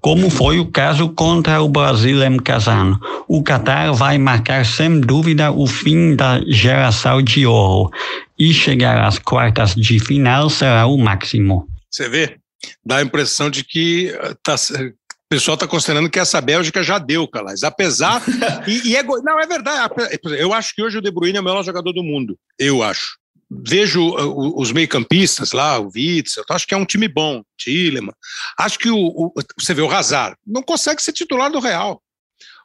[0.00, 2.98] Como foi o caso contra o Brasil em Kazan.
[3.28, 7.90] O Qatar vai marcar sem dúvida o fim da geração de ouro
[8.38, 11.68] e chegar às quartas de final será o máximo.
[11.90, 12.38] Você vê?
[12.84, 16.98] Dá a impressão de que eh, tá, o pessoal está considerando que essa Bélgica já
[16.98, 17.62] deu, Calais.
[17.62, 18.22] Apesar.
[18.66, 19.92] e, e é, não, é verdade.
[20.38, 22.38] Eu acho que hoje o De Bruyne é o melhor jogador do mundo.
[22.58, 23.19] Eu acho
[23.50, 28.14] vejo uh, os meio-campistas lá, o Witzel, acho que é um time bom, Tilleman.
[28.56, 32.00] Acho que o, o, você vê o Hazard, não consegue ser titular do Real.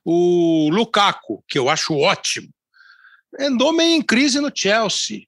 [0.03, 2.49] O Lukaku, que eu acho ótimo,
[3.39, 5.23] andou meio em crise no Chelsea.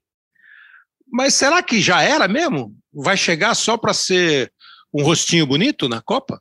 [1.10, 2.76] Mas será que já era mesmo?
[2.92, 4.52] Vai chegar só para ser
[4.94, 6.40] um rostinho bonito na Copa?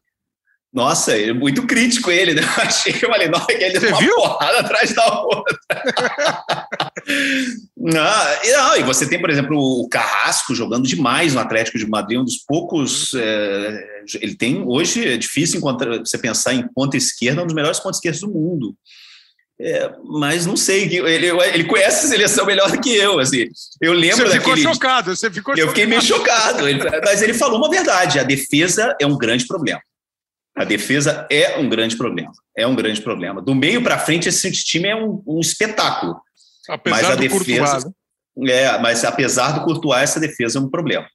[0.73, 2.41] Nossa, é muito crítico ele, né?
[2.57, 4.15] Eu achei que eu falei, nossa, que ele deu uma viu?
[4.15, 5.57] porrada atrás da outra.
[7.77, 11.87] não, e, não, e você tem, por exemplo, o Carrasco jogando demais no Atlético de
[11.87, 13.13] Madrid, um dos poucos.
[13.15, 13.87] É,
[14.21, 17.97] ele tem, hoje, é difícil encontrar, você pensar em ponta esquerda, um dos melhores pontos
[17.97, 18.75] esquerdos do mundo.
[19.59, 23.47] É, mas não sei, ele, ele conhece a seleção melhor do que eu, assim.
[23.81, 24.61] Eu lembro você ficou daquele...
[24.61, 26.63] chocado, você ficou Eu fiquei meio chocado,
[27.03, 29.81] mas ele falou uma verdade, a defesa é um grande problema.
[30.57, 32.31] A defesa é um grande problema.
[32.57, 33.39] É um grande problema.
[33.39, 36.19] Do meio para frente, esse time é um, um espetáculo.
[36.67, 38.51] Apesar mas a do defesa, Courtois, né?
[38.51, 41.07] é, mas apesar do Courtois, essa defesa é um problema.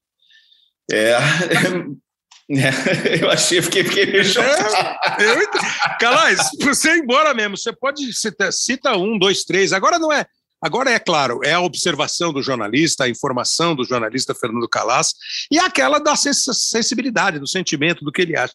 [0.93, 1.17] É,
[2.51, 4.77] é, eu achei, fiquei, fiquei meio chocado.
[5.21, 5.51] É, eu,
[5.99, 9.73] Calais, você ir embora mesmo, você pode citar, cita um, dois, três.
[9.73, 10.25] Agora não é.
[10.63, 15.13] Agora é claro, é a observação do jornalista, a informação do jornalista Fernando Calas
[15.51, 18.55] e aquela da sensibilidade, do sentimento, do que ele acha.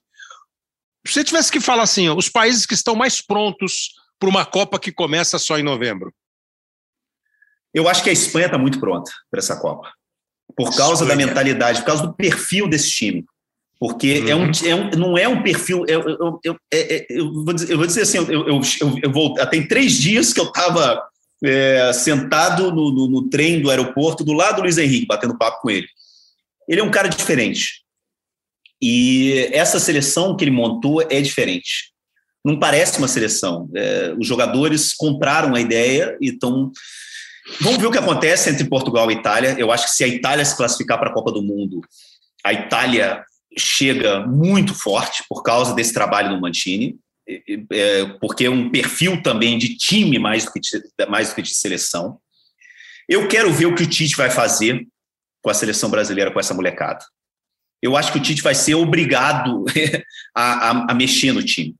[1.05, 4.79] Se você tivesse que falar assim, os países que estão mais prontos para uma Copa
[4.79, 6.13] que começa só em novembro.
[7.73, 9.91] Eu acho que a Espanha está muito pronta para essa Copa.
[10.55, 11.09] Por causa Espanha.
[11.09, 13.25] da mentalidade, por causa do perfil desse time.
[13.79, 14.27] Porque uhum.
[14.27, 14.51] é, um, uhum.
[14.65, 15.85] é um, não é um perfil.
[15.87, 18.61] Eu, eu, eu, é, é, eu, vou, dizer, eu vou dizer assim: eu, eu,
[19.03, 21.03] eu, vou, tem três dias que eu estava
[21.43, 25.61] é, sentado no, no, no, trem do aeroporto, do lado do Luiz Henrique, batendo papo
[25.61, 25.87] com ele.
[26.67, 27.83] Ele é um cara diferente.
[28.81, 31.91] E essa seleção que ele montou é diferente.
[32.45, 33.69] Não parece uma seleção.
[33.75, 36.71] É, os jogadores compraram a ideia e estão.
[37.59, 39.55] Vamos ver o que acontece entre Portugal e Itália.
[39.57, 41.81] Eu acho que se a Itália se classificar para a Copa do Mundo,
[42.43, 43.23] a Itália
[43.57, 46.95] chega muito forte por causa desse trabalho do Mantini,
[47.71, 51.41] é, porque é um perfil também de time mais do que de, mais do que
[51.41, 52.19] de seleção.
[53.09, 54.85] Eu quero ver o que o Tite vai fazer
[55.41, 57.03] com a seleção brasileira, com essa molecada
[57.87, 59.65] eu acho que o Tite vai ser obrigado
[60.35, 61.75] a, a, a, mexer no time.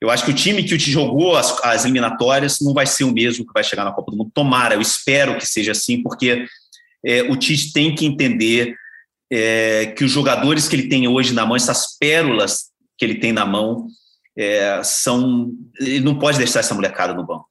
[0.00, 3.04] Eu acho que o time que o Tite jogou as, as, eliminatórias não vai ser
[3.04, 4.30] o mesmo que vai chegar na Copa do Mundo.
[4.34, 6.46] Tomara, eu espero que seja assim, porque
[7.04, 8.76] é, o Tite tem que entender
[9.32, 12.66] é, que os jogadores que ele tem hoje na mão, essas pérolas
[12.98, 13.86] que ele tem na mão,
[14.36, 15.52] é, são.
[15.80, 17.48] Ele não pode deixar essa molecada no banco.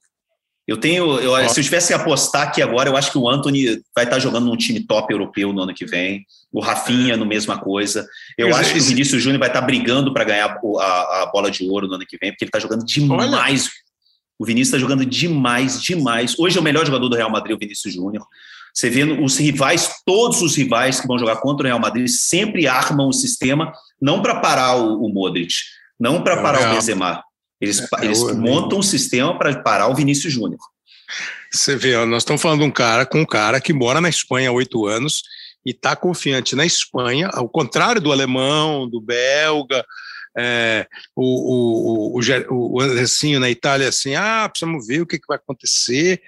[0.66, 3.82] Eu tenho, eu, se eu tivesse que apostar aqui agora, eu acho que o Anthony
[3.94, 6.26] vai estar jogando num time top europeu no ano que vem.
[6.54, 8.08] O Rafinha, no mesma coisa.
[8.38, 11.52] Eu Mas acho que o Vinícius Júnior vai estar brigando para ganhar a, a, bola
[11.52, 13.66] de ouro no ano que vem, porque ele está jogando demais.
[13.66, 13.72] Olha.
[14.40, 16.40] O Vinícius está jogando demais, demais.
[16.40, 18.26] Hoje é o melhor jogador do Real Madrid, o Vinícius Júnior.
[18.74, 22.68] Você vê os rivais, todos os rivais que vão jogar contra o Real Madrid sempre
[22.68, 25.54] armam o sistema, não para parar o, o Modric,
[26.00, 27.22] não para parar é o Benzema
[27.64, 30.60] eles, é, eles montam um sistema para parar o Vinícius Júnior.
[31.52, 34.10] Você vê, ó, nós estamos falando de um cara com um cara que mora na
[34.10, 35.24] Espanha há oito anos
[35.66, 39.86] e está confiante na Espanha, ao contrário do alemão, do belga,
[40.38, 45.28] é, o, o, o, o Andressinho na Itália, assim, ah, precisamos ver o que, que
[45.28, 46.22] vai acontecer.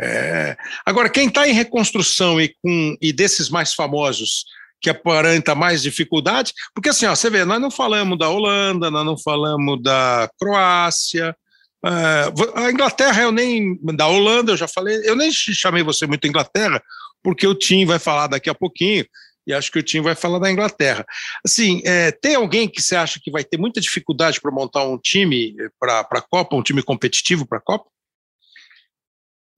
[0.00, 0.56] É.
[0.84, 4.44] Agora, quem está em reconstrução e, com, e desses mais famosos,
[4.84, 9.06] que aparenta mais dificuldade, porque assim, ó, você vê, nós não falamos da Holanda, nós
[9.06, 11.34] não falamos da Croácia,
[11.82, 16.28] uh, a Inglaterra eu nem, da Holanda eu já falei, eu nem chamei você muito
[16.28, 16.82] Inglaterra,
[17.22, 19.06] porque o Tim vai falar daqui a pouquinho,
[19.46, 21.06] e acho que o Tim vai falar da Inglaterra.
[21.42, 24.98] Assim, é, tem alguém que você acha que vai ter muita dificuldade para montar um
[24.98, 27.88] time para a Copa, um time competitivo para a Copa?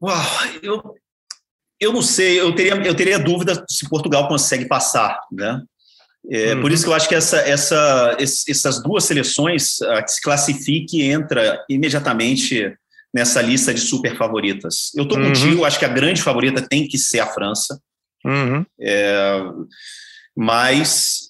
[0.00, 0.22] Uau,
[0.62, 0.94] eu,
[1.80, 5.62] eu não sei, eu teria, eu teria dúvida se Portugal consegue passar, né?
[6.30, 6.60] É, uhum.
[6.60, 11.02] Por isso que eu acho que essa, essa, essas duas seleções, a que se classifique,
[11.02, 12.74] entra imediatamente
[13.14, 14.90] nessa lista de super favoritas.
[14.96, 15.26] Eu estou uhum.
[15.28, 17.80] contigo, acho que a grande favorita tem que ser a França.
[18.24, 18.64] Uhum.
[18.80, 19.40] É,
[20.36, 21.28] mas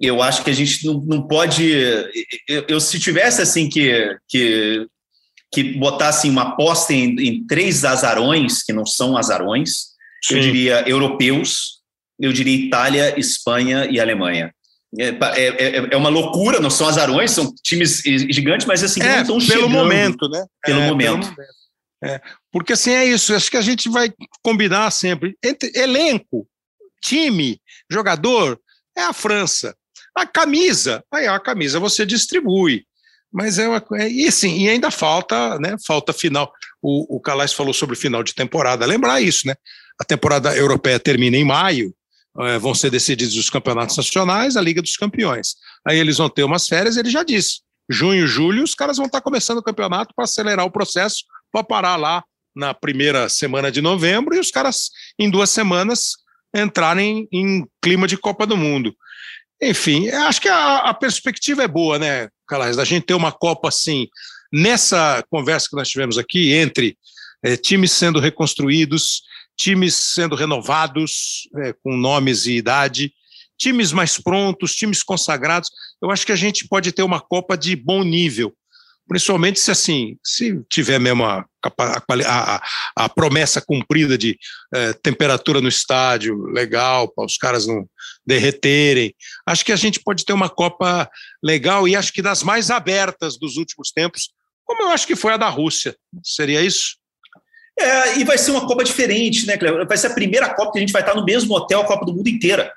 [0.00, 1.64] eu acho que a gente não, não pode.
[2.46, 4.86] Eu, eu, se tivesse assim que, que
[5.54, 10.34] que botassem uma aposta em, em, três azarões, que não são azarões, Sim.
[10.34, 11.80] eu diria europeus,
[12.20, 14.52] eu diria Itália, Espanha e Alemanha.
[14.98, 18.00] É, é, é, é, uma loucura, não são azarões, são times
[18.30, 20.44] gigantes, mas assim, é, não estão pelo momento, né?
[20.64, 21.12] Pelo é, momento.
[21.12, 21.54] Pelo momento.
[22.02, 22.20] É,
[22.52, 25.36] porque assim é isso, acho que a gente vai combinar sempre.
[25.42, 26.46] Entre elenco,
[27.02, 27.58] time,
[27.90, 28.60] jogador,
[28.96, 29.74] é a França.
[30.16, 32.84] A camisa, aí a camisa você distribui.
[33.34, 33.84] Mas é uma.
[33.94, 35.74] É, e sim, e ainda falta, né?
[35.84, 36.52] Falta final.
[36.80, 38.86] O, o Calais falou sobre final de temporada.
[38.86, 39.56] Lembrar isso, né?
[40.00, 41.92] A temporada europeia termina em maio,
[42.38, 45.56] é, vão ser decididos os campeonatos nacionais, a Liga dos Campeões.
[45.84, 47.60] Aí eles vão ter umas férias, ele já disse.
[47.90, 51.96] Junho, julho, os caras vão estar começando o campeonato para acelerar o processo, para parar
[51.96, 52.22] lá
[52.54, 56.12] na primeira semana de novembro e os caras, em duas semanas,
[56.54, 58.94] entrarem em clima de Copa do Mundo.
[59.62, 63.68] Enfim, acho que a, a perspectiva é boa, né, Calais, da gente ter uma Copa
[63.68, 64.08] assim,
[64.52, 66.96] nessa conversa que nós tivemos aqui, entre
[67.42, 69.22] é, times sendo reconstruídos,
[69.56, 73.12] times sendo renovados, é, com nomes e idade,
[73.58, 75.70] times mais prontos, times consagrados,
[76.02, 78.52] eu acho que a gente pode ter uma Copa de bom nível,
[79.08, 82.62] principalmente se assim, se tiver mesmo a, a, a,
[82.96, 84.38] a promessa cumprida de
[84.72, 87.88] é, temperatura no estádio legal, para os caras não
[88.26, 89.14] derreterem.
[89.46, 91.08] Acho que a gente pode ter uma Copa
[91.42, 94.30] legal e acho que das mais abertas dos últimos tempos,
[94.64, 95.94] como eu acho que foi a da Rússia.
[96.22, 96.96] Seria isso?
[97.78, 99.86] É, e vai ser uma Copa diferente, né, Cleber?
[99.86, 102.06] Vai ser a primeira Copa que a gente vai estar no mesmo hotel a Copa
[102.06, 102.72] do Mundo inteira.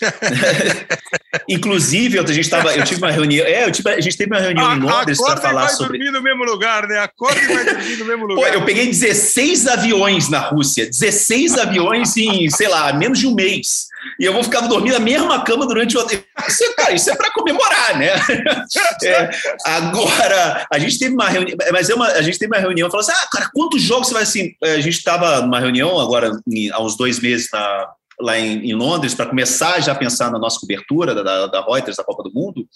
[1.48, 3.46] Inclusive, a gente tava, eu tive uma reunião.
[3.46, 5.98] É, eu tive, a gente teve uma reunião a, em Londres para falar vai sobre.
[5.98, 6.98] dormir no mesmo lugar, né?
[6.98, 8.50] Acorda e vai dormir no mesmo lugar.
[8.50, 13.34] Pô, eu peguei 16 aviões na Rússia, 16 aviões em, sei lá, menos de um
[13.34, 13.90] mês.
[14.18, 16.06] E eu vou ficar dormindo na mesma cama durante o.
[16.48, 18.10] Isso, cara, isso é para comemorar, né?
[19.02, 19.30] É,
[19.64, 23.00] agora, a gente teve uma reunião, mas é uma, a gente teve uma reunião falou
[23.00, 24.52] assim: ah, cara, quantos jogos você vai assim?
[24.62, 26.30] É, a gente estava numa reunião agora,
[26.72, 27.88] há uns dois meses, na,
[28.20, 31.96] lá em, em Londres para começar já a pensar na nossa cobertura da, da Reuters
[31.96, 32.66] da Copa do Mundo.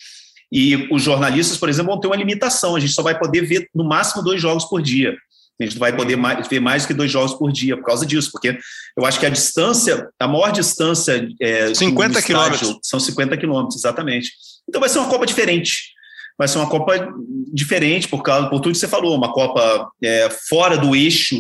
[0.51, 2.77] E os jornalistas, por exemplo, vão ter uma limitação.
[2.77, 5.17] A gente só vai poder ver no máximo dois jogos por dia.
[5.61, 7.85] A gente não vai poder mais, ver mais do que dois jogos por dia por
[7.85, 8.59] causa disso, porque
[8.97, 11.29] eu acho que a distância, a maior distância.
[11.41, 12.79] É, 50 quilômetros.
[12.83, 14.33] São 50 quilômetros, exatamente.
[14.69, 15.93] Então vai ser uma Copa diferente.
[16.37, 17.09] Vai ser uma Copa
[17.53, 21.37] diferente por, causa, por tudo que você falou, uma Copa é, fora do eixo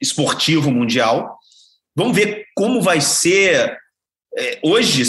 [0.00, 1.39] esportivo mundial,
[1.94, 3.76] Vamos ver como vai ser.
[4.38, 5.02] É, hoje,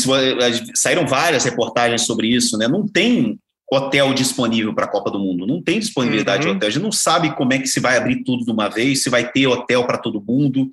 [0.74, 2.68] saíram várias reportagens sobre isso, né?
[2.68, 3.40] Não tem
[3.72, 6.52] hotel disponível para a Copa do Mundo, não tem disponibilidade uhum.
[6.52, 6.68] de hotel.
[6.68, 9.10] A gente não sabe como é que se vai abrir tudo de uma vez, se
[9.10, 10.70] vai ter hotel para todo mundo,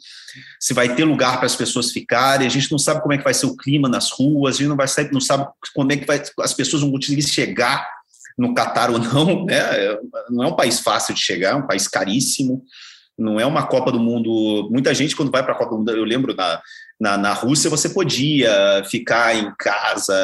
[0.59, 2.45] se vai ter lugar para as pessoas ficarem.
[2.45, 4.69] A gente não sabe como é que vai ser o clima nas ruas, a gente
[4.69, 7.89] não, vai, não sabe como é que vai, as pessoas vão conseguir chegar
[8.37, 9.45] no Catar ou não.
[9.45, 9.63] Né?
[10.29, 12.65] Não é um país fácil de chegar, é um país caríssimo
[13.19, 14.69] não é uma Copa do Mundo.
[14.71, 16.62] Muita gente, quando vai para a Copa do Mundo, eu lembro na,
[17.01, 20.14] na, na, Rússia, você podia ficar em casa,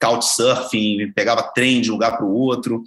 [0.00, 2.82] couchsurfing, pegava trem de um lugar para o outro.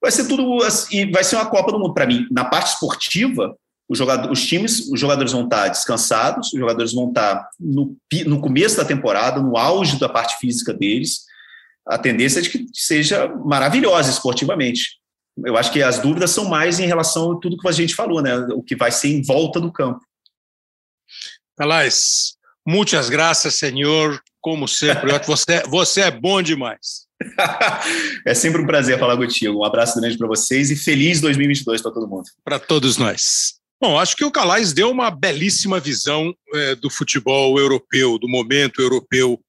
[0.00, 0.58] Vai ser tudo.
[0.92, 1.92] E vai ser uma Copa do Mundo.
[1.92, 3.56] Para mim, na parte esportiva,
[3.88, 8.76] os, os times, os jogadores vão estar descansados, os jogadores vão estar no, no começo
[8.76, 11.24] da temporada, no auge da parte física deles.
[11.86, 15.03] A tendência é de que seja maravilhosa esportivamente
[15.38, 18.22] eu acho que as dúvidas são mais em relação a tudo que a gente falou,
[18.22, 18.36] né?
[18.54, 20.00] O que vai ser em volta do campo.
[21.56, 24.22] Calais, muitas graças, senhor.
[24.40, 27.06] Como sempre, você, você é bom demais.
[28.26, 29.60] é sempre um prazer falar contigo.
[29.60, 32.24] Um abraço grande para vocês e feliz 2022 para todo mundo.
[32.44, 33.54] Para todos nós.
[33.80, 38.80] Bom, acho que o Calais deu uma belíssima visão é, do futebol europeu, do momento
[38.80, 39.40] europeu,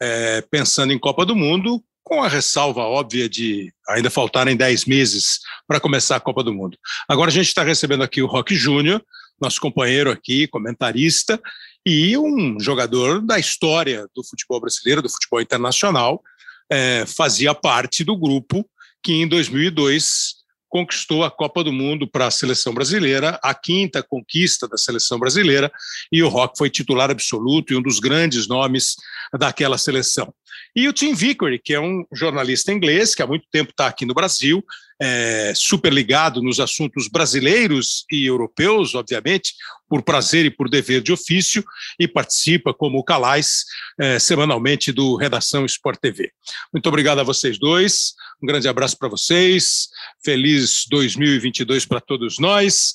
[0.00, 5.38] é, pensando em Copa do Mundo, com a ressalva óbvia de ainda faltarem 10 meses
[5.64, 6.76] para começar a Copa do Mundo.
[7.08, 9.00] Agora a gente está recebendo aqui o Rock Júnior,
[9.40, 11.40] nosso companheiro aqui, comentarista,
[11.86, 16.20] e um jogador da história do futebol brasileiro, do futebol internacional,
[16.68, 18.68] é, fazia parte do grupo
[19.04, 24.66] que em 2002 conquistou a Copa do Mundo para a seleção brasileira, a quinta conquista
[24.66, 25.70] da seleção brasileira,
[26.10, 28.96] e o Rock foi titular absoluto e um dos grandes nomes
[29.38, 30.32] daquela seleção.
[30.80, 34.06] E o Tim Vickery, que é um jornalista inglês que há muito tempo está aqui
[34.06, 34.64] no Brasil,
[34.98, 39.52] é, super ligado nos assuntos brasileiros e europeus, obviamente,
[39.86, 41.62] por prazer e por dever de ofício,
[41.98, 43.66] e participa, como o Calais,
[44.00, 46.32] é, semanalmente do Redação Sport TV.
[46.72, 49.88] Muito obrigado a vocês dois, um grande abraço para vocês,
[50.24, 52.94] feliz 2022 para todos nós.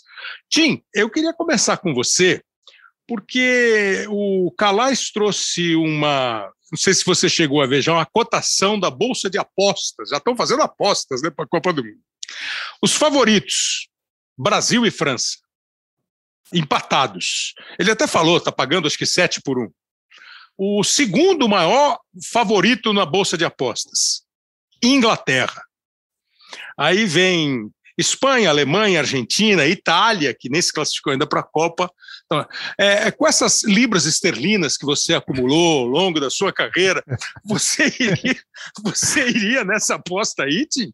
[0.50, 2.42] Tim, eu queria começar com você,
[3.08, 8.80] porque o Calais trouxe uma não sei se você chegou a ver já uma cotação
[8.80, 10.10] da Bolsa de Apostas.
[10.10, 12.02] Já estão fazendo apostas né, para a Copa do Mundo.
[12.82, 13.88] Os favoritos,
[14.38, 15.38] Brasil e França,
[16.52, 17.54] empatados.
[17.80, 19.72] Ele até falou, está pagando acho que 7 por 1.
[20.58, 22.00] o segundo maior
[22.32, 24.24] favorito na bolsa de apostas,
[24.82, 25.64] Inglaterra.
[26.78, 31.90] Aí vem Espanha, Alemanha, Argentina, Itália, que nem se classificou ainda para a Copa.
[32.26, 32.46] Então,
[32.78, 37.04] é, é, com essas libras esterlinas que você acumulou ao longo da sua carreira,
[37.46, 38.36] você iria,
[38.84, 40.92] você iria nessa aposta aí, Tim?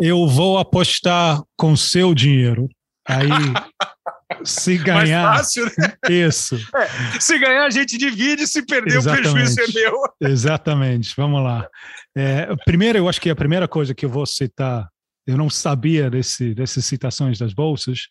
[0.00, 2.68] Eu vou apostar com seu dinheiro.
[3.06, 3.28] Aí,
[4.44, 5.24] se ganhar.
[5.24, 5.94] Mais fácil, né?
[6.08, 6.58] Isso.
[6.74, 9.28] É, se ganhar, a gente divide, se perder, Exatamente.
[9.28, 10.02] o prejuízo é meu.
[10.20, 11.14] Exatamente.
[11.16, 11.68] Vamos lá.
[12.16, 14.88] É, primeiro, eu acho que a primeira coisa que eu vou citar
[15.26, 18.08] eu não sabia desse, dessas citações das bolsas,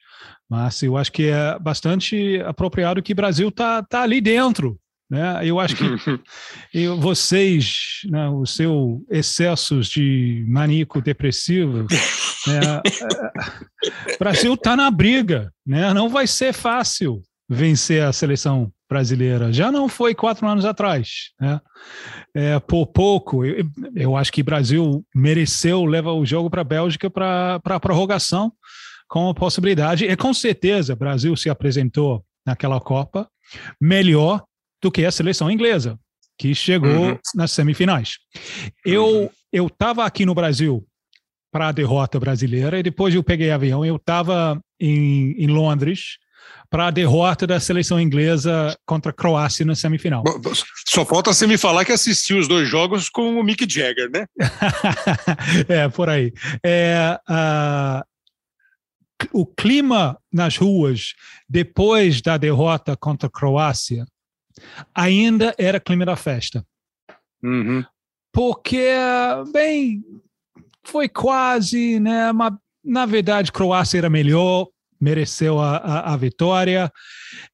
[0.50, 4.80] mas eu acho que é bastante apropriado que o Brasil está tá ali dentro.
[5.10, 5.46] Né?
[5.46, 5.84] Eu acho que
[6.74, 11.86] eu, vocês, né, o seu excessos de maníaco depressivo,
[12.48, 12.82] né,
[14.16, 15.94] o Brasil está na briga, né?
[15.94, 19.54] não vai ser fácil vencer a seleção brasileira.
[19.54, 21.32] Já não foi quatro anos atrás.
[21.40, 21.62] Né?
[22.36, 23.66] É, por pouco, eu,
[23.96, 28.52] eu acho que o Brasil mereceu levar o jogo para a Bélgica para a prorrogação
[29.08, 30.04] com a possibilidade.
[30.04, 33.30] E com certeza, o Brasil se apresentou naquela Copa
[33.80, 34.44] melhor
[34.82, 35.98] do que a seleção inglesa,
[36.38, 37.20] que chegou uhum.
[37.34, 38.18] nas semifinais.
[38.86, 39.30] Eu uhum.
[39.54, 40.86] eu estava aqui no Brasil
[41.50, 43.86] para a derrota brasileira e depois eu peguei avião.
[43.86, 46.18] Eu estava em, em Londres
[46.72, 50.24] para a derrota da seleção inglesa contra a Croácia na semifinal.
[50.88, 54.26] Só falta você me falar que assistiu os dois jogos com o Mick Jagger, né?
[55.68, 56.32] é, por aí.
[56.66, 58.02] É, uh,
[59.34, 61.14] o clima nas ruas
[61.48, 64.06] depois da derrota contra a Croácia
[64.96, 66.66] ainda era clima da festa.
[67.44, 67.84] Uhum.
[68.32, 68.96] Porque,
[69.52, 70.02] bem,
[70.86, 72.32] foi quase, né?
[72.32, 74.70] Mas, na verdade, Croácia era melhor,
[75.02, 76.92] mereceu a, a, a vitória.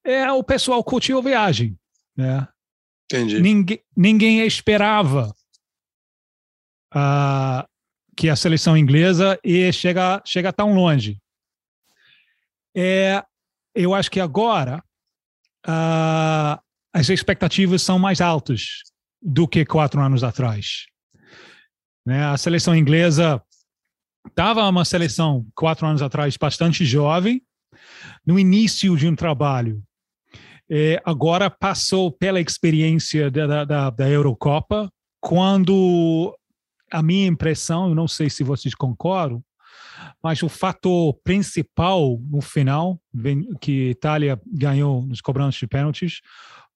[0.04, 1.78] É, o pessoal curtiu a viagem.
[2.14, 2.46] Né?
[3.10, 3.40] Entendi.
[3.40, 5.34] Ninguém, ninguém esperava
[6.94, 7.66] uh,
[8.14, 11.18] que a seleção inglesa ia chegar, chegar tão longe.
[12.76, 13.24] É,
[13.74, 14.82] eu acho que agora
[15.66, 16.60] uh,
[16.92, 18.82] as expectativas são mais altas
[19.22, 20.86] do que quatro anos atrás.
[22.04, 22.24] Né?
[22.24, 23.42] A seleção inglesa
[24.28, 27.42] estava uma seleção quatro anos atrás bastante jovem,
[28.24, 29.82] no início de um trabalho.
[30.70, 36.36] É, agora passou pela experiência da, da, da Eurocopa, quando
[36.90, 39.42] a minha impressão, eu não sei se vocês concordam,
[40.22, 43.00] mas o fator principal no final,
[43.60, 46.20] que Itália ganhou nos cobranças de pênaltis,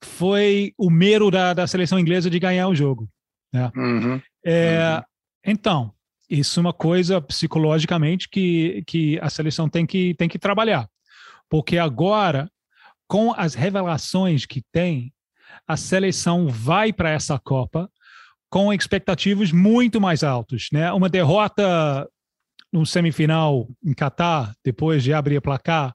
[0.02, 3.08] foi o medo da, da seleção inglesa de ganhar o jogo.
[3.52, 3.70] Né?
[3.76, 4.20] Uhum.
[4.44, 5.02] É, uhum.
[5.44, 5.94] Então,
[6.28, 10.88] isso é uma coisa psicologicamente que, que a seleção tem que, tem que trabalhar.
[11.48, 12.50] Porque agora,
[13.06, 15.12] com as revelações que tem,
[15.66, 17.90] a seleção vai para essa Copa
[18.48, 20.68] com expectativas muito mais altas.
[20.72, 20.90] Né?
[20.92, 22.08] Uma derrota
[22.72, 25.94] no semifinal em Catar, depois de abrir a placar,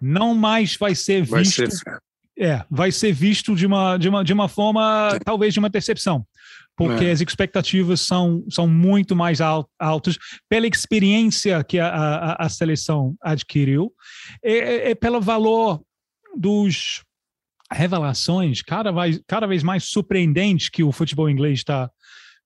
[0.00, 1.30] não mais vai ser visto.
[1.30, 1.68] Vai ser...
[2.40, 6.24] É, vai ser visto de uma, de uma, de uma forma, talvez de uma decepção
[6.78, 7.10] porque é.
[7.10, 10.16] as expectativas são, são muito mais altas
[10.48, 13.92] pela experiência que a, a, a seleção adquiriu
[14.44, 15.82] e, pelo valor
[16.36, 17.02] dos
[17.72, 21.90] revelações cada vez, cada vez mais surpreendentes que o futebol inglês está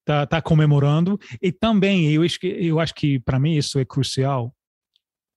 [0.03, 3.85] tá, tá comemorando e também eu acho que, eu acho que para mim isso é
[3.85, 4.51] crucial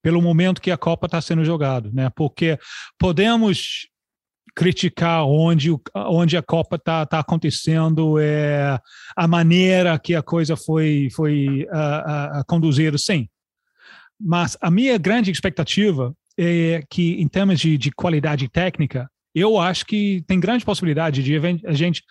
[0.01, 2.11] pelo momento que a Copa está sendo jogada, né?
[2.15, 2.57] Porque
[2.97, 3.89] podemos
[4.55, 8.79] criticar onde, onde a Copa está tá acontecendo, é,
[9.15, 13.27] a maneira que a coisa foi, foi uh, uh, conduzida, sim.
[14.19, 19.85] Mas a minha grande expectativa é que, em termos de, de qualidade técnica, eu acho
[19.85, 21.35] que tem grande possibilidade de
[21.65, 22.01] a gente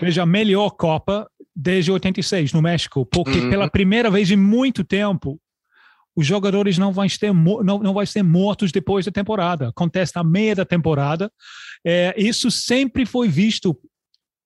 [0.00, 3.50] veja a melhor Copa desde 86 no México, porque uhum.
[3.50, 5.40] pela primeira vez em muito tempo
[6.16, 9.68] os jogadores não vão ser, não, não vão ser mortos depois da temporada.
[9.68, 11.30] Acontece na meia da temporada.
[11.84, 13.78] É, isso sempre foi visto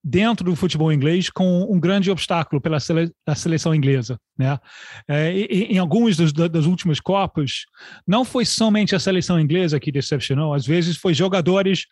[0.05, 4.21] dentro do futebol inglês com um grande obstáculo pela sele, seleção inglesa.
[4.37, 4.59] Né?
[5.09, 7.65] É, em, em algumas das, das, últimas Copas,
[8.07, 11.87] não foi somente a seleção inglesa que decepcionou, às vezes foi jogadores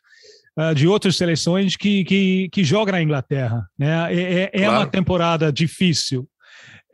[0.58, 3.66] uh, de outras seleções que, que, que jogam na Inglaterra.
[3.78, 4.14] Né?
[4.14, 4.76] É, é, é claro.
[4.76, 6.28] uma temporada difícil.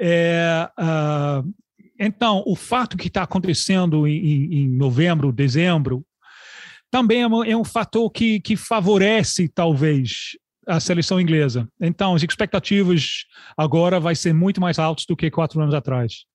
[0.01, 1.53] É, uh,
[1.99, 6.05] então, o fato que está acontecendo em, em, novembro, dezembro,
[6.91, 10.37] também é um, é um fator que, que favorece, talvez,
[10.67, 11.69] a seleção inglesa.
[11.81, 13.25] Então, as expectativas
[13.57, 16.27] agora vai ser muito mais altas do que quatro anos atrás.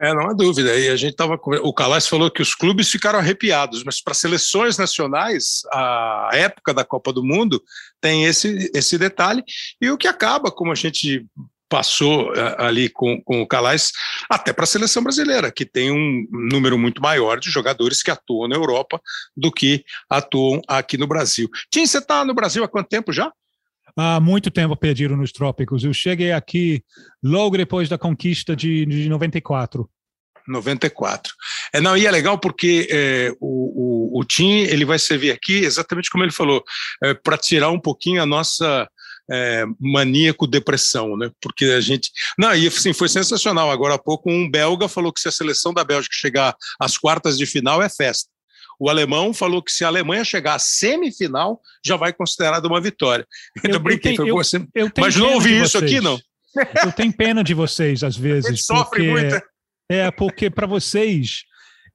[0.00, 0.76] É, não há dúvida.
[0.78, 4.78] E a gente tava o Calais falou que os clubes ficaram arrepiados, mas para seleções
[4.78, 7.62] nacionais, a época da Copa do Mundo
[8.00, 9.42] tem esse esse detalhe
[9.80, 11.26] e o que acaba, como a gente
[11.72, 13.92] passou eh, ali com, com o Calais,
[14.28, 18.46] até para a seleção brasileira, que tem um número muito maior de jogadores que atuam
[18.46, 19.00] na Europa
[19.34, 21.48] do que atuam aqui no Brasil.
[21.70, 23.32] Tim, você está no Brasil há quanto tempo já?
[23.96, 25.82] Há muito tempo perdido nos trópicos.
[25.82, 26.84] Eu cheguei aqui
[27.24, 29.88] logo depois da conquista de, de 94.
[30.46, 31.32] 94.
[31.72, 35.64] É, não, e é legal porque é, o, o, o Tim ele vai servir aqui
[35.64, 36.62] exatamente como ele falou,
[37.02, 38.86] é, para tirar um pouquinho a nossa
[39.32, 41.30] é, maníaco-depressão, né?
[41.40, 42.10] Porque a gente.
[42.38, 43.70] Não, e assim, foi sensacional.
[43.70, 47.38] Agora há pouco, um belga falou que se a seleção da Bélgica chegar às quartas
[47.38, 48.28] de final é festa.
[48.78, 53.26] O alemão falou que se a Alemanha chegar à semifinal, já vai considerado uma vitória.
[53.64, 54.66] Eu, eu brinquei, eu, você.
[54.74, 56.20] Eu, mas não ouvi isso aqui, não?
[56.84, 58.66] Eu tenho pena de vocês, às vezes.
[58.66, 59.40] Sofre muito.
[59.88, 61.44] É, porque para vocês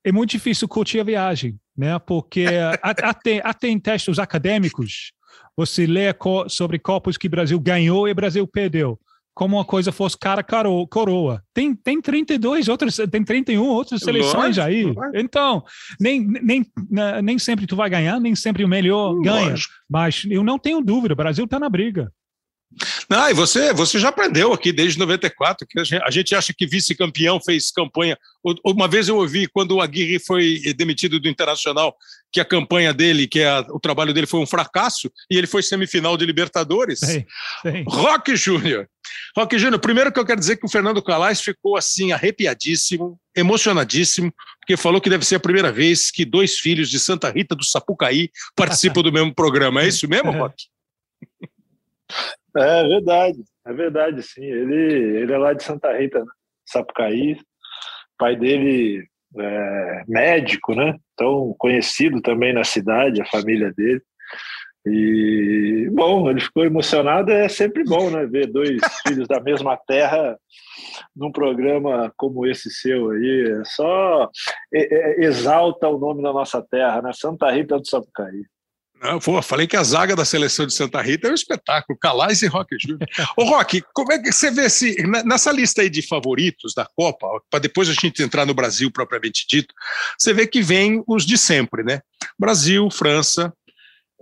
[0.04, 2.00] é muito difícil curtir a viagem, né?
[2.00, 2.46] Porque
[2.82, 5.12] até, até em testes acadêmicos,
[5.56, 6.08] você lê
[6.50, 9.00] sobre Copas que o Brasil ganhou e o Brasil perdeu.
[9.34, 10.44] Como uma coisa fosse cara
[10.90, 11.44] coroa.
[11.54, 14.86] Tem, tem 32 outras, tem 31 outras seleções aí.
[15.14, 15.64] Então,
[16.00, 16.66] nem, nem,
[17.24, 19.24] nem sempre tu vai ganhar, nem sempre o melhor Lógico.
[19.24, 19.56] ganha.
[19.88, 22.12] Mas eu não tenho dúvida, o Brasil está na briga.
[23.10, 27.40] Não, e você, você já aprendeu aqui desde 94, que a gente acha que vice-campeão
[27.40, 28.18] fez campanha.
[28.66, 31.96] Uma vez eu ouvi, quando o Aguirre foi demitido do Internacional,
[32.32, 35.64] que a campanha dele, que a, o trabalho dele foi um fracasso, e ele foi
[35.64, 37.00] semifinal de Libertadores.
[37.00, 37.26] Sim,
[37.62, 37.84] sim.
[37.88, 38.88] Rock Júnior.
[39.36, 44.34] Rock Júnior, primeiro que eu quero dizer que o Fernando Calais ficou assim, arrepiadíssimo, emocionadíssimo,
[44.60, 47.64] porque falou que deve ser a primeira vez que dois filhos de Santa Rita do
[47.64, 49.82] Sapucaí participam do mesmo programa.
[49.82, 50.66] É isso mesmo, Rock?
[52.58, 54.44] É verdade, é verdade, sim.
[54.44, 56.32] Ele, ele é lá de Santa Rita, né?
[56.66, 57.38] Sapucaí.
[58.18, 60.96] pai dele é médico, né?
[61.14, 64.02] Então, conhecido também na cidade, a família dele.
[64.86, 68.26] E, bom, ele ficou emocionado, é sempre bom, né?
[68.26, 70.38] Ver dois filhos da mesma terra
[71.16, 73.60] num programa como esse seu aí.
[73.60, 74.30] É só
[74.72, 77.12] exalta o nome da nossa terra, né?
[77.14, 78.44] Santa Rita do Sapucaí.
[79.02, 82.42] Não, pô, falei que a zaga da seleção de Santa Rita é um espetáculo, Calais
[82.42, 83.08] e Roque Júnior.
[83.38, 84.96] Ô, Roque, como é que você vê se
[85.26, 89.46] nessa lista aí de favoritos da Copa, para depois a gente entrar no Brasil propriamente
[89.48, 89.74] dito,
[90.18, 92.02] você vê que vem os de sempre, né?
[92.40, 93.54] Brasil, França,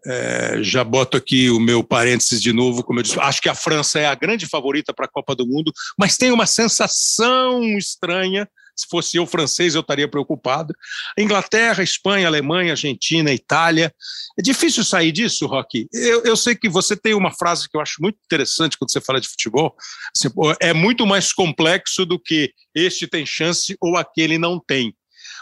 [0.06, 3.56] é, já boto aqui o meu parênteses de novo, como eu disse, acho que a
[3.56, 8.48] França é a grande favorita para a Copa do Mundo, mas tem uma sensação estranha
[8.76, 10.74] se fosse eu francês, eu estaria preocupado.
[11.18, 13.94] Inglaterra, Espanha, Alemanha, Argentina, Itália.
[14.38, 15.88] É difícil sair disso, Rocky.
[15.94, 19.00] Eu, eu sei que você tem uma frase que eu acho muito interessante quando você
[19.00, 19.76] fala de futebol.
[20.16, 24.94] Assim, é muito mais complexo do que este tem chance ou aquele não tem.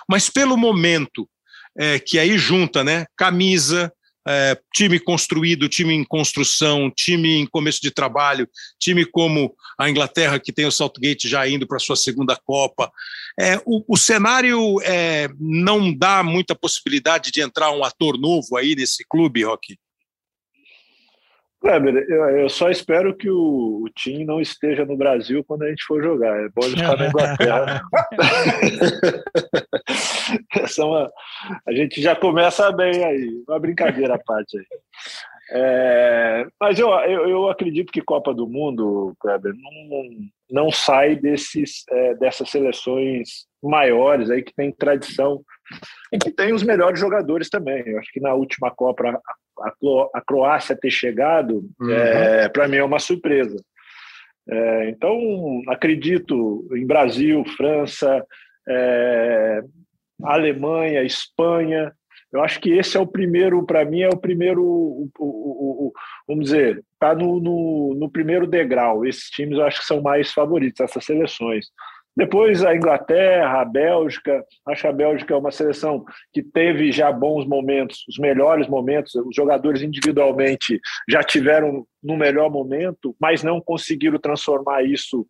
[0.08, 1.28] Mas pelo momento,
[1.78, 3.92] é, que aí junta né, camisa,
[4.28, 8.48] é, time construído, time em construção, time em começo de trabalho,
[8.80, 12.92] time como a Inglaterra, que tem o Saltgate já indo para a sua segunda Copa.
[13.40, 18.76] É, o, o cenário é, não dá muita possibilidade de entrar um ator novo aí
[18.76, 19.78] nesse clube, Rocky?
[21.64, 25.70] Kleber, eu, eu, só espero que o, o Tim não esteja no Brasil quando a
[25.70, 26.38] gente for jogar.
[26.44, 27.82] É bom ele ficar na Inglaterra.
[30.60, 31.10] Essa é uma,
[31.66, 33.44] a gente já começa bem aí.
[33.48, 34.66] Uma brincadeira à parte aí.
[35.52, 40.10] É, mas eu, eu, eu, acredito que Copa do Mundo, Kleber, não,
[40.52, 45.42] não sai desses, é, dessas seleções maiores aí que tem tradição
[46.12, 47.84] e que tem os melhores jogadores também.
[47.86, 49.18] Eu acho que na última Copa
[50.14, 51.92] a, Croácia ter chegado, uhum.
[51.92, 53.58] é, para mim é uma surpresa.
[54.50, 55.18] É, então,
[55.68, 58.26] acredito em Brasil, França,
[58.68, 59.62] é,
[60.24, 61.94] Alemanha, Espanha.
[62.32, 65.94] Eu acho que esse é o primeiro, para mim, é o primeiro, o, o, o,
[66.28, 69.06] vamos dizer, está no, no, no, primeiro degrau.
[69.06, 71.68] Esses times eu acho que são mais favoritos, essas seleções.
[72.16, 74.46] Depois a Inglaterra, a Bélgica.
[74.68, 79.16] Acho que a Bélgica é uma seleção que teve já bons momentos, os melhores momentos.
[79.16, 80.80] Os jogadores individualmente
[81.10, 85.26] já tiveram no melhor momento, mas não conseguiram transformar isso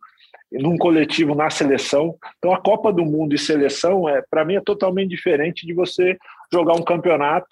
[0.52, 2.16] num coletivo na seleção.
[2.38, 6.18] Então a Copa do Mundo e seleção é, para mim, é totalmente diferente de você
[6.52, 7.48] jogar um campeonato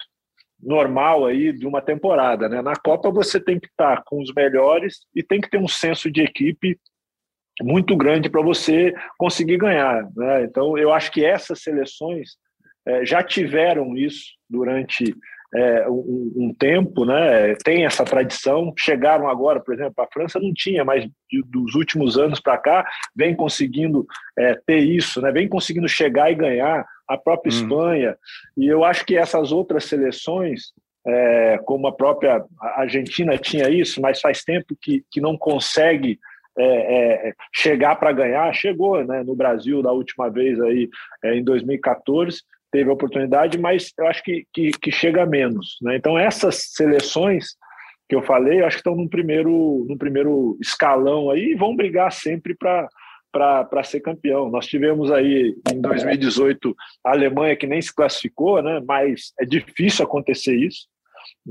[0.61, 2.61] normal aí de uma temporada, né?
[2.61, 6.09] Na Copa você tem que estar com os melhores e tem que ter um senso
[6.09, 6.79] de equipe
[7.61, 10.07] muito grande para você conseguir ganhar.
[10.15, 10.43] Né?
[10.43, 12.31] Então, eu acho que essas seleções
[12.85, 15.15] é, já tiveram isso durante
[15.55, 17.53] é, um, um, tempo, né?
[17.63, 18.73] Tem essa tradição.
[18.77, 21.07] Chegaram agora, por exemplo, a França não tinha, mas
[21.45, 22.85] dos últimos anos para cá
[23.15, 24.05] vem conseguindo
[24.37, 25.31] é, ter isso, né?
[25.31, 27.55] Vem conseguindo chegar e ganhar a própria hum.
[27.55, 28.17] Espanha.
[28.57, 30.73] E eu acho que essas outras seleções,
[31.65, 32.43] como a própria
[32.77, 36.17] Argentina tinha isso, mas faz tempo que, que não consegue
[36.57, 40.89] é, é, chegar para ganhar, chegou né, no Brasil da última vez aí
[41.23, 45.77] é, em 2014, teve a oportunidade, mas eu acho que, que, que, chega menos.
[45.81, 45.95] Né?
[45.95, 47.55] Então, essas seleções
[48.09, 51.75] que eu falei, eu acho que estão no primeiro, no primeiro escalão aí e vão
[51.75, 52.87] brigar sempre para
[53.31, 54.47] para ser campeão.
[54.51, 58.79] Nós tivemos aí em 2018 a Alemanha que nem se classificou, né?
[58.87, 60.87] mas é difícil acontecer isso.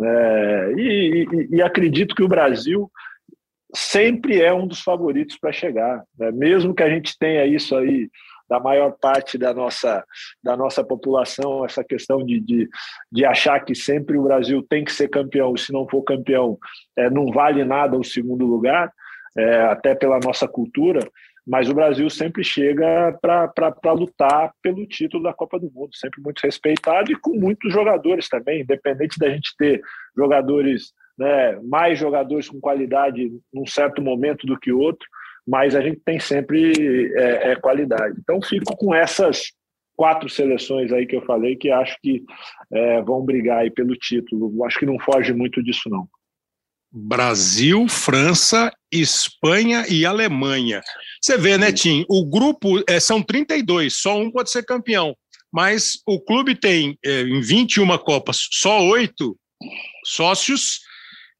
[0.01, 2.89] É, e, e, e, acredito que o Brasil
[3.75, 6.31] sempre é um dos favoritos para chegar, né?
[6.33, 8.11] mesmo que a gente tenha isso aí
[8.49, 10.05] da maior parte da nossa,
[10.43, 12.69] da nossa população, essa questão de, de,
[13.11, 16.59] de achar que sempre o Brasil tem que ser campeão, se não for campeão,
[16.97, 18.93] é, não vale nada o segundo lugar,
[19.39, 21.01] é, até pela nossa cultura,
[21.47, 26.41] mas o Brasil sempre chega para lutar pelo título da Copa do Mundo, sempre muito
[26.41, 29.81] respeitado e com muitos jogadores também, independente da gente ter
[30.17, 35.07] jogadores, né, mais jogadores com qualidade num certo momento do que outro,
[35.47, 38.17] mas a gente tem sempre é, é, qualidade.
[38.21, 39.53] Então, fico com essas
[39.97, 42.23] quatro seleções aí que eu falei que acho que
[42.73, 44.65] é, vão brigar aí pelo título.
[44.65, 46.09] Acho que não foge muito disso, não.
[46.95, 50.83] Brasil, França, Espanha e Alemanha.
[51.21, 52.05] Você vê, né, Tim?
[52.09, 55.17] O grupo é, são 32, só um pode ser campeão.
[55.51, 59.37] Mas o clube tem, é, em 21 Copas, só oito
[60.05, 60.81] sócios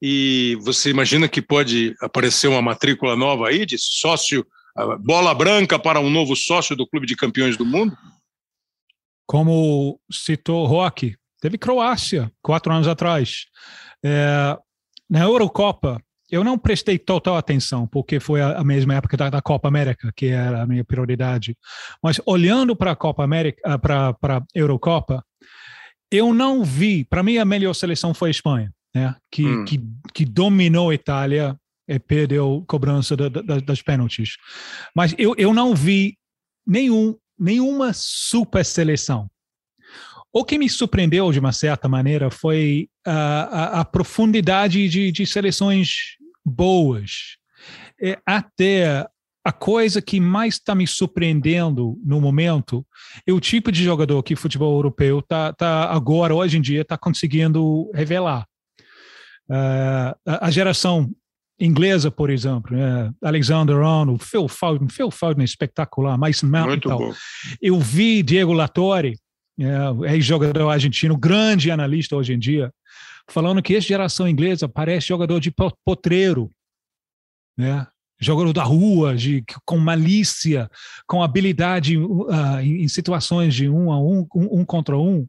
[0.05, 4.45] e você imagina que pode aparecer uma matrícula nova aí de sócio,
[4.99, 7.97] bola branca para um novo sócio do Clube de Campeões do Mundo?
[9.25, 13.47] Como citou Roque, teve Croácia quatro anos atrás.
[14.05, 14.59] É,
[15.09, 19.69] na Eurocopa, eu não prestei total atenção, porque foi a, mesma época da, da, Copa
[19.69, 21.57] América, que era a minha prioridade.
[22.03, 25.25] Mas olhando para a Copa América, para a Eurocopa,
[26.11, 27.05] eu não vi.
[27.05, 29.65] Para mim, a melhor seleção foi a Espanha né, que, hum.
[29.65, 29.81] que,
[30.13, 31.57] que dominou a Itália
[31.89, 34.37] e perdeu cobrança da, da, das pênaltis.
[34.95, 36.17] Mas eu, eu não vi
[36.67, 39.29] nenhum, nenhuma super seleção.
[40.33, 45.27] O que me surpreendeu de uma certa maneira foi a, a, a profundidade de, de
[45.27, 47.37] seleções boas.
[48.01, 49.07] É, até
[49.45, 52.87] a coisa que mais está me surpreendendo no momento
[53.27, 56.83] é o tipo de jogador que o futebol europeu está tá agora, hoje em dia,
[56.83, 58.47] está conseguindo revelar.
[59.53, 61.11] Uh, a geração
[61.61, 63.13] inglesa, por exemplo, né?
[63.23, 67.15] Alexander Arnold, Phil Foden, Phil Foden é espetacular, Mason Mount e tal.
[67.61, 69.15] Eu vi Diego Latorre,
[69.61, 72.73] é, ex-jogador argentino, grande analista hoje em dia,
[73.29, 75.53] falando que essa geração inglesa parece jogador de
[75.85, 76.51] potreiro,
[77.57, 77.87] né?
[78.19, 80.71] jogador da rua, de, com malícia,
[81.07, 85.27] com habilidade uh, em, em, situações de um a um, um, um contra um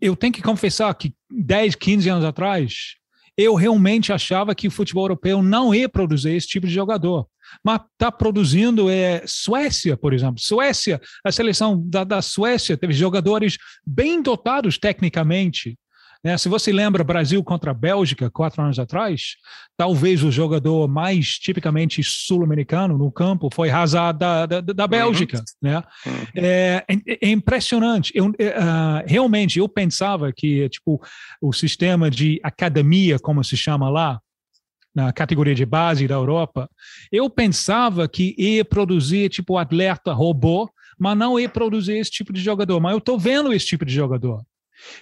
[0.00, 2.96] eu tenho que confessar que 10, 15 anos atrás,
[3.36, 7.26] eu realmente achava que o futebol europeu não ia produzir esse tipo de jogador.
[7.62, 10.40] Mas está produzindo é, Suécia, por exemplo.
[10.40, 15.78] Suécia, a seleção da, da Suécia teve jogadores bem dotados tecnicamente,
[16.26, 16.36] né?
[16.36, 19.36] Se você lembra Brasil contra Bélgica quatro anos atrás,
[19.76, 24.88] talvez o jogador mais tipicamente sul-americano no campo foi Hazard da, da, da uhum.
[24.88, 25.38] Bélgica.
[25.38, 25.44] Uhum.
[25.62, 25.84] Né?
[26.04, 26.12] Uhum.
[26.34, 28.10] É, é, é, impressionante.
[28.12, 28.32] Eu, uh,
[29.06, 31.00] realmente, eu pensava que tipo,
[31.40, 34.20] o sistema de academia, como se chama lá,
[34.92, 36.68] na categoria de base da Europa,
[37.12, 42.40] eu pensava que ia produzir tipo atleta robô, mas não ia produzir esse tipo de
[42.40, 42.80] jogador.
[42.80, 44.44] Mas eu estou vendo esse tipo de jogador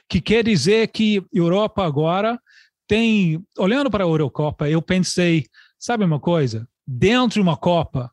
[0.09, 2.39] que quer dizer que Europa agora
[2.87, 5.47] tem, olhando para a Eurocopa, eu pensei,
[5.79, 6.69] sabe uma coisa?
[6.87, 8.11] Dentro de uma Copa,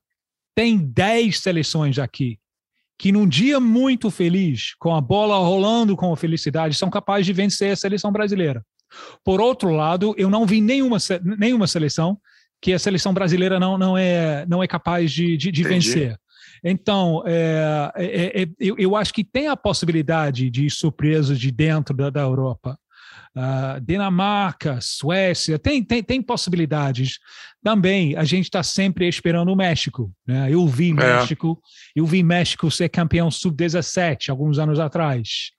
[0.56, 2.40] tem 10 seleções aqui
[3.02, 7.72] que num dia muito feliz, com a bola rolando com felicidade, são capazes de vencer
[7.72, 8.64] a seleção brasileira.
[9.24, 10.98] Por outro lado, eu não vi nenhuma,
[11.40, 12.20] nenhuma seleção
[12.62, 16.16] que a seleção brasileira não, não, é, não é capaz de, de, de vencer.
[16.64, 21.96] Então, é, é, é, eu, eu, acho que tem a possibilidade de surpresas de dentro
[21.96, 22.78] da, da Europa.
[23.34, 27.18] Uh, Dinamarca, Suécia, tem, tem, tem possibilidades.
[27.64, 30.12] Também a gente está sempre esperando o México.
[30.28, 30.52] Né?
[30.52, 30.94] Eu vi é.
[30.94, 31.60] México,
[31.96, 35.52] eu vi México ser campeão sub-17 alguns anos atrás.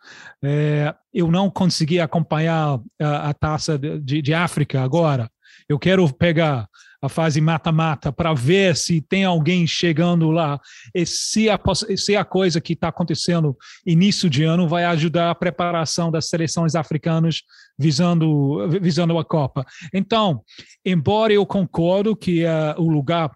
[0.44, 5.30] É, eu não consegui acompanhar a, a taça de, de África agora.
[5.66, 6.68] Eu quero pegar
[7.02, 10.60] a fase mata-mata para ver se tem alguém chegando lá
[10.94, 11.58] e se a,
[11.96, 16.76] se a coisa que está acontecendo início de ano vai ajudar a preparação das seleções
[16.76, 17.42] africanas
[17.76, 19.66] visando, visando a Copa.
[19.92, 20.42] Então,
[20.84, 23.30] embora eu concordo que uh, o lugar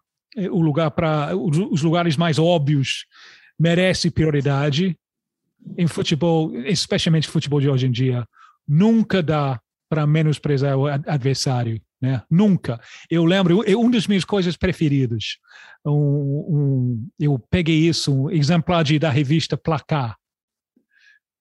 [0.51, 3.07] o lugar para os lugares mais óbvios
[3.59, 4.95] merece prioridade
[5.79, 8.27] em futebol, especialmente futebol de hoje em dia,
[8.69, 11.81] nunca dá para menosprezar o adversário.
[12.01, 12.23] Né?
[12.31, 12.81] Nunca.
[13.11, 15.39] Eu lembro, eu, um dos meus coisas preferidas,
[15.85, 20.17] um, um, eu peguei isso, um exemplar de, da revista Placar,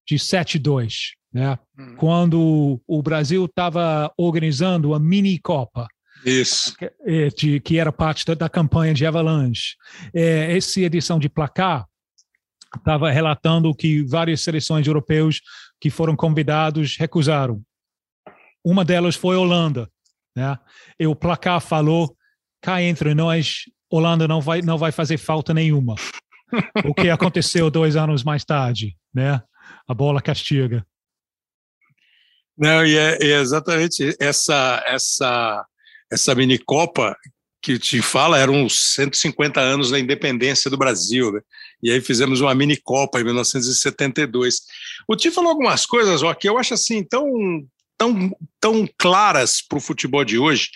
[0.07, 1.59] de 7-2, né?
[1.77, 1.95] Hum.
[1.97, 5.87] quando o Brasil estava organizando a mini Copa.
[6.25, 6.75] Isso.
[6.77, 9.75] Que, é, de, que era parte da, da campanha de Avalanche.
[10.13, 11.85] É, essa edição de Placar
[12.75, 15.39] estava relatando que várias seleções europeias
[15.79, 17.61] que foram convidados recusaram.
[18.63, 19.89] Uma delas foi Holanda.
[20.35, 20.57] Né?
[20.99, 22.15] E o placar falou:
[22.61, 25.95] cá entre nós, Holanda não vai, não vai fazer falta nenhuma.
[26.85, 29.41] o que aconteceu dois anos mais tarde, né?
[29.87, 30.85] A bola castiga.
[32.57, 35.65] Não, e é, é exatamente essa essa
[36.11, 37.15] essa mini Copa
[37.61, 41.41] que te fala eram os 150 anos da independência do Brasil, né?
[41.81, 44.61] E aí fizemos uma mini Copa em 1972.
[45.07, 47.27] O Ti falou algumas coisas, ó, que eu acho assim tão
[47.97, 50.69] tão, tão claras para o futebol de hoje.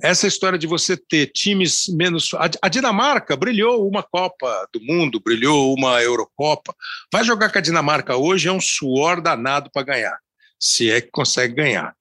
[0.00, 2.30] Essa história de você ter times menos.
[2.62, 6.74] A Dinamarca brilhou uma Copa do Mundo, brilhou uma Eurocopa.
[7.12, 10.16] Vai jogar com a Dinamarca hoje é um suor danado para ganhar,
[10.58, 11.96] se é que consegue ganhar.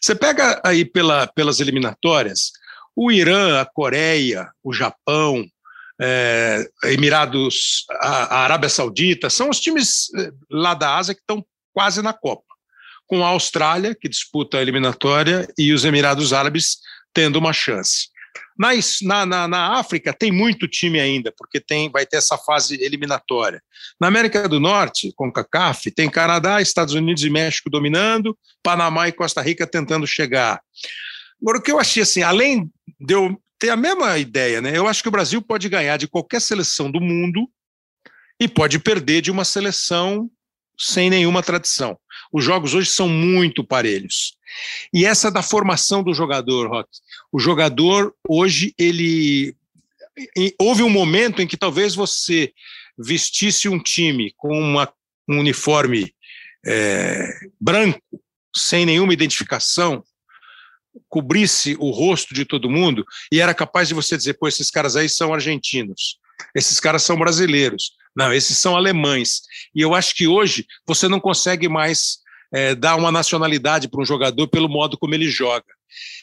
[0.00, 2.50] Você pega aí pela, pelas eliminatórias,
[2.96, 5.44] o Irã, a Coreia, o Japão,
[6.00, 11.44] é, Emirados, a, a Arábia Saudita, são os times eh, lá da Ásia que estão
[11.72, 12.53] quase na Copa
[13.06, 16.78] com a Austrália, que disputa a eliminatória, e os Emirados Árabes
[17.12, 18.08] tendo uma chance.
[19.02, 23.60] Na, na, na, África tem muito time ainda, porque tem, vai ter essa fase eliminatória.
[24.00, 29.12] Na América do Norte, com CACAF, tem Canadá, Estados Unidos e México dominando, Panamá e
[29.12, 30.60] Costa Rica tentando chegar.
[31.42, 32.70] Agora, o que eu achei assim, além
[33.00, 34.76] de eu ter a mesma ideia, né?
[34.76, 37.48] Eu acho que o Brasil pode ganhar de qualquer seleção do mundo
[38.40, 40.30] e pode perder de uma seleção
[40.78, 41.98] sem nenhuma tradição.
[42.34, 44.36] Os jogos hoje são muito parelhos.
[44.92, 46.88] E essa da formação do jogador, Rock.
[47.30, 49.54] O jogador hoje ele
[50.58, 52.52] houve um momento em que talvez você
[52.98, 54.92] vestisse um time com uma,
[55.28, 56.12] um uniforme
[56.66, 57.28] é,
[57.60, 58.00] branco,
[58.54, 60.02] sem nenhuma identificação,
[61.08, 64.96] cobrisse o rosto de todo mundo e era capaz de você dizer, pô, esses caras
[64.96, 66.18] aí são argentinos,
[66.52, 69.42] esses caras são brasileiros, não, esses são alemães.
[69.72, 72.23] E eu acho que hoje você não consegue mais
[72.54, 75.66] é, dar uma nacionalidade para um jogador pelo modo como ele joga.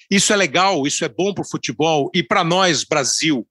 [0.10, 3.46] Isso é legal, isso é bom para o futebol e para nós, Brasil,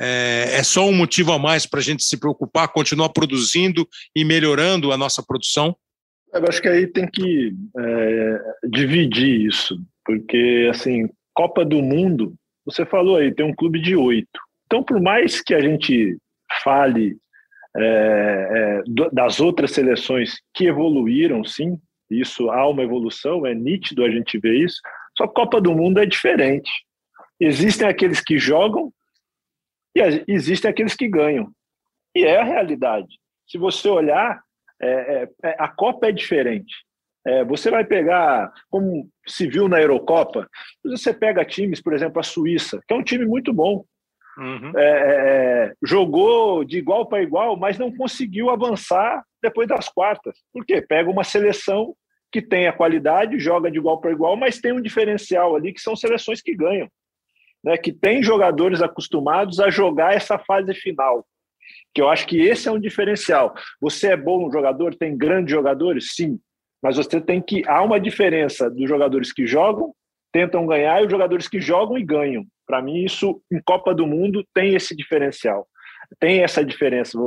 [0.00, 4.24] é, é, só um motivo a mais para a gente se preocupar, continuar produzindo e
[4.24, 5.76] melhorando a nossa produção?
[6.32, 8.38] Eu acho que aí tem que é,
[8.70, 12.34] dividir isso, porque assim, Copa do Mundo,
[12.64, 14.40] você falou aí, tem um clube de oito.
[14.66, 16.16] Então, por mais que a gente
[16.62, 17.16] fale
[17.76, 21.78] é, é, das outras seleções que evoluíram, sim,
[22.20, 24.80] isso há uma evolução, é nítido a gente ver isso,
[25.16, 26.70] só que Copa do Mundo é diferente.
[27.40, 28.92] Existem aqueles que jogam
[29.94, 31.50] e existem aqueles que ganham.
[32.14, 33.18] E é a realidade.
[33.46, 34.42] Se você olhar,
[34.80, 36.74] é, é, é a Copa é diferente.
[37.26, 40.48] É, você vai pegar, como se viu na Eurocopa,
[40.84, 43.84] você pega times, por exemplo, a Suíça, que é um time muito bom,
[44.36, 44.72] Uhum.
[44.76, 50.38] É, é, é, jogou de igual para igual, mas não conseguiu avançar depois das quartas.
[50.52, 50.80] Por quê?
[50.80, 51.94] Pega uma seleção
[52.32, 55.80] que tem a qualidade, joga de igual para igual, mas tem um diferencial ali que
[55.80, 56.88] são seleções que ganham,
[57.62, 57.76] né?
[57.76, 61.26] que tem jogadores acostumados a jogar essa fase final.
[61.94, 63.54] Que eu acho que esse é um diferencial.
[63.80, 66.40] Você é bom jogador, tem grandes jogadores, sim,
[66.82, 69.94] mas você tem que há uma diferença dos jogadores que jogam,
[70.32, 72.46] tentam ganhar e os jogadores que jogam e ganham.
[72.66, 75.68] Para mim, isso em Copa do Mundo tem esse diferencial,
[76.18, 77.18] tem essa diferença.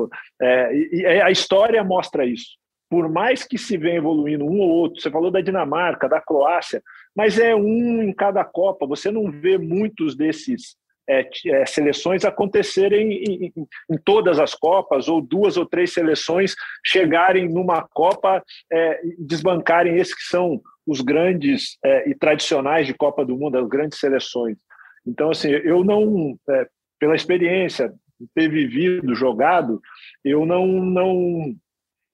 [0.41, 2.57] É, e a história mostra isso.
[2.89, 6.81] Por mais que se venha evoluindo um ou outro, você falou da Dinamarca, da Croácia,
[7.15, 8.85] mas é um em cada Copa.
[8.87, 10.75] Você não vê muitos desses
[11.07, 13.53] é, é, seleções acontecerem em, em,
[13.91, 20.15] em, todas as Copas, ou duas ou três seleções chegarem numa Copa é, desbancarem esses
[20.15, 24.57] que são os grandes é, e tradicionais de Copa do Mundo, as grandes seleções.
[25.05, 26.67] Então, assim, eu não, é,
[26.99, 27.93] pela experiência,
[28.33, 29.81] ter vivido, jogado,
[30.23, 31.55] eu não, não,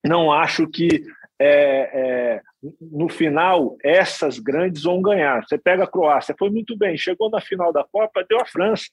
[0.04, 1.04] não acho que
[1.40, 1.50] é,
[1.94, 2.42] é,
[2.80, 5.44] no final, essas grandes vão ganhar.
[5.44, 8.86] Você pega a Croácia, foi muito bem, chegou na final da Copa, deu a França.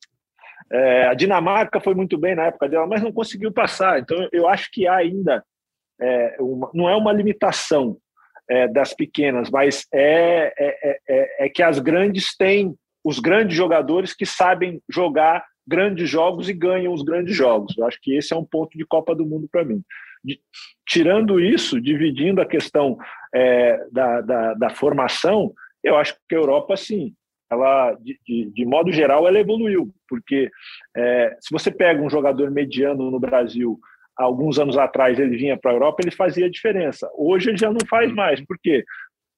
[0.72, 3.98] É, a Dinamarca foi muito bem na época dela, mas não conseguiu passar.
[4.00, 5.44] Então, eu acho que há ainda,
[6.00, 7.98] é, uma, não é uma limitação
[8.48, 12.74] é, das pequenas, mas é, é, é, que as grandes têm
[13.04, 17.76] os grandes jogadores que sabem jogar grandes jogos e ganham os grandes jogos.
[17.76, 19.82] Eu acho que esse é um ponto de Copa do Mundo para mim.
[20.86, 22.96] Tirando isso, dividindo a questão
[23.34, 27.14] é, da, da, da, formação, eu acho que a Europa, sim,
[27.50, 30.50] ela, de, de, de modo geral, ela evoluiu, porque
[30.96, 33.78] é, se você pega um jogador mediano no Brasil,
[34.16, 37.08] alguns anos atrás ele vinha para a Europa, ele fazia diferença.
[37.16, 38.84] Hoje ele já não faz mais, por quê?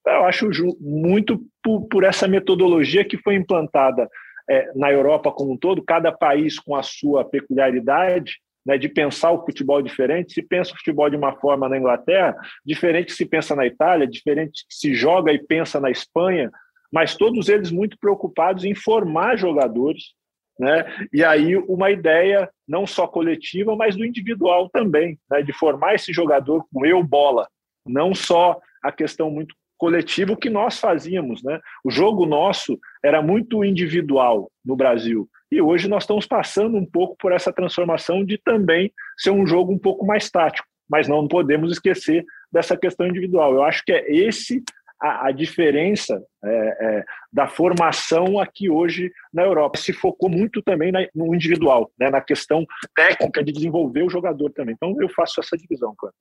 [0.06, 0.48] Eu acho
[0.80, 4.08] muito por, por essa metodologia que foi implantada
[4.48, 9.30] é, na Europa como um todo, cada país com a sua peculiaridade, né, de pensar
[9.32, 10.34] o futebol diferente.
[10.34, 14.64] Se pensa o futebol de uma forma na Inglaterra, diferente se pensa na Itália, diferente
[14.68, 16.50] se joga e pensa na Espanha,
[16.92, 20.14] mas todos eles muito preocupados em formar jogadores,
[20.58, 20.84] né?
[21.12, 25.42] E aí uma ideia não só coletiva, mas do individual também, né?
[25.42, 27.48] de formar esse jogador com eu bola,
[27.86, 31.42] não só a questão muito coletivo que nós fazíamos.
[31.42, 31.58] Né?
[31.82, 35.26] O jogo nosso era muito individual no Brasil.
[35.50, 39.72] E hoje nós estamos passando um pouco por essa transformação de também ser um jogo
[39.72, 40.68] um pouco mais tático.
[40.88, 43.54] Mas não podemos esquecer dessa questão individual.
[43.54, 44.62] Eu acho que é esse
[45.00, 49.78] a, a diferença é, é, da formação aqui hoje na Europa.
[49.78, 54.50] Se focou muito também na, no individual, né, na questão técnica de desenvolver o jogador
[54.50, 54.74] também.
[54.74, 56.14] Então eu faço essa divisão, claro.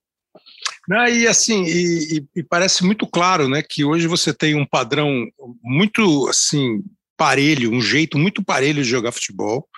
[0.90, 5.28] Não, e assim, e, e, parece muito claro, né, que hoje você tem um padrão
[5.61, 6.84] muito assim
[7.16, 9.70] parelho, um jeito muito parelho de jogar futebol,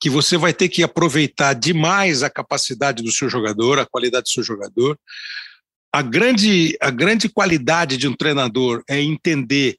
[0.00, 4.28] que você vai ter que aproveitar demais a capacidade do seu jogador, a qualidade do
[4.28, 4.96] seu jogador.
[5.92, 9.76] A grande, a grande qualidade de um treinador é entender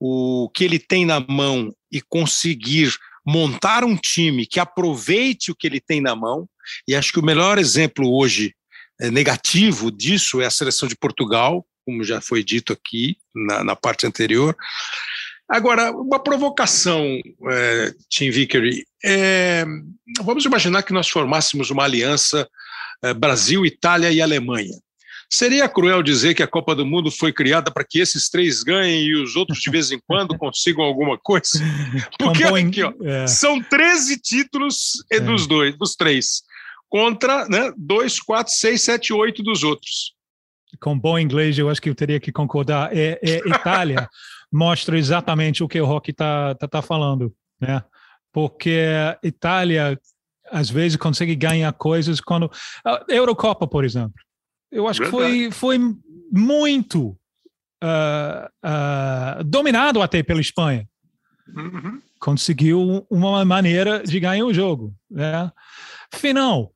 [0.00, 5.66] o que ele tem na mão e conseguir montar um time que aproveite o que
[5.66, 6.48] ele tem na mão.
[6.88, 8.54] E acho que o melhor exemplo hoje
[9.00, 14.06] negativo disso é a seleção de Portugal, como já foi dito aqui na, na parte
[14.06, 14.56] anterior.
[15.48, 17.04] Agora, uma provocação,
[17.48, 18.84] é, Tim Vickery.
[19.04, 19.64] É,
[20.22, 22.48] vamos imaginar que nós formássemos uma aliança
[23.02, 24.74] é, Brasil, Itália e Alemanha.
[25.30, 29.04] Seria cruel dizer que a Copa do Mundo foi criada para que esses três ganhem
[29.04, 31.60] e os outros de vez em quando consigam alguma coisa?
[32.18, 33.26] Porque aqui, ó, é.
[33.26, 35.20] são 13 títulos é.
[35.20, 36.42] dos dois, dos três
[36.96, 40.14] contra né, 2, 4, 6, 7, 8 dos outros.
[40.80, 42.90] Com bom inglês, eu acho que eu teria que concordar.
[42.96, 44.08] É, é Itália
[44.50, 47.84] mostra exatamente o que o Rock está tá, tá falando, né?
[48.32, 48.80] Porque
[49.22, 50.00] Itália
[50.50, 52.50] às vezes consegue ganhar coisas quando
[52.82, 54.14] a Eurocopa, por exemplo.
[54.72, 55.48] Eu acho Verdade.
[55.48, 55.94] que foi foi
[56.32, 57.08] muito
[57.84, 60.88] uh, uh, dominado até pela Espanha.
[61.54, 62.00] Uhum.
[62.18, 65.52] Conseguiu uma maneira de ganhar o jogo, né?
[66.14, 66.72] Final,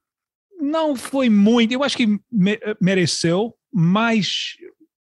[0.60, 4.56] não foi muito, eu acho que me, mereceu, mais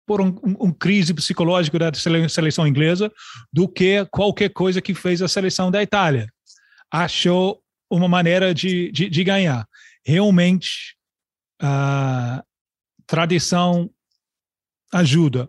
[0.06, 1.92] por um, um, crise psicológica da
[2.28, 3.12] seleção inglesa
[3.52, 6.28] do que qualquer coisa que fez a seleção da Itália.
[6.90, 9.66] Achou uma maneira de, de, de ganhar.
[10.04, 10.96] Realmente,
[11.62, 12.42] a
[13.06, 13.88] tradição
[14.92, 15.46] ajuda.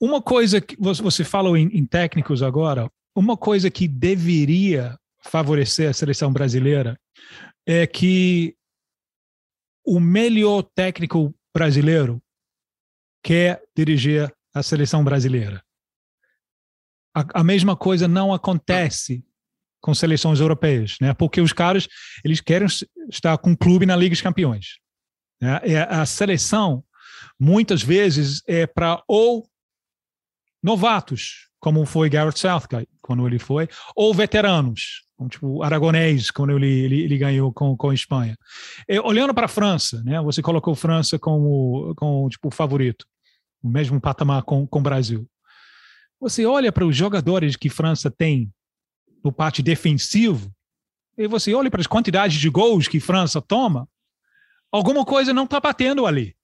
[0.00, 5.94] Uma coisa que você falou em, em técnicos agora, uma coisa que deveria favorecer a
[5.94, 6.98] seleção brasileira
[7.66, 8.54] é que
[9.84, 12.22] o melhor técnico brasileiro
[13.22, 15.62] quer dirigir a seleção brasileira.
[17.14, 19.24] A, a, mesma coisa não acontece
[19.80, 21.14] com seleções europeias, né?
[21.14, 21.86] Porque os caras
[22.24, 22.66] eles querem
[23.10, 24.78] estar com um clube na Liga dos Campeões.
[25.40, 25.60] Né?
[25.88, 26.84] A seleção
[27.38, 29.48] muitas vezes é para ou
[30.62, 36.66] novatos, como foi Gareth Southgate quando ele foi, ou veteranos, como tipo Aragonês, quando ele,
[36.66, 38.36] ele, ele ganhou com, com a Espanha.
[38.88, 43.06] E, olhando para a França, né, você colocou França como, como tipo, favorito,
[43.62, 45.28] o mesmo patamar com, com o Brasil.
[46.20, 48.52] Você olha para os jogadores que França tem
[49.24, 50.52] no parte defensivo,
[51.16, 53.88] e você olha para as quantidades de gols que França toma,
[54.70, 56.36] alguma coisa não está batendo ali.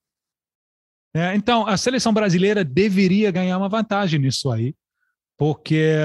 [1.12, 4.74] É, então, a seleção brasileira deveria ganhar uma vantagem nisso aí,
[5.36, 5.96] porque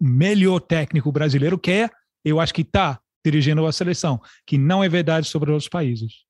[0.00, 1.90] melhor técnico brasileiro quer,
[2.24, 6.24] eu acho que está dirigindo a seleção, que não é verdade sobre outros países.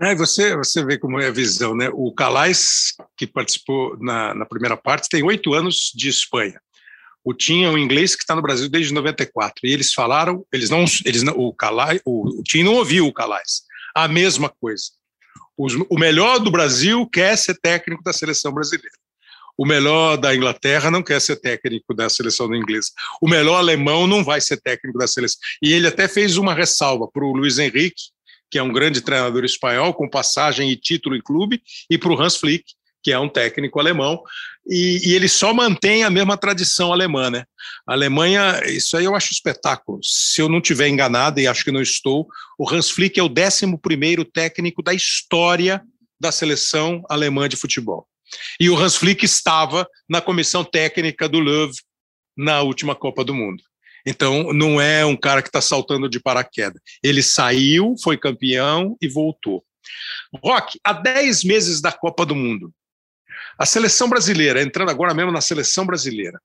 [0.00, 1.88] É, você, você vê como é a visão, né?
[1.92, 6.60] O Calais, que participou na, na primeira parte, tem oito anos de Espanha.
[7.24, 9.66] O Tim é um inglês que está no Brasil desde 94.
[9.66, 13.12] E eles falaram, eles não, eles não, o Calais, o, o Tim não ouviu o
[13.12, 13.62] Calais.
[13.94, 14.84] A mesma coisa.
[15.56, 18.96] o melhor do Brasil quer ser técnico da seleção brasileira.
[19.56, 22.90] O melhor da Inglaterra não quer ser técnico da seleção inglesa.
[23.20, 25.38] O melhor alemão não vai ser técnico da seleção.
[25.62, 28.10] E ele até fez uma ressalva para o Luiz Henrique,
[28.50, 31.60] que é um grande treinador espanhol, com passagem e título em clube,
[31.90, 32.64] e para o Hans Flick,
[33.02, 34.20] que é um técnico alemão,
[34.68, 37.44] e, e, ele só mantém a mesma tradição alemã, né?
[37.86, 40.00] A Alemanha, isso aí eu acho espetáculo.
[40.02, 42.26] Se eu não tiver enganado, e acho que não estou,
[42.58, 45.82] o Hans Flick é o 11 técnico da história
[46.18, 48.08] da seleção alemã de futebol.
[48.60, 51.70] E o Hans Flick estava na comissão técnica do Löw
[52.36, 53.62] na última Copa do Mundo.
[54.06, 56.80] Então, não é um cara que está saltando de paraquedas.
[57.02, 59.64] Ele saiu, foi campeão e voltou.
[60.42, 62.72] Rock, há 10 meses da Copa do Mundo,
[63.58, 66.40] a seleção brasileira, entrando agora mesmo na seleção brasileira,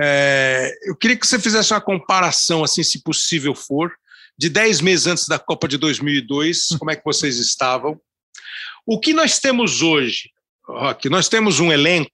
[0.00, 3.92] é, eu queria que você fizesse uma comparação, assim, se possível for,
[4.36, 8.00] de 10 meses antes da Copa de 2002, como é que vocês estavam?
[8.84, 10.30] O que nós temos hoje,
[10.66, 11.08] Rock?
[11.08, 12.10] Nós temos um elenco,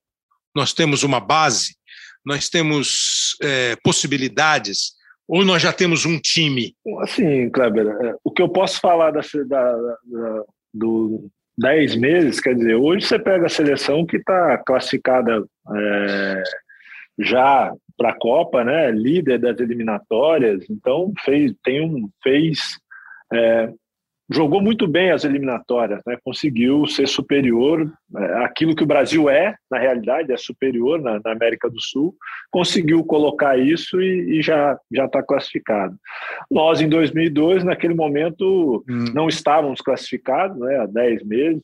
[0.54, 1.74] nós temos uma base,
[2.24, 4.92] nós temos é, possibilidades,
[5.28, 6.74] ou nós já temos um time?
[7.00, 10.44] Assim, Kleber, é, o que eu posso falar da, da, da
[10.74, 15.44] do, 10 meses, quer dizer, hoje você pega a seleção que está classificada
[15.76, 16.42] é,
[17.18, 22.58] já para a Copa, né, líder das eliminatórias, então fez, tem um, fez
[23.30, 23.70] é,
[24.30, 26.16] jogou muito bem as eliminatórias, né?
[26.22, 31.32] conseguiu ser superior é, aquilo que o Brasil é, na realidade, é superior na, na
[31.32, 32.14] América do Sul,
[32.50, 35.96] conseguiu colocar isso e, e já já está classificado.
[36.50, 39.04] Nós, em 2002, naquele momento, hum.
[39.12, 41.62] não estávamos classificados, né, há 10 meses,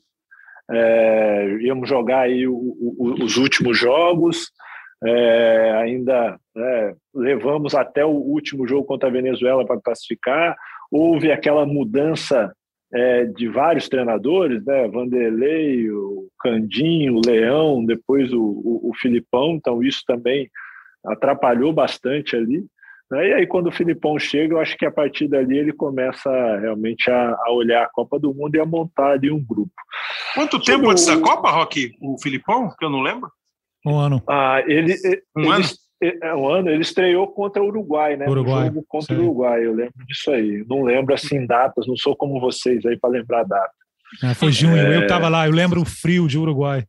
[0.68, 4.50] é, íamos jogar aí o, o, os últimos jogos,
[5.04, 10.56] é, ainda né, levamos até o último jogo contra a Venezuela para classificar,
[10.90, 12.52] houve aquela mudança
[12.92, 14.88] é, de vários treinadores, né?
[14.88, 20.48] Vanderlei, o Candinho, o Leão, depois o, o, o Filipão, então isso também
[21.04, 22.64] atrapalhou bastante ali.
[23.10, 23.28] Né?
[23.28, 27.10] E aí, quando o Filipão chega, eu acho que a partir dali ele começa realmente
[27.10, 29.72] a, a olhar a Copa do Mundo e a montar ali um grupo.
[30.34, 33.30] Quanto tempo antes da Copa, Roque, o Filipão, que eu não lembro?
[33.84, 34.22] Um ano.
[34.28, 34.94] Ah, ele,
[35.36, 35.64] um ele, ano?
[36.02, 38.26] É, um ano ele estreou contra o Uruguai, né?
[38.28, 40.64] Uruguai, jogo contra o Uruguai, eu lembro disso aí.
[40.68, 43.72] Não lembro assim datas, não sou como vocês aí para lembrar data.
[44.22, 44.96] É, foi junho, é...
[44.96, 46.84] eu estava lá, eu lembro o frio de Uruguai.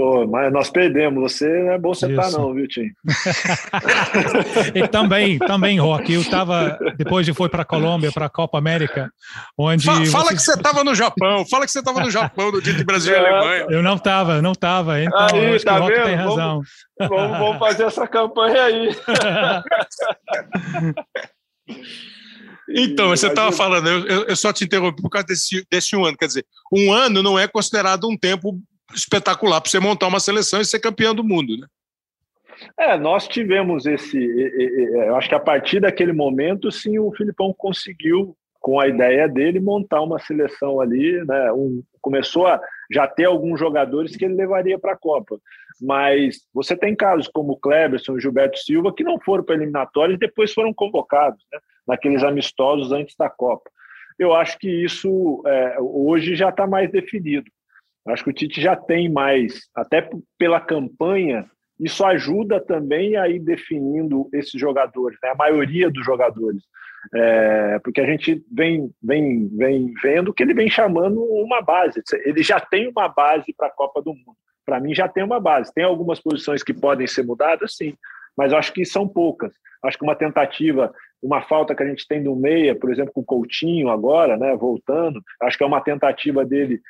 [0.00, 1.20] Pô, mas nós perdemos.
[1.20, 2.90] Você não é bom você tá, não, viu, Tim?
[4.74, 6.10] e também, também, Rock.
[6.10, 6.78] Eu estava.
[6.96, 9.12] Depois de foi para a Colômbia, para a Copa América,
[9.58, 9.84] onde.
[9.84, 11.44] Fala, fala que você estava no Japão.
[11.50, 13.66] Fala que você estava no Japão no dia de Brasil e Alemanha.
[13.68, 15.02] Eu não estava, não estava.
[15.02, 16.04] Então, aí, acho tá que o Rock vendo?
[16.06, 16.62] tem razão.
[16.98, 18.96] Vamos, vamos, vamos fazer essa campanha aí.
[22.72, 26.16] Então, você estava falando, eu, eu, só te interrompi por causa desse, desse um ano.
[26.16, 28.60] Quer dizer, um ano não é considerado um tempo
[28.94, 31.66] espetacular para você montar uma seleção e ser campeão do mundo, né?
[32.78, 34.18] É, nós tivemos esse.
[34.18, 39.58] Eu acho que a partir daquele momento, sim, o Filipão conseguiu, com a ideia dele,
[39.60, 41.24] montar uma seleção ali.
[41.24, 41.52] Né?
[41.52, 42.60] Um, começou a
[42.90, 45.38] já ter alguns jogadores que ele levaria para a Copa.
[45.80, 50.16] Mas você tem casos como o Kleberson e Gilberto Silva que não foram para eliminatórias
[50.16, 51.58] e depois foram convocados, né?
[51.86, 53.70] naqueles amistosos antes da Copa.
[54.18, 57.50] Eu acho que isso é, hoje já está mais definido.
[58.08, 60.08] Acho que o Tite já tem mais, até
[60.38, 61.48] pela campanha,
[61.78, 65.30] isso ajuda também a ir definindo esses jogadores, né?
[65.30, 66.62] a maioria dos jogadores.
[67.14, 72.02] É, porque a gente vem, vem, vem vendo que ele vem chamando uma base.
[72.24, 74.36] Ele já tem uma base para a Copa do Mundo.
[74.66, 75.72] Para mim, já tem uma base.
[75.72, 77.94] Tem algumas posições que podem ser mudadas, sim,
[78.36, 79.54] mas acho que são poucas.
[79.82, 83.22] Acho que uma tentativa, uma falta que a gente tem do meia, por exemplo, com
[83.22, 86.80] o Coutinho agora, né, voltando, acho que é uma tentativa dele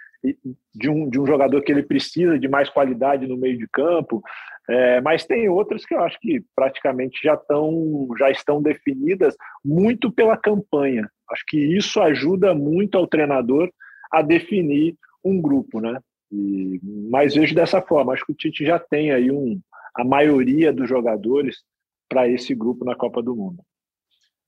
[0.74, 4.22] de um, de um jogador que ele precisa de mais qualidade no meio de campo,
[4.68, 9.34] é, mas tem outras que eu acho que praticamente já estão, já estão definidas
[9.64, 11.10] muito pela campanha.
[11.30, 13.70] Acho que isso ajuda muito ao treinador
[14.12, 15.98] a definir um grupo, né?
[16.30, 16.80] E,
[17.10, 19.60] mas vejo dessa forma, acho que o Tite já tem aí um,
[19.96, 21.58] a maioria dos jogadores
[22.08, 23.62] para esse grupo na Copa do Mundo.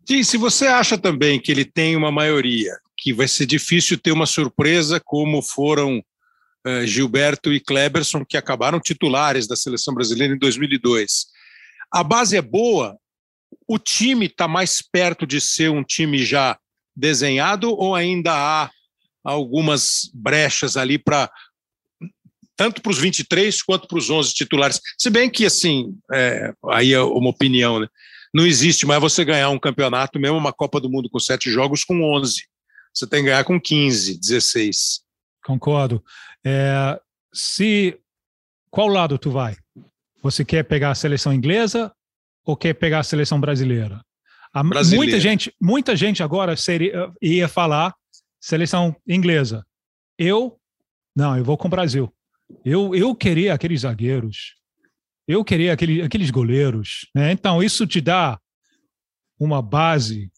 [0.05, 2.73] Sim, se você acha também que ele tem uma maioria,
[3.03, 8.79] que vai ser difícil ter uma surpresa como foram uh, Gilberto e Kleberson, que acabaram
[8.79, 11.27] titulares da seleção brasileira em 2002.
[11.91, 12.97] A base é boa,
[13.67, 16.57] o time está mais perto de ser um time já
[16.95, 18.71] desenhado ou ainda há
[19.25, 21.29] algumas brechas ali para
[22.55, 24.81] tanto para os 23 quanto para os 11 titulares.
[24.97, 27.89] Se bem que, assim, é, aí é uma opinião, né?
[28.33, 31.83] não existe mais você ganhar um campeonato, mesmo uma Copa do Mundo com sete jogos,
[31.83, 32.45] com 11.
[32.93, 35.01] Você tem que ganhar com 15, 16.
[35.45, 36.03] concordo.
[36.45, 37.01] É,
[37.33, 37.99] se
[38.71, 39.57] qual lado tu vai?
[40.23, 41.93] Você quer pegar a seleção inglesa
[42.45, 44.01] ou quer pegar a seleção brasileira?
[44.53, 47.95] A, muita gente, muita gente agora seria, ia falar
[48.41, 49.65] seleção inglesa.
[50.19, 50.59] Eu
[51.15, 52.13] não, eu vou com o Brasil.
[52.65, 54.57] Eu, eu queria aqueles zagueiros.
[55.29, 57.07] Eu queria aquele, aqueles goleiros.
[57.15, 57.33] Né?
[57.33, 58.39] Então, isso te dá
[59.39, 60.31] uma base.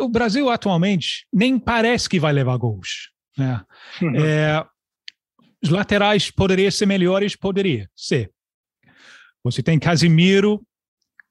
[0.00, 3.10] O Brasil, atualmente, nem parece que vai levar gols.
[3.36, 3.60] Né?
[4.00, 4.16] Uhum.
[4.16, 4.66] É,
[5.62, 7.36] os laterais poderiam ser melhores?
[7.36, 8.30] Poderia ser.
[9.44, 10.60] Você tem Casimiro,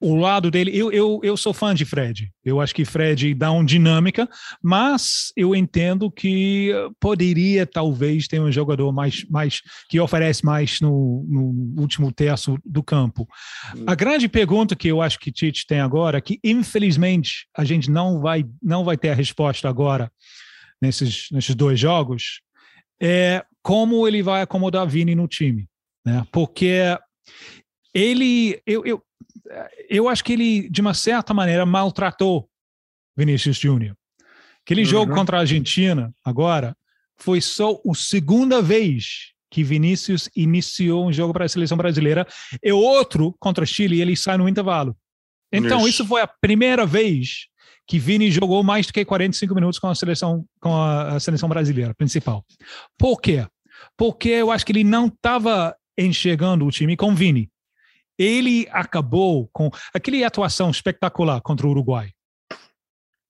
[0.01, 0.75] o lado dele.
[0.75, 2.31] Eu, eu, eu sou fã de Fred.
[2.43, 4.27] Eu acho que Fred dá uma dinâmica,
[4.61, 11.25] mas eu entendo que poderia talvez ter um jogador mais, mais que oferece mais no,
[11.29, 13.27] no último terço do campo.
[13.85, 18.19] A grande pergunta que eu acho que Tite tem agora, que infelizmente a gente não
[18.19, 20.11] vai, não vai ter a resposta agora
[20.81, 22.41] nesses, nesses dois jogos,
[22.99, 25.69] é como ele vai acomodar Vini no time.
[26.03, 26.25] Né?
[26.31, 26.97] Porque
[27.93, 29.03] ele, eu, eu,
[29.89, 32.49] eu acho que ele, de uma certa maneira, maltratou
[33.15, 33.95] Vinícius Júnior.
[34.63, 34.87] Aquele uhum.
[34.87, 36.75] jogo contra a Argentina, agora,
[37.17, 42.25] foi só a segunda vez que Vinícius iniciou um jogo para a seleção brasileira.
[42.63, 44.95] E outro contra Chile, e ele sai no intervalo.
[45.51, 45.89] Então, isso.
[45.89, 47.47] isso foi a primeira vez
[47.85, 51.93] que Vini jogou mais do que 45 minutos com a seleção, com a seleção brasileira
[51.93, 52.45] principal.
[52.97, 53.45] Por quê?
[53.97, 57.49] Porque eu acho que ele não estava enxergando o time com Vini
[58.21, 62.11] ele acabou com aquele atuação espetacular contra o Uruguai.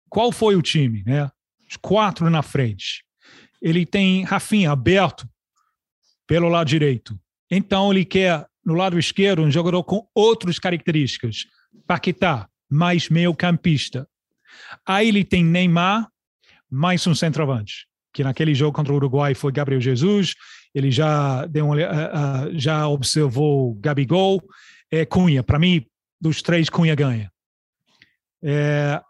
[0.09, 1.01] Qual foi o time?
[1.05, 1.31] Né?
[1.69, 3.05] Os quatro na frente.
[3.61, 5.25] Ele tem Rafinha aberto
[6.27, 7.17] pelo lado direito.
[7.49, 11.45] Então ele quer, no lado esquerdo, um jogador com outras características.
[11.87, 14.05] Paquetá, mais meio campista.
[14.85, 16.09] Aí ele tem Neymar,
[16.69, 17.87] mais um centroavante.
[18.13, 20.35] Que naquele jogo contra o Uruguai foi Gabriel Jesus.
[20.75, 21.75] Ele já, deu um,
[22.59, 24.43] já observou Gabigol
[24.91, 25.41] é Cunha.
[25.41, 25.85] Para mim,
[26.19, 27.31] dos três, Cunha ganha.
[28.43, 29.01] É...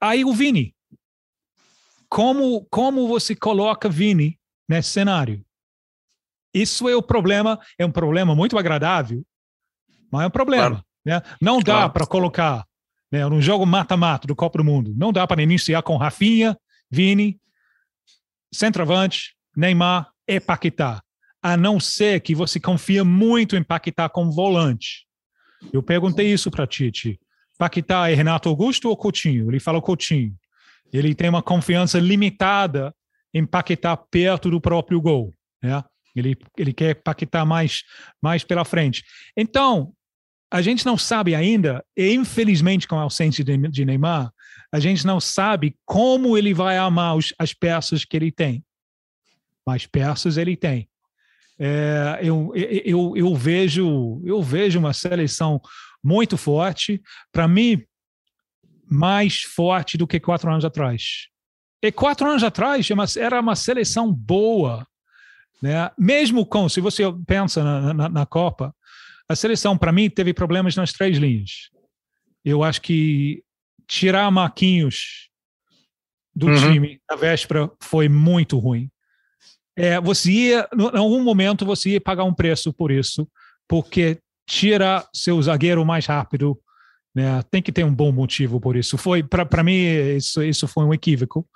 [0.00, 0.74] Aí o Vini.
[2.08, 4.38] Como, como você coloca Vini
[4.68, 5.44] nesse cenário?
[6.52, 9.24] Isso é o problema, é um problema muito agradável,
[10.10, 10.68] mas é um problema.
[10.68, 10.84] Claro.
[11.04, 11.22] Né?
[11.40, 11.92] Não dá claro.
[11.92, 12.66] para colocar
[13.12, 16.56] né, num jogo mata-mata do Copa do Mundo, não dá para iniciar com Rafinha,
[16.90, 17.38] Vini,
[18.52, 21.02] centroavante, Neymar e Paquetá
[21.46, 25.06] a não ser que você confia muito em Paquetá como volante.
[25.72, 27.20] Eu perguntei isso para Tite.
[27.56, 29.48] Paquetá é Renato Augusto ou Coutinho?
[29.48, 30.34] Ele falou Coutinho.
[30.92, 32.92] Ele tem uma confiança limitada
[33.32, 35.32] em Paquetá perto do próprio gol.
[35.62, 35.84] Né?
[36.16, 37.84] Ele, ele quer Paquetá mais,
[38.20, 39.04] mais pela frente.
[39.36, 39.92] Então,
[40.50, 44.32] a gente não sabe ainda, e infelizmente com a ausência de Neymar,
[44.72, 48.64] a gente não sabe como ele vai amar os, as peças que ele tem.
[49.64, 50.88] Mas peças ele tem.
[51.58, 55.60] É, eu, eu, eu, vejo, eu vejo uma seleção
[56.02, 57.02] muito forte,
[57.32, 57.82] para mim,
[58.88, 61.28] mais forte do que quatro anos atrás.
[61.82, 64.86] E quatro anos atrás era uma seleção boa,
[65.62, 65.90] né?
[65.98, 68.74] mesmo com, se você pensa na, na, na Copa,
[69.28, 71.70] a seleção, para mim, teve problemas nas três linhas.
[72.44, 73.42] Eu acho que
[73.88, 75.28] tirar Marquinhos
[76.34, 76.72] do uhum.
[76.72, 78.90] time na véspera foi muito ruim
[79.76, 83.28] é, você ia, em algum momento, você ia pagar um preço por isso,
[83.68, 86.58] porque tira seu zagueiro mais rápido,
[87.14, 87.42] né?
[87.50, 88.96] Tem que ter um bom motivo por isso.
[88.96, 89.76] Foi para mim
[90.16, 91.46] isso, isso foi um equívoco.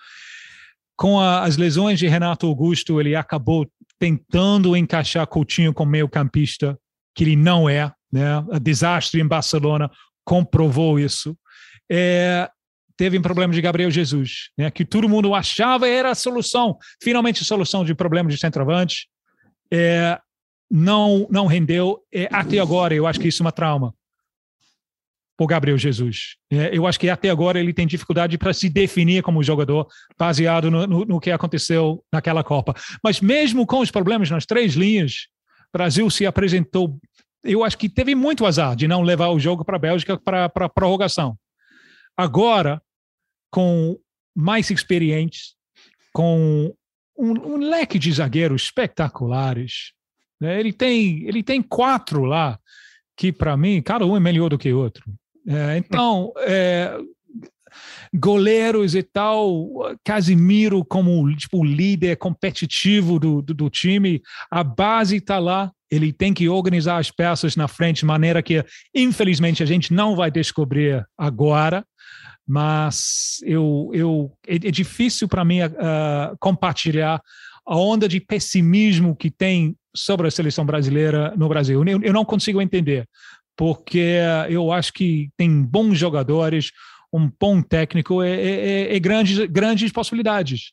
[0.96, 3.66] Com a, as lesões de Renato Augusto, ele acabou
[3.98, 6.78] tentando encaixar Coutinho como meio-campista,
[7.14, 8.38] que ele não é, né?
[8.38, 9.90] O desastre em Barcelona
[10.24, 11.36] comprovou isso.
[11.90, 12.50] É,
[13.00, 17.40] teve um problema de Gabriel Jesus, né, que todo mundo achava era a solução, finalmente
[17.40, 19.08] a solução de problemas de centroavante.
[19.72, 20.18] É,
[20.70, 22.02] não, não rendeu.
[22.12, 23.94] É, até agora, eu acho que isso é uma trauma
[25.38, 26.36] o Gabriel Jesus.
[26.52, 29.86] É, eu acho que até agora ele tem dificuldade para se definir como jogador,
[30.18, 32.74] baseado no, no, no, que aconteceu naquela Copa.
[33.02, 35.28] Mas mesmo com os problemas nas três linhas,
[35.72, 36.98] o Brasil se apresentou.
[37.42, 40.68] Eu acho que teve muito azar de não levar o jogo para a Bélgica para
[40.68, 41.38] prorrogação.
[42.14, 42.82] Agora,
[43.50, 43.98] com
[44.34, 45.54] mais experientes,
[46.12, 46.74] com
[47.18, 49.92] um, um leque de zagueiros espetaculares.
[50.40, 50.58] Né?
[50.58, 52.58] Ele, tem, ele tem quatro lá,
[53.16, 55.04] que para mim, cada um é melhor do que o outro.
[55.46, 56.98] É, então, é,
[58.14, 59.68] goleiros e tal,
[60.04, 66.32] Casimiro como tipo líder competitivo do, do, do time, a base está lá, ele tem
[66.32, 68.64] que organizar as peças na frente de maneira que,
[68.94, 71.84] infelizmente, a gente não vai descobrir agora,
[72.50, 77.22] mas eu, eu, é, é difícil para mim uh, compartilhar
[77.64, 81.84] a onda de pessimismo que tem sobre a seleção brasileira no Brasil.
[81.86, 83.08] Eu, eu não consigo entender,
[83.56, 84.16] porque
[84.48, 86.72] eu acho que tem bons jogadores,
[87.12, 90.72] um bom técnico e, e, e grandes, grandes possibilidades.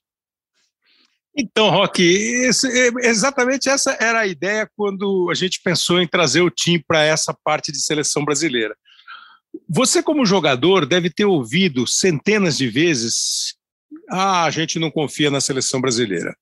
[1.37, 2.67] Então, Roque, esse,
[3.03, 7.37] exatamente essa era a ideia quando a gente pensou em trazer o time para essa
[7.43, 8.75] parte de seleção brasileira.
[9.69, 13.55] Você, como jogador, deve ter ouvido centenas de vezes:
[14.09, 16.35] ah, a gente não confia na seleção brasileira.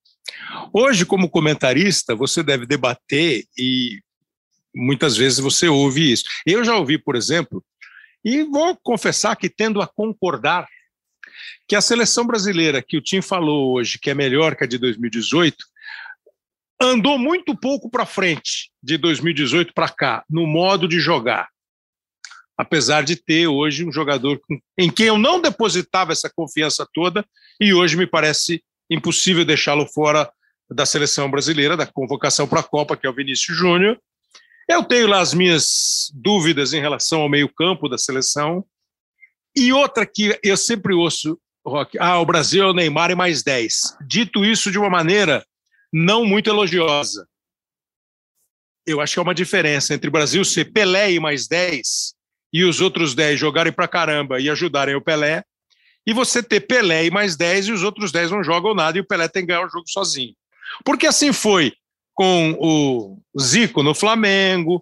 [0.73, 3.99] Hoje, como comentarista, você deve debater e
[4.73, 6.25] muitas vezes você ouve isso.
[6.45, 7.63] Eu já ouvi, por exemplo,
[8.23, 10.67] e vou confessar que tendo a concordar
[11.67, 14.77] que a seleção brasileira que o Tim falou hoje, que é melhor que a de
[14.77, 15.57] 2018,
[16.81, 21.47] andou muito pouco para frente de 2018 para cá, no modo de jogar.
[22.57, 24.39] Apesar de ter hoje um jogador
[24.77, 27.25] em quem eu não depositava essa confiança toda,
[27.59, 30.31] e hoje me parece impossível deixá-lo fora
[30.69, 33.99] da seleção brasileira, da convocação para a Copa, que é o Vinícius Júnior.
[34.67, 38.65] Eu tenho lá as minhas dúvidas em relação ao meio-campo da seleção.
[39.55, 43.41] E outra que eu sempre ouço Rock, ah, o Brasil é o Neymar e mais
[43.41, 43.97] 10.
[44.07, 45.43] Dito isso de uma maneira
[45.91, 47.27] não muito elogiosa.
[48.85, 52.14] Eu acho que é uma diferença entre o Brasil ser Pelé e mais 10
[52.55, 55.43] e os outros 10 jogarem pra caramba e ajudarem o Pelé,
[56.07, 59.01] e você ter Pelé e mais 10 e os outros 10 não jogam nada e
[59.01, 60.33] o Pelé tem que ganhar o jogo sozinho.
[60.85, 61.73] Porque assim foi
[62.13, 64.81] com o Zico no Flamengo,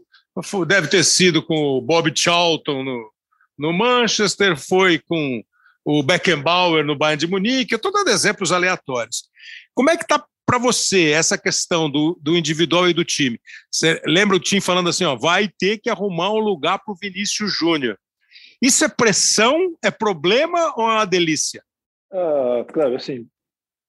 [0.67, 3.11] deve ter sido com o Bob Charlton no,
[3.57, 5.43] no Manchester, foi com
[5.83, 9.23] o Beckenbauer no Bayern de Munique, eu estou dando exemplos aleatórios.
[9.73, 13.39] Como é que está para você essa questão do, do individual e do time?
[13.71, 16.97] Você lembra o time falando assim, ó, vai ter que arrumar um lugar para o
[16.99, 17.97] Vinícius Júnior.
[18.61, 21.61] Isso é pressão, é problema ou é uma delícia?
[22.11, 23.27] Ah, claro, assim,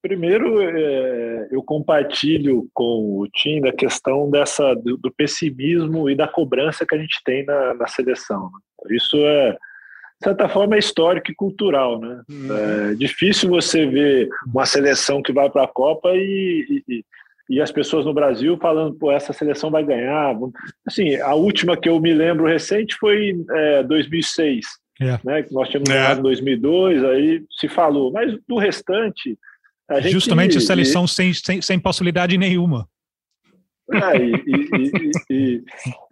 [0.02, 6.28] primeiro é, eu compartilho com o time da questão dessa do, do, pessimismo e da
[6.28, 8.50] cobrança que a gente tem na, na seleção.
[8.52, 8.96] Né?
[8.96, 9.56] Isso é
[10.24, 12.00] certa forma, é histórico e cultural.
[12.00, 12.22] Né?
[12.28, 12.90] Uhum.
[12.90, 17.04] É difícil você ver uma seleção que vai para a Copa e, e,
[17.50, 20.34] e, as pessoas no Brasil falando, pô, essa seleção vai ganhar.
[20.86, 24.66] Assim, a última que eu me lembro recente foi é, 2006,
[25.00, 25.18] é.
[25.24, 25.92] né, que nós tínhamos é.
[25.92, 28.12] ganhado em 2002, aí se falou.
[28.12, 29.38] Mas do restante...
[30.04, 32.88] Justamente a seleção sem, sem, sem possibilidade nenhuma.
[33.92, 35.64] É, e, e, e,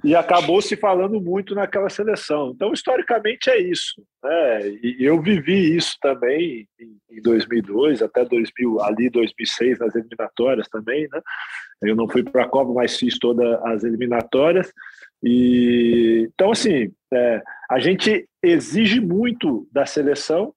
[0.04, 2.52] e, acabou se falando muito naquela seleção.
[2.54, 4.02] Então, historicamente, é isso.
[4.22, 4.68] Né?
[4.82, 11.08] E eu vivi isso também em 2002, até 2000, ali 2006, nas eliminatórias também.
[11.10, 11.20] Né?
[11.82, 14.70] Eu não fui para a Copa, mas fiz todas as eliminatórias.
[15.22, 20.52] E, então, assim, é, a gente exige muito da seleção,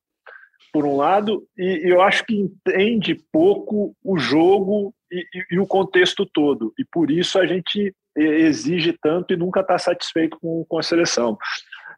[0.74, 6.26] por um lado, e eu acho que entende pouco o jogo e, e, o contexto
[6.26, 6.74] todo.
[6.78, 11.38] E por isso a gente exige tanto e nunca está satisfeito com, com a seleção.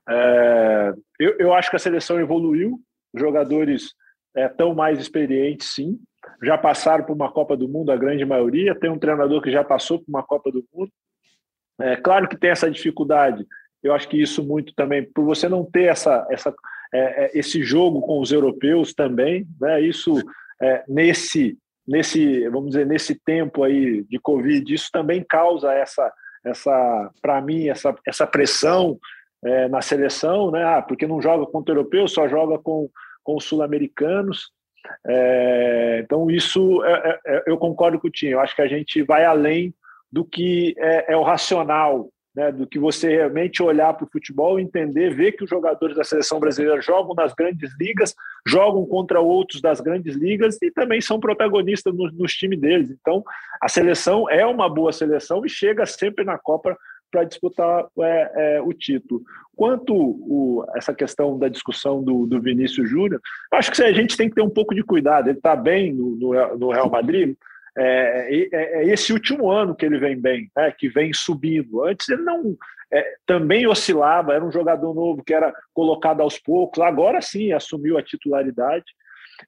[0.10, 2.80] É, eu, eu acho que a seleção evoluiu,
[3.16, 3.94] jogadores
[4.36, 6.00] é, tão mais experientes, sim.
[6.44, 8.76] Já passaram por uma Copa do Mundo, a grande maioria.
[8.76, 10.92] Tem um treinador que já passou por uma Copa do Mundo.
[11.80, 13.46] É claro que tem essa dificuldade.
[13.82, 16.54] Eu acho que isso muito também, por você não ter essa, essa,
[16.94, 19.82] é, é esse jogo com os europeus também, né?
[19.82, 20.16] Isso
[20.62, 26.12] é, nesse nesse, vamos dizer, nesse tempo aí de Covid, isso também causa essa,
[26.46, 29.00] essa para mim, essa, essa pressão
[29.44, 30.64] é, na seleção, né?
[30.64, 32.90] Ah, porque não joga contra o europeu, só joga com,
[33.24, 34.52] com os sul-americanos.
[35.06, 38.28] É, então, isso é, é, é eu concordo com o Tim.
[38.28, 39.74] Eu acho que a gente vai além
[40.12, 44.60] do que é, é o racional né, do que você realmente olhar para o futebol,
[44.60, 48.14] entender, ver que os jogadores da seleção brasileira jogam nas grandes ligas,
[48.46, 52.92] jogam contra outros das grandes ligas e também são protagonistas nos, nos times deles.
[52.92, 53.24] Então,
[53.60, 56.78] a seleção é uma boa seleção e chega sempre na Copa
[57.10, 59.24] para disputar é, é, o título.
[59.56, 63.20] Quanto o, essa questão da discussão do, do Vinícius Júnior,
[63.52, 65.28] acho que a gente tem que ter um pouco de cuidado.
[65.28, 67.36] Ele está bem no, no, no Real Madrid,
[67.78, 71.84] é, é, é, esse último ano que ele vem bem, né, que vem subindo.
[71.84, 72.58] Antes ele não
[72.92, 77.98] é, também oscilava, era um jogador novo que era colocado aos poucos, agora sim assumiu
[77.98, 78.86] a titularidade.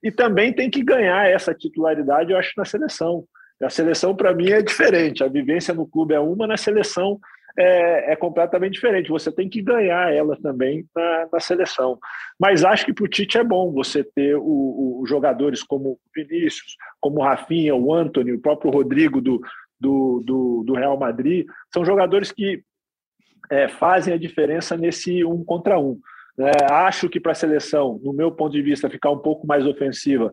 [0.04, 3.26] E também tem que ganhar essa titularidade, eu acho, na seleção.
[3.62, 5.24] A seleção, para mim, é diferente.
[5.24, 7.20] A vivência no clube é uma, na seleção
[7.60, 9.10] é, é, completamente diferente.
[9.10, 12.00] Você tem que ganhar ela também na, na seleção.
[12.40, 17.20] Mas acho que para o Tite é bom você ter os jogadores como Vinícius, como
[17.20, 19.42] o Rafinha, o Anthony, o próprio Rodrigo do,
[19.78, 21.46] do, do, do Real Madrid.
[21.74, 22.64] São jogadores que
[23.52, 26.00] é, fazem a diferença nesse um contra um.
[26.40, 29.66] É, acho que para a seleção, no meu ponto de vista, ficar um pouco mais
[29.66, 30.32] ofensiva,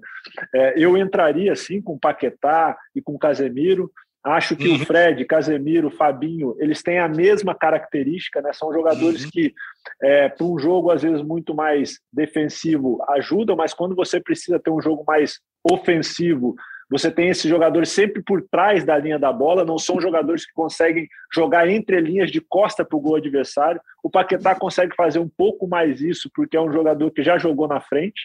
[0.55, 3.90] é, eu entraria sim com Paquetá e com Casemiro.
[4.27, 4.74] Acho que uhum.
[4.74, 8.53] o Fred, Casemiro, Fabinho, eles têm a mesma característica, né?
[8.53, 9.31] São jogadores uhum.
[9.31, 9.55] que,
[10.03, 14.70] é, para um jogo às vezes muito mais defensivo, ajudam, mas quando você precisa ter
[14.70, 16.57] um jogo mais ofensivo,
[16.88, 20.52] você tem esses jogadores sempre por trás da linha da bola, não são jogadores que
[20.52, 23.80] conseguem jogar entre linhas de costa para o gol adversário.
[24.02, 27.66] O Paquetá consegue fazer um pouco mais isso, porque é um jogador que já jogou
[27.66, 28.22] na frente.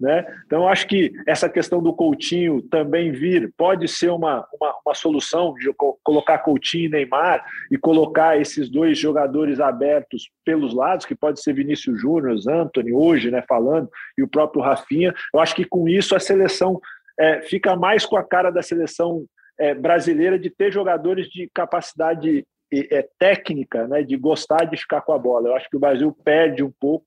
[0.00, 0.24] Né?
[0.46, 5.54] Então, acho que essa questão do Coutinho também vir pode ser uma, uma, uma, solução
[5.54, 5.72] de
[6.02, 11.52] colocar Coutinho e Neymar e colocar esses dois jogadores abertos pelos lados, que pode ser
[11.52, 15.14] Vinícius Júnior, Anthony, hoje, né, falando, e o próprio Rafinha.
[15.32, 16.80] Eu acho que com isso a seleção
[17.18, 19.24] é, fica mais com a cara da seleção
[19.58, 25.12] é, brasileira de ter jogadores de capacidade é, técnica, né, de gostar de ficar com
[25.12, 25.48] a bola.
[25.48, 27.06] Eu acho que o Brasil perde um pouco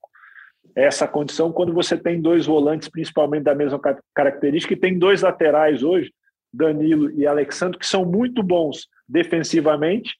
[0.76, 3.80] essa condição quando você tem dois volantes, principalmente da mesma
[4.14, 6.12] característica, e tem dois laterais hoje,
[6.54, 10.16] Danilo e Alexandre, que são muito bons defensivamente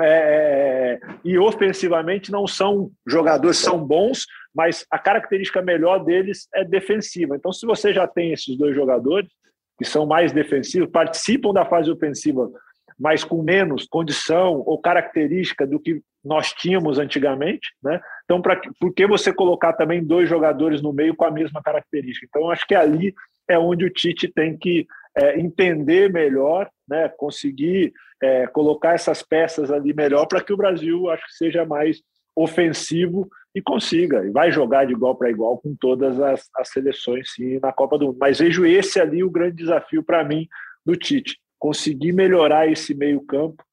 [0.00, 4.26] é, e ofensivamente não são jogadores, são bons,
[4.56, 7.36] mas a característica melhor deles é defensiva.
[7.36, 9.30] Então, se você já tem esses dois jogadores,
[9.78, 12.50] que são mais defensivos, participam da fase ofensiva,
[12.98, 18.00] mas com menos condição ou característica do que nós tínhamos antigamente, né?
[18.24, 22.26] Então, pra, por que você colocar também dois jogadores no meio com a mesma característica?
[22.26, 23.14] Então, acho que ali
[23.46, 27.10] é onde o Tite tem que é, entender melhor, né?
[27.18, 27.92] conseguir
[28.22, 32.00] é, colocar essas peças ali melhor para que o Brasil acho que seja mais
[32.34, 37.32] ofensivo e consiga, e vai jogar de igual para igual com todas as, as seleções
[37.32, 38.18] sim na Copa do Mundo.
[38.20, 40.46] Mas vejo esse ali o grande desafio para mim
[40.84, 43.64] do Tite, conseguir melhorar esse meio campo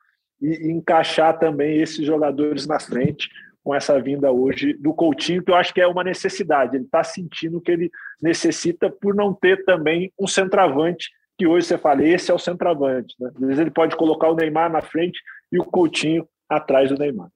[0.41, 3.30] e, encaixar também esses jogadores na frente
[3.61, 6.77] com essa vinda hoje do Coutinho, que eu acho que é uma necessidade.
[6.77, 7.91] Ele está sentindo que ele
[8.22, 13.14] necessita por não ter também um centroavante, que hoje você fala, esse é o centroavante.
[13.19, 13.30] Né?
[13.35, 15.19] Às vezes ele pode colocar o Neymar na frente
[15.51, 17.27] e o Coutinho atrás do Neymar.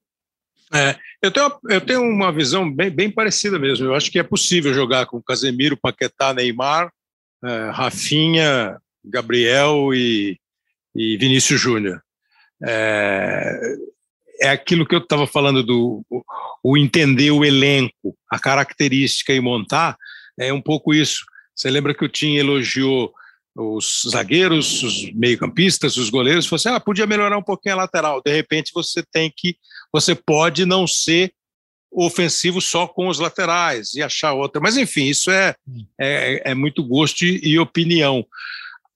[0.73, 3.85] É, eu, tenho, eu tenho uma visão bem, bem parecida mesmo.
[3.85, 6.91] Eu acho que é possível jogar com Casemiro, Paquetá, Neymar,
[7.43, 10.37] é, Rafinha, Gabriel e,
[10.95, 12.01] e Vinícius Júnior.
[12.65, 13.75] É,
[14.41, 16.23] é aquilo que eu estava falando do o,
[16.63, 19.95] o, entender o elenco, a característica e montar,
[20.39, 21.25] é um pouco isso.
[21.55, 23.13] Você lembra que o Tim elogiou
[23.55, 28.21] os zagueiros, os meio-campistas, os goleiros, falou assim: ah, podia melhorar um pouquinho a lateral.
[28.23, 29.57] De repente você tem que,
[29.93, 31.33] você pode não ser
[31.91, 34.61] ofensivo só com os laterais e achar outra.
[34.61, 35.55] Mas enfim, isso é,
[35.99, 38.25] é, é muito gosto e opinião.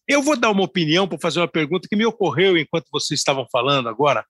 [0.08, 3.48] Eu vou dar uma opinião para fazer uma pergunta que me ocorreu enquanto vocês estavam
[3.52, 4.26] falando agora.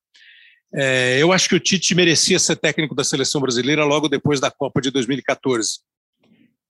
[0.74, 4.50] É, eu acho que o Tite merecia ser técnico da seleção brasileira logo depois da
[4.50, 5.80] Copa de 2014.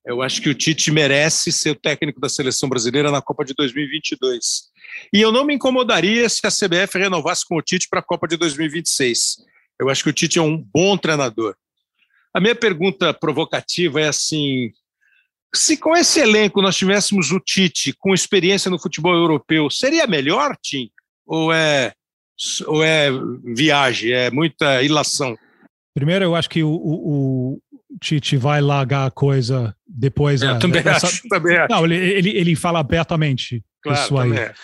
[0.04, 3.54] Eu acho que o Tite merece ser o técnico da seleção brasileira na Copa de
[3.54, 4.72] 2022.
[5.12, 8.26] E eu não me incomodaria se a CBF renovasse com o Tite para a Copa
[8.26, 9.36] de 2026.
[9.82, 11.54] Eu acho que o Tite é um bom treinador.
[12.34, 14.70] A minha pergunta provocativa é assim:
[15.54, 20.56] se com esse elenco nós tivéssemos o Tite com experiência no futebol europeu, seria melhor,
[20.62, 20.90] Tim?
[21.26, 21.92] Ou é,
[22.66, 23.10] ou é
[23.54, 25.36] viagem, é muita ilação?
[25.94, 30.40] Primeiro, eu acho que o, o, o Tite vai largar a coisa depois.
[30.40, 31.06] Eu é, também, essa...
[31.06, 31.70] acho, também acho.
[31.70, 34.32] Não, ele, ele, ele fala abertamente claro, isso aí.
[34.32, 34.54] É.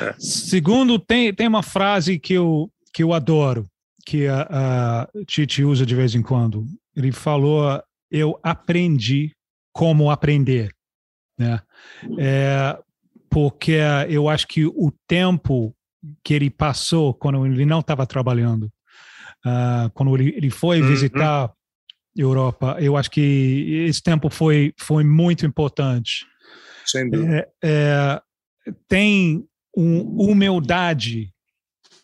[0.00, 0.14] É.
[0.18, 3.66] Segundo, tem, tem uma frase que eu, que eu adoro,
[4.04, 6.66] que a, a Tite usa de vez em quando.
[6.94, 9.32] Ele falou: Eu aprendi
[9.72, 10.70] como aprender,
[11.38, 11.60] né?
[12.18, 12.78] É,
[13.30, 13.78] porque
[14.08, 15.74] eu acho que o tempo
[16.22, 18.70] que ele passou quando ele não estava trabalhando,
[19.44, 20.88] uh, quando ele, ele foi uhum.
[20.88, 21.52] visitar
[22.16, 26.24] Europa, eu acho que esse tempo foi foi muito importante.
[26.86, 27.48] Sem dúvida.
[27.62, 28.20] É,
[28.68, 29.44] é, tem
[29.76, 31.33] um, humildade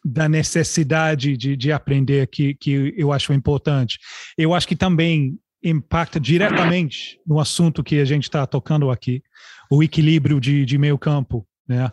[0.05, 3.99] da necessidade de, de aprender que, que eu acho importante.
[4.37, 9.23] Eu acho que também impacta diretamente no assunto que a gente está tocando aqui,
[9.71, 11.93] o equilíbrio de, de meio campo, né?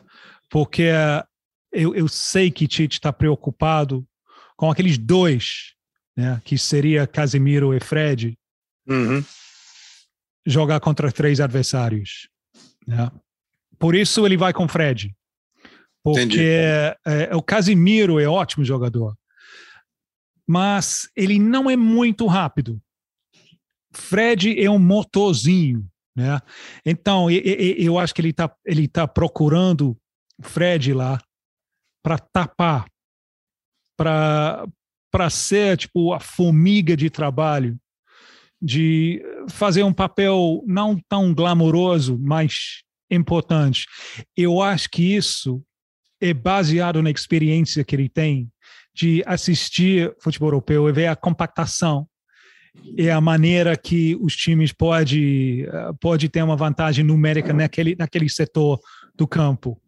[0.50, 0.90] Porque
[1.72, 4.08] eu, eu sei que Tite está preocupado
[4.56, 5.74] com aqueles dois,
[6.16, 6.42] né?
[6.46, 8.38] Que seria Casemiro e Fred,
[8.88, 9.24] uhum.
[10.46, 12.30] jogar contra três adversários,
[12.88, 13.12] né?
[13.78, 15.14] Por isso ele vai com Fred,
[16.14, 19.16] porque é, é, o Casemiro é ótimo jogador,
[20.48, 22.82] mas ele não é muito rápido.
[23.92, 25.86] Fred é um motorzinho,
[26.16, 26.40] né?
[26.86, 29.98] Então, eu acho que ele está ele tá procurando
[30.42, 31.20] Fred lá
[32.04, 32.86] para tapar,
[33.96, 37.78] para ser tipo a formiga de trabalho
[38.62, 43.86] de fazer um papel não tão glamouroso, mas importante.
[44.36, 45.64] Eu acho que isso
[46.20, 48.52] é baseado na experiência que ele tem
[48.94, 52.08] de assistir futebol europeu e ver a compactação
[52.96, 55.68] e a maneira que os times pode
[56.00, 58.80] pode ter uma vantagem numérica naquele naquele setor
[59.16, 59.82] do campo.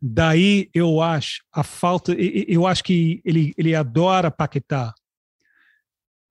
[0.00, 4.92] Daí eu acho a falta, eu acho que ele ele adora Paquetá,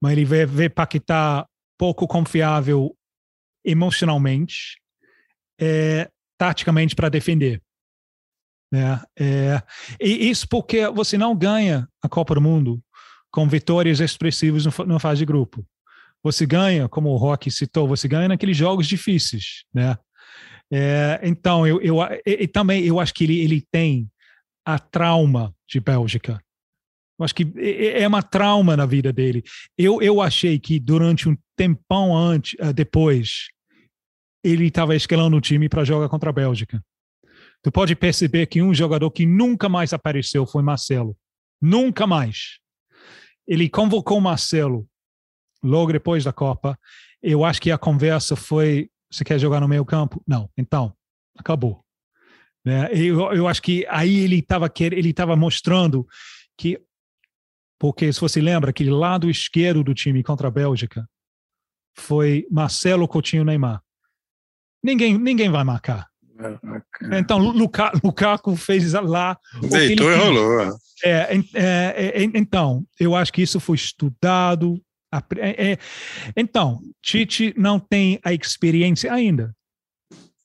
[0.00, 1.46] mas ele vê, vê Paquetá
[1.78, 2.96] pouco confiável
[3.64, 4.80] emocionalmente,
[5.60, 6.08] é,
[6.38, 7.60] taticamente para defender.
[8.72, 9.00] Né?
[9.18, 9.62] É,
[10.00, 12.82] e isso porque você não ganha a Copa do Mundo
[13.30, 15.64] com vitórias expressivas na fase de grupo.
[16.22, 19.96] Você ganha, como o Rock citou, você ganha naqueles jogos difíceis, né?
[20.72, 24.10] É, então, eu, eu, e, também eu acho que ele, ele tem
[24.64, 26.42] a trauma de Bélgica.
[27.18, 29.42] Eu acho que é uma trauma na vida dele.
[29.78, 33.48] Eu, eu achei que durante um tempão antes, eh, depois,
[34.44, 36.82] ele estava escalando o time para jogar contra a Bélgica.
[37.66, 41.16] Tu pode perceber que um jogador que nunca mais apareceu foi Marcelo.
[41.60, 42.60] Nunca mais.
[43.44, 44.88] Ele convocou Marcelo
[45.60, 46.78] logo depois da Copa.
[47.20, 50.22] Eu acho que a conversa foi: você quer jogar no meio campo?
[50.24, 50.48] Não.
[50.56, 50.96] Então,
[51.36, 51.84] acabou.
[52.64, 52.88] Né?
[52.92, 56.06] Eu, eu acho que aí ele estava ele estava mostrando
[56.56, 56.80] que
[57.80, 61.04] porque se você lembra aquele lado esquerdo do time contra a Bélgica
[61.98, 63.82] foi Marcelo Coutinho Neymar.
[64.84, 66.08] Ninguém ninguém vai marcar.
[67.12, 69.38] Então, Luca, Lukaku fez lá.
[69.70, 70.76] Deitou e rolou.
[71.04, 74.80] É, é, é, então, eu acho que isso foi estudado.
[75.38, 75.78] É, é,
[76.36, 79.54] então, Tite não tem a experiência ainda.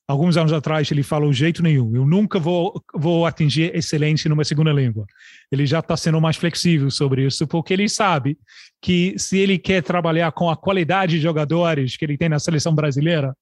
[0.06, 1.94] Alguns anos atrás ele falou jeito nenhum.
[1.94, 5.06] Eu nunca vou, vou atingir excelência numa segunda língua.
[5.50, 8.36] Ele já está sendo mais flexível sobre isso, porque ele sabe
[8.80, 12.74] que se ele quer trabalhar com a qualidade de jogadores que ele tem na seleção
[12.74, 13.34] brasileira,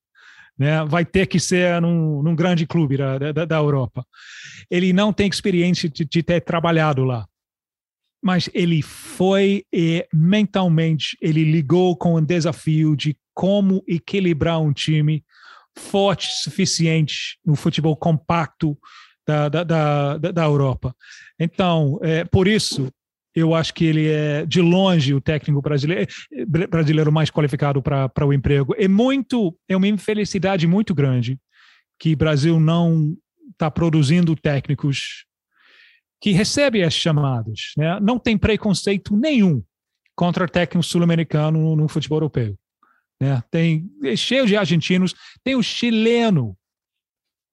[0.60, 4.04] né, vai ter que ser num, num grande clube da, da, da, Europa.
[4.70, 7.26] Ele não tem experiência de, de ter trabalhado lá,
[8.22, 15.24] mas ele foi e mentalmente ele ligou com o desafio de como equilibrar um time
[15.74, 18.76] forte suficiente no futebol compacto
[19.26, 20.94] da, da, da, da Europa.
[21.38, 22.92] Então, é, por isso,
[23.40, 26.06] eu acho que ele é, de longe, o técnico brasileiro,
[26.68, 28.74] brasileiro mais qualificado para o emprego.
[28.78, 31.38] É muito, é uma infelicidade muito grande
[31.98, 33.16] que o Brasil não
[33.52, 35.26] está produzindo técnicos
[36.20, 37.72] que recebem as chamadas.
[37.76, 37.98] Né?
[38.00, 39.62] Não tem preconceito nenhum
[40.14, 42.56] contra técnico sul-americano no, futebol europeu.
[43.20, 43.42] Né?
[43.50, 46.56] Tem é cheio de argentinos, tem o chileno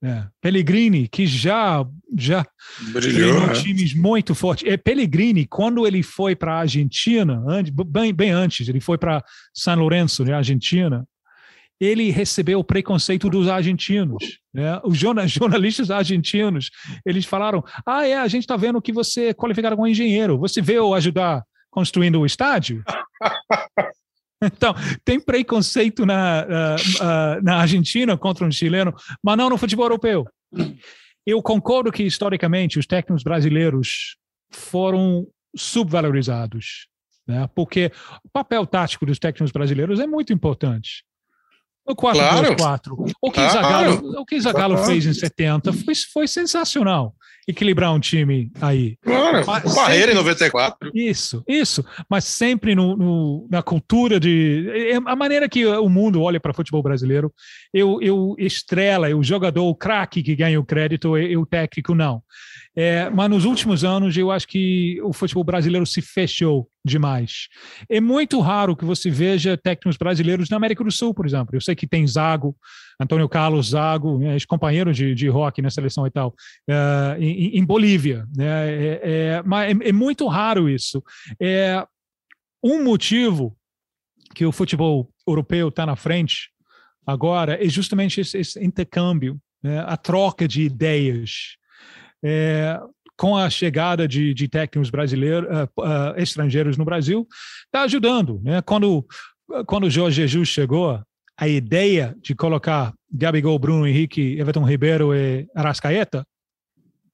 [0.03, 2.45] é, Pellegrini, que já já
[2.93, 3.53] brilhou é.
[3.53, 4.67] times muito fortes.
[4.71, 7.43] É, Pellegrini, quando ele foi para a Argentina,
[7.85, 11.05] bem, bem antes, ele foi para São Lourenço, né, Argentina,
[11.79, 14.39] ele recebeu o preconceito dos argentinos.
[14.53, 14.79] Né?
[14.83, 14.97] Os
[15.27, 16.69] jornalistas argentinos,
[17.05, 20.61] eles falaram, ah, é, a gente está vendo que você é qualificado como engenheiro, você
[20.61, 22.83] veio ajudar construindo o estádio?
[24.41, 24.73] Então,
[25.03, 28.93] tem preconceito na, uh, uh, na Argentina contra um chileno,
[29.23, 30.25] mas não no futebol europeu.
[31.25, 34.15] Eu concordo que, historicamente, os técnicos brasileiros
[34.51, 36.87] foram subvalorizados,
[37.27, 37.49] né?
[37.55, 37.91] porque
[38.23, 41.03] o papel tático dos técnicos brasileiros é muito importante.
[41.85, 42.57] O 4-2-4.
[42.57, 43.05] Claro.
[43.21, 44.21] O que Zagallo, claro.
[44.21, 44.91] o que Zagallo claro.
[44.91, 47.15] fez em 70 foi, foi sensacional
[47.47, 48.97] equilibrar um time aí.
[49.01, 50.91] Claro, Mas barreira sempre, em 94.
[50.93, 51.85] Isso, isso.
[52.09, 54.69] Mas sempre no, no, na cultura de.
[54.69, 57.33] É, a maneira que o mundo olha para futebol brasileiro,
[57.73, 62.21] eu, eu estrela, o jogador, o craque que ganha o crédito, e o técnico não.
[62.79, 67.47] É, mas nos últimos anos eu acho que o futebol brasileiro se fechou demais.
[67.89, 71.55] É muito raro que você veja técnicos brasileiros na América do Sul, por exemplo.
[71.55, 72.55] Eu sei que tem Zago,
[73.01, 76.35] Antônio Carlos Zago, né, ex-companheiro de, de rock na seleção e tal,
[76.69, 78.27] uh, em, em, Bolívia.
[78.35, 81.03] Né, é, é, mas é, é, muito raro isso.
[81.41, 81.83] É
[82.63, 83.57] um motivo
[84.35, 86.51] que o futebol europeu está na frente
[87.07, 91.57] agora é justamente esse, esse intercâmbio, né, a troca de ideias
[92.23, 92.79] é,
[93.17, 97.27] com a chegada de, de técnicos brasileiros, uh, uh, estrangeiros no Brasil,
[97.65, 98.39] está ajudando.
[98.43, 98.61] Né?
[98.61, 99.05] Quando,
[99.65, 101.01] quando o Jorge Jesus chegou,
[101.35, 106.25] a ideia de colocar Gabigol, Bruno Henrique, Everton Ribeiro e Arrascaeta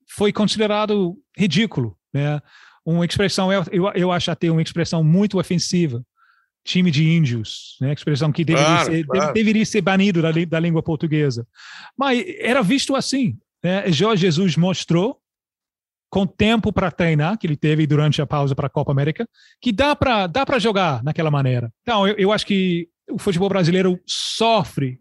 [0.09, 1.97] foi considerado ridículo.
[2.13, 2.41] Né?
[2.85, 3.63] Uma expressão, eu,
[3.95, 6.03] eu acho até uma expressão muito ofensiva.
[6.65, 7.91] Time de índios, né?
[7.91, 9.33] expressão que deveria, claro, ser, claro.
[9.33, 11.45] deveria ser banido da, da língua portuguesa.
[11.97, 13.37] Mas era visto assim.
[13.63, 13.91] Né?
[13.91, 15.19] Jorge Jesus mostrou,
[16.09, 19.27] com tempo para treinar, que ele teve durante a pausa para a Copa América,
[19.59, 21.73] que dá para dá jogar naquela maneira.
[21.81, 24.99] Então, eu, eu acho que o futebol brasileiro sofre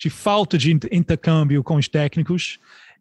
[0.00, 2.58] de falta de intercâmbio com os técnicos.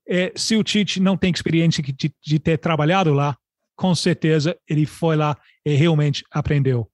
[0.07, 3.35] É, se o Tite não tem experiência de, de ter trabalhado lá,
[3.75, 5.35] com certeza ele foi lá
[5.65, 6.89] e realmente aprendeu.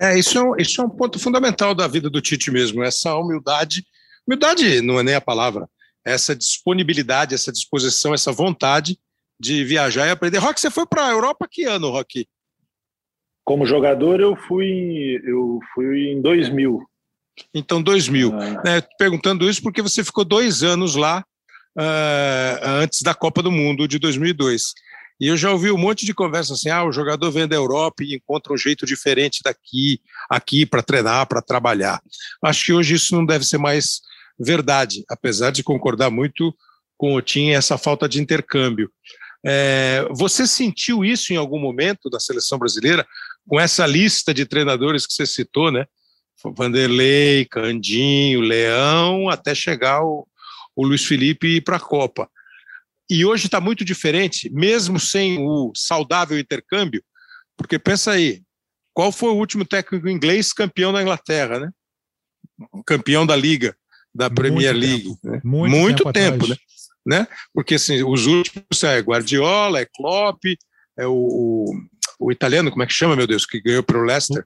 [0.00, 3.14] É, isso é, um, isso é um ponto fundamental da vida do Tite mesmo, essa
[3.14, 3.84] humildade.
[4.26, 5.68] Humildade não é nem a palavra,
[6.04, 8.98] essa disponibilidade, essa disposição, essa vontade
[9.38, 10.38] de viajar e aprender.
[10.38, 12.26] Rock, você foi para a Europa que ano, Rock?
[13.44, 16.80] Como jogador, eu fui, eu fui em 2000.
[17.52, 18.32] Então, 2000.
[18.34, 18.62] Ah.
[18.64, 21.24] Né, perguntando isso porque você ficou dois anos lá
[21.76, 24.74] uh, antes da Copa do Mundo de 2002.
[25.20, 28.02] E eu já ouvi um monte de conversa assim: ah, o jogador vem da Europa
[28.02, 32.00] e encontra um jeito diferente daqui, aqui para treinar, para trabalhar.
[32.42, 34.00] Acho que hoje isso não deve ser mais
[34.38, 36.54] verdade, apesar de concordar muito
[36.96, 38.90] com o Tim essa falta de intercâmbio.
[39.44, 43.06] É, você sentiu isso em algum momento da seleção brasileira,
[43.46, 45.84] com essa lista de treinadores que você citou, né?
[46.56, 50.26] Vanderlei, Candinho, Leão, até chegar o,
[50.74, 52.28] o Luiz Felipe para a Copa.
[53.10, 57.02] E hoje está muito diferente, mesmo sem o saudável intercâmbio,
[57.56, 58.42] porque pensa aí,
[58.94, 61.70] qual foi o último técnico inglês campeão da Inglaterra, né?
[62.86, 63.76] Campeão da Liga,
[64.14, 65.04] da Premier muito League.
[65.04, 65.18] Tempo.
[65.24, 65.40] Né?
[65.44, 66.56] Muito, muito, tempo, tempo né?
[67.20, 67.28] né?
[67.54, 70.44] Porque assim, os últimos é Guardiola, é Klopp,
[70.98, 71.74] é o, o,
[72.20, 74.44] o italiano, como é que chama, meu Deus, que ganhou para o Leicester?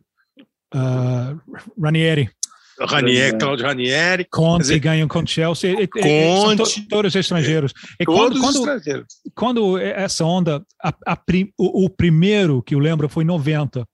[0.75, 1.41] Uh,
[1.81, 2.31] Ranieri.
[2.79, 4.27] Ranieri, Claudio Ranieri.
[4.31, 5.75] Conte dizer, ganham com Chelsea.
[5.89, 6.83] Conte.
[6.83, 7.73] To, todos estrangeiros.
[7.99, 9.07] E todos quando, estrangeiros.
[9.35, 11.19] Quando essa onda, a, a,
[11.59, 13.87] o, o, primeiro que eu lembro foi em 90,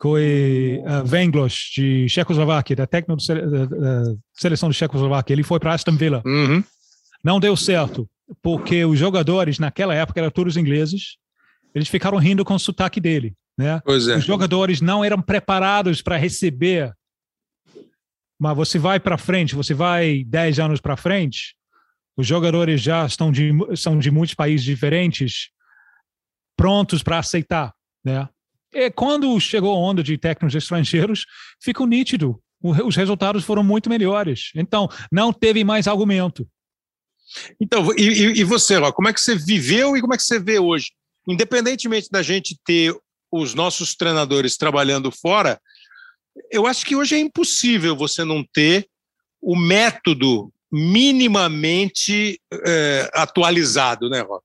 [0.00, 5.34] foi uh, Venglos, de Checoslováquia, da técnica da, seleção de Checoslováquia.
[5.34, 6.22] Ele foi para Aston Villa.
[6.24, 6.64] Uhum.
[7.22, 8.08] Não deu certo,
[8.42, 11.16] porque os jogadores naquela época eram todos ingleses.
[11.74, 13.34] Eles ficaram rindo com o sotaque dele.
[13.58, 13.80] Né?
[13.86, 13.90] É.
[14.16, 16.94] Os jogadores não eram preparados para receber
[18.40, 21.54] mas você vai para frente, você vai 10 anos para frente,
[22.16, 25.50] os jogadores já estão de, são de muitos países diferentes,
[26.56, 28.26] prontos para aceitar, né?
[28.72, 31.26] E quando chegou a onda de técnicos estrangeiros,
[31.60, 32.40] ficou nítido.
[32.62, 34.50] Os resultados foram muito melhores.
[34.54, 36.46] Então, não teve mais argumento.
[37.60, 40.38] Então, e, e você, Ró, como é que você viveu e como é que você
[40.38, 40.92] vê hoje?
[41.28, 42.94] Independentemente da gente ter
[43.30, 45.60] os nossos treinadores trabalhando fora,
[46.50, 48.88] eu acho que hoje é impossível você não ter
[49.40, 54.44] o método minimamente é, atualizado, né, Rock?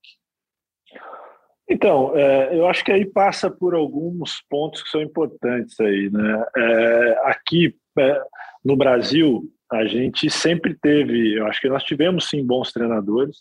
[1.68, 6.46] Então, é, eu acho que aí passa por alguns pontos que são importantes aí, né?
[6.56, 8.22] É, aqui é,
[8.64, 13.38] no Brasil, a gente sempre teve, eu acho que nós tivemos sim bons treinadores,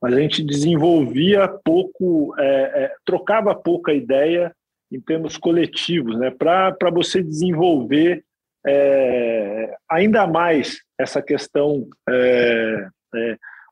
[0.00, 2.44] mas a gente desenvolvia pouco, é,
[2.84, 4.54] é, trocava pouca ideia
[4.92, 8.22] em termos coletivos, né, para você desenvolver
[8.66, 11.88] é, ainda mais essa questão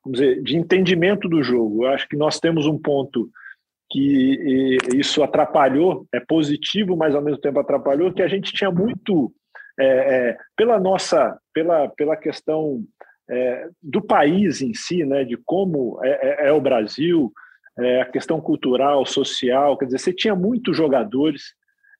[0.05, 1.85] vamos dizer, de entendimento do jogo.
[1.85, 3.31] Eu acho que nós temos um ponto
[3.93, 9.31] que isso atrapalhou, é positivo, mas ao mesmo tempo atrapalhou, que a gente tinha muito,
[9.79, 12.83] é, é, pela nossa, pela, pela questão
[13.31, 17.31] é, do país em si, né, de como é, é o Brasil,
[17.79, 21.53] é, a questão cultural, social, quer dizer, você tinha muitos jogadores,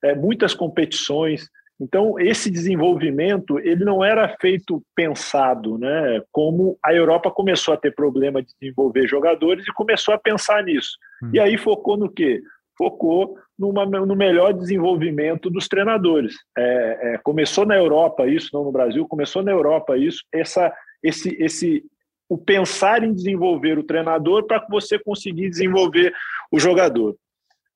[0.03, 1.47] é, muitas competições,
[1.79, 6.23] então esse desenvolvimento ele não era feito pensado, né?
[6.31, 10.97] Como a Europa começou a ter problema de desenvolver jogadores e começou a pensar nisso.
[11.23, 11.31] Hum.
[11.33, 12.43] E aí focou no quê?
[12.77, 16.35] Focou numa, no melhor desenvolvimento dos treinadores.
[16.57, 20.73] É, é, começou na Europa isso, não no Brasil, começou na Europa isso, essa,
[21.03, 21.85] esse, esse
[22.29, 26.15] o pensar em desenvolver o treinador para que você conseguir desenvolver
[26.51, 27.15] o jogador.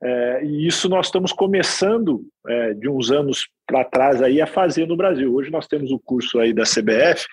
[0.02, 4.86] É, e isso nós estamos começando é, de uns anos para trás aí a fazer
[4.86, 5.34] no Brasil.
[5.34, 7.26] Hoje nós temos o curso aí da CBF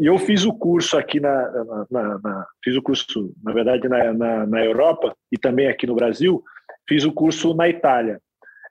[0.00, 3.86] e eu fiz o curso aqui na, na, na, na fiz o curso na verdade
[3.86, 6.42] na, na, Europa e também aqui no Brasil
[6.88, 8.18] fiz o curso na Itália.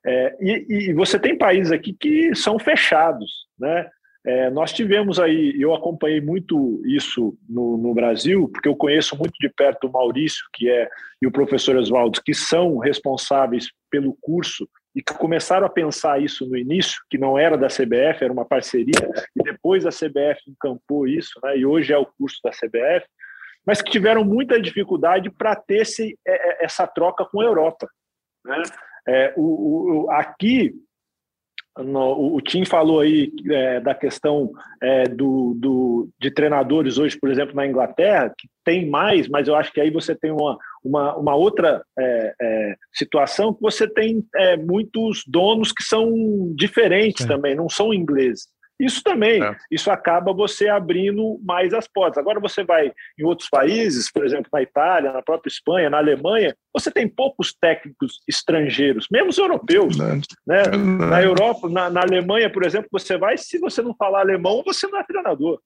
[0.06, 3.88] É, e, e, você tem países aqui que são fechados, né?
[4.26, 9.34] É, nós tivemos aí, eu acompanhei muito isso no, no, Brasil, porque eu conheço muito
[9.40, 10.90] de perto o Maurício, que é,
[11.22, 16.48] e o professor Oswaldo, que são responsáveis pelo curso e que começaram a pensar isso
[16.48, 21.08] no início, que não era da CBF, era uma parceria, e depois a CBF encampou
[21.08, 23.06] isso, né, e hoje é o curso da CBF,
[23.66, 27.88] mas que tiveram muita dificuldade para ter esse, é, é, essa troca com a Europa.
[28.44, 28.64] Né?
[29.08, 30.74] É, o, o, aqui
[31.84, 34.52] no, o Tim falou aí é, da questão
[34.82, 39.56] é, do, do, de treinadores hoje, por exemplo, na Inglaterra, que tem mais, mas eu
[39.56, 44.24] acho que aí você tem uma, uma, uma outra é, é situação que você tem
[44.36, 48.48] é, muitos donos que são diferentes também, não são ingleses.
[48.80, 49.58] Isso também, é.
[49.70, 52.18] isso acaba você abrindo mais as portas.
[52.18, 56.56] Agora você vai em outros países, por exemplo, na Itália, na própria Espanha, na Alemanha,
[56.74, 59.98] você tem poucos técnicos estrangeiros, mesmo os europeus.
[59.98, 60.64] Né?
[61.10, 64.88] Na Europa, na, na, Alemanha, por exemplo, você vai, se você não falar alemão, você
[64.88, 65.60] não é treinador.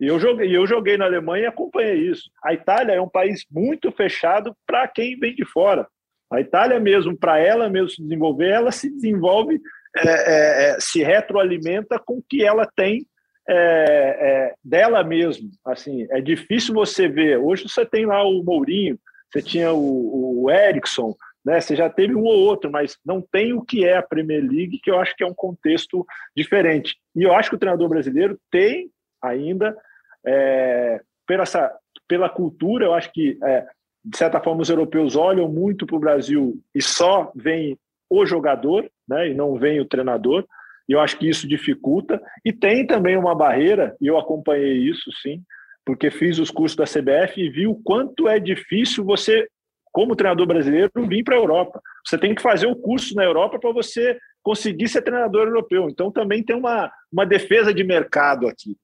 [0.00, 2.30] E eu joguei, eu joguei na Alemanha e acompanhei isso.
[2.42, 5.86] A Itália é um país muito fechado para quem vem de fora.
[6.32, 9.60] A Itália mesmo, para ela mesmo se desenvolver, ela se desenvolve
[9.96, 13.06] é, é, é, se retroalimenta com o que ela tem
[13.48, 15.50] é, é, dela mesmo.
[15.64, 17.38] Assim, é difícil você ver.
[17.38, 18.98] Hoje você tem lá o Mourinho,
[19.30, 21.14] você tinha o, o Erickson,
[21.44, 21.60] né?
[21.60, 24.80] Você já teve um ou outro, mas não tem o que é a Premier League,
[24.82, 26.06] que eu acho que é um contexto
[26.36, 26.96] diferente.
[27.16, 28.90] E eu acho que o treinador brasileiro tem
[29.22, 29.76] ainda
[30.24, 31.72] é, pela, essa,
[32.06, 33.66] pela cultura, eu acho que é,
[34.04, 38.90] de certa forma os europeus olham muito para o Brasil e só veem o jogador,
[39.10, 40.46] né, e não vem o treinador.
[40.88, 42.22] E eu acho que isso dificulta.
[42.44, 45.42] E tem também uma barreira, e eu acompanhei isso sim,
[45.84, 49.48] porque fiz os cursos da CBF e vi o quanto é difícil você,
[49.92, 51.82] como treinador brasileiro, vir para a Europa.
[52.06, 55.88] Você tem que fazer o curso na Europa para você conseguir ser treinador europeu.
[55.88, 58.76] Então também tem uma, uma defesa de mercado aqui,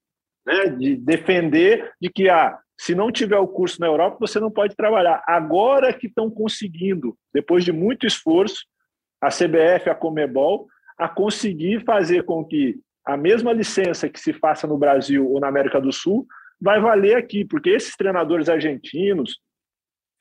[0.45, 0.67] né?
[0.69, 4.77] de defender de que ah, se não tiver o curso na Europa, você não pode
[4.77, 5.23] trabalhar.
[5.27, 8.65] Agora que estão conseguindo, depois de muito esforço,
[9.21, 10.67] a CBF, a Comebol,
[10.99, 15.49] a conseguir fazer com que a mesma licença que se faça no Brasil ou na
[15.49, 16.27] América do Sul
[16.61, 19.41] vai valer aqui, porque esses treinadores argentinos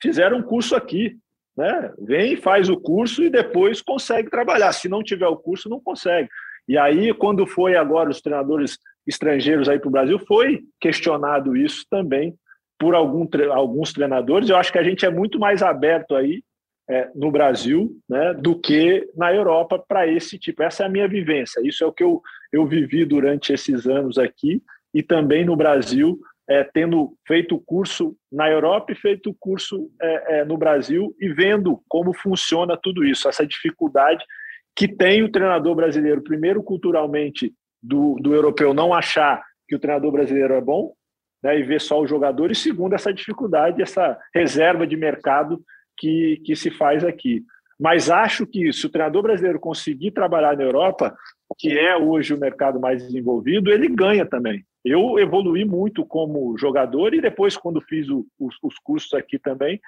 [0.00, 1.16] fizeram um curso aqui,
[1.56, 1.92] né?
[1.98, 4.72] Vem, faz o curso e depois consegue trabalhar.
[4.72, 6.28] Se não tiver o curso, não consegue.
[6.68, 11.86] E aí, quando foi agora os treinadores estrangeiros aí para o Brasil, foi questionado isso
[11.88, 12.36] também
[12.78, 14.48] por algum, alguns treinadores.
[14.48, 16.42] Eu acho que a gente é muito mais aberto aí
[16.88, 20.62] é, no Brasil né, do que na Europa para esse tipo.
[20.62, 21.60] Essa é a minha vivência.
[21.64, 22.22] Isso é o que eu,
[22.52, 24.62] eu vivi durante esses anos aqui
[24.94, 26.18] e também no Brasil,
[26.48, 31.82] é, tendo feito curso na Europa e feito curso é, é, no Brasil e vendo
[31.88, 34.24] como funciona tudo isso, essa dificuldade
[34.74, 37.52] que tem o treinador brasileiro, primeiro culturalmente
[37.82, 40.92] do, do europeu não achar que o treinador brasileiro é bom,
[41.42, 45.62] né, e ver só o jogador, e segundo, essa dificuldade, essa reserva de mercado
[45.96, 47.44] que, que se faz aqui.
[47.78, 51.14] Mas acho que se o treinador brasileiro conseguir trabalhar na Europa,
[51.58, 54.64] que é hoje o mercado mais desenvolvido, ele ganha também.
[54.84, 59.80] Eu evolui muito como jogador e depois, quando fiz o, os, os, cursos aqui também,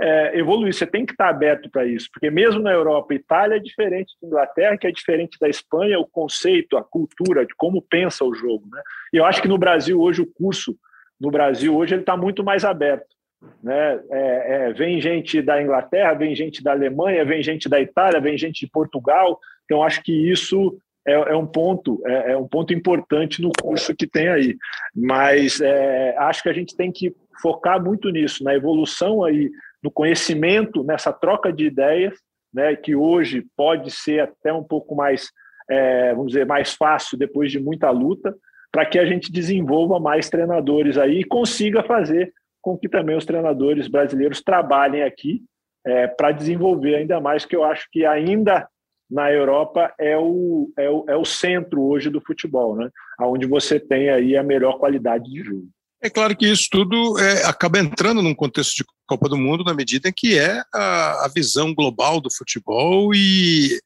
[0.00, 0.72] é, evoluí.
[0.72, 4.26] Você tem que estar aberto para isso, porque mesmo na Europa, Itália é diferente da
[4.26, 8.66] Inglaterra, que é diferente da Espanha, o conceito, a cultura, de como pensa o jogo.
[8.72, 8.80] Né?
[9.12, 10.74] E eu acho que no Brasil hoje, o curso
[11.20, 13.17] no Brasil hoje, ele está muito mais aberto.
[13.62, 14.00] Né?
[14.10, 18.36] É, é, vem gente da Inglaterra, vem gente da Alemanha, vem gente da Itália, vem
[18.36, 19.38] gente de Portugal.
[19.64, 23.94] Então, acho que isso é, é um ponto, é, é, um ponto importante no curso
[23.94, 24.56] que tem aí.
[24.94, 29.50] Mas é, acho que a gente tem que focar muito nisso, na evolução aí,
[29.82, 32.14] no conhecimento, nessa troca de ideias,
[32.52, 32.74] né?
[32.74, 35.30] Que hoje pode ser até um pouco mais,
[35.70, 38.34] é, vamos dizer, mais fácil depois de muita luta,
[38.72, 43.24] para que a gente desenvolva mais treinadores aí e consiga fazer com que também os
[43.24, 45.42] treinadores brasileiros trabalhem aqui
[45.86, 48.68] é, para desenvolver ainda mais, que eu acho que ainda
[49.10, 52.90] na Europa é o, é o, é o centro hoje do futebol, né?
[53.22, 55.68] onde você tem aí a melhor qualidade de jogo.
[56.00, 59.74] É claro que isso tudo é, acaba entrando num contexto de Copa do Mundo na
[59.74, 63.80] medida em que é a, a visão global do futebol e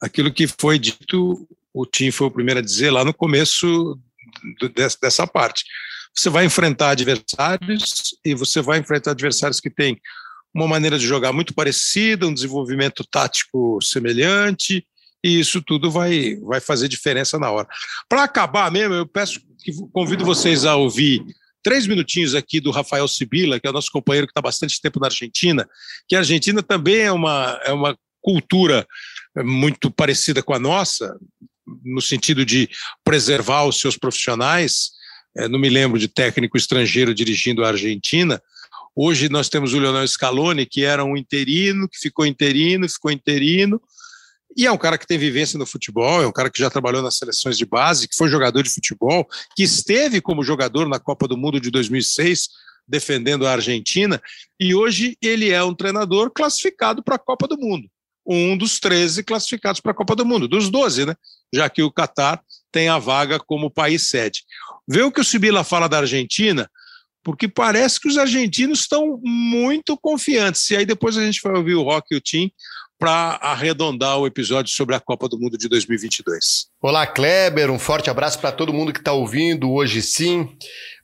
[0.00, 3.98] aquilo que foi dito, o Tim foi o primeiro a dizer lá no começo
[4.60, 5.64] do, dessa parte
[6.14, 10.00] você vai enfrentar adversários e você vai enfrentar adversários que têm
[10.54, 14.84] uma maneira de jogar muito parecida, um desenvolvimento tático semelhante,
[15.22, 17.68] e isso tudo vai, vai fazer diferença na hora.
[18.08, 21.24] Para acabar mesmo, eu peço que convido vocês a ouvir
[21.62, 25.00] três minutinhos aqui do Rafael Sibila, que é o nosso companheiro que está bastante tempo
[25.00, 25.68] na Argentina,
[26.08, 28.86] que a Argentina também é uma, é uma cultura
[29.36, 31.16] muito parecida com a nossa,
[31.84, 32.68] no sentido de
[33.04, 34.97] preservar os seus profissionais, é,
[35.46, 38.42] não me lembro de técnico estrangeiro dirigindo a Argentina.
[38.96, 43.80] Hoje nós temos o Leonel Scaloni, que era um interino, que ficou interino, ficou interino,
[44.56, 47.00] e é um cara que tem vivência no futebol, é um cara que já trabalhou
[47.00, 51.28] nas seleções de base, que foi jogador de futebol, que esteve como jogador na Copa
[51.28, 52.48] do Mundo de 2006,
[52.88, 54.20] defendendo a Argentina,
[54.58, 57.88] e hoje ele é um treinador classificado para a Copa do Mundo.
[58.30, 61.14] um dos 13 classificados para a Copa do Mundo, dos 12, né?
[61.54, 64.42] Já que o Catar tem a vaga como país sede.
[64.88, 66.68] Vê o que o Sibila fala da Argentina,
[67.22, 70.70] porque parece que os argentinos estão muito confiantes.
[70.70, 72.50] E aí depois a gente vai ouvir o Rock e o Tim
[72.98, 76.66] para arredondar o episódio sobre a Copa do Mundo de 2022.
[76.82, 80.48] Olá, Kleber, um forte abraço para todo mundo que está ouvindo hoje sim.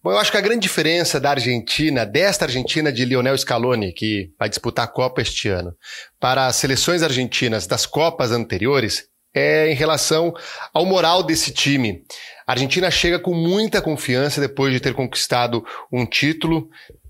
[0.02, 4.32] Bom, eu acho que a grande diferença da Argentina, desta Argentina de Lionel Scaloni, que
[4.38, 5.72] vai disputar a Copa este ano,
[6.18, 10.32] para as seleções argentinas das Copas anteriores, é em relação
[10.72, 12.04] ao moral desse time.
[12.46, 16.68] A Argentina chega com muita confiança depois de ter conquistado um título,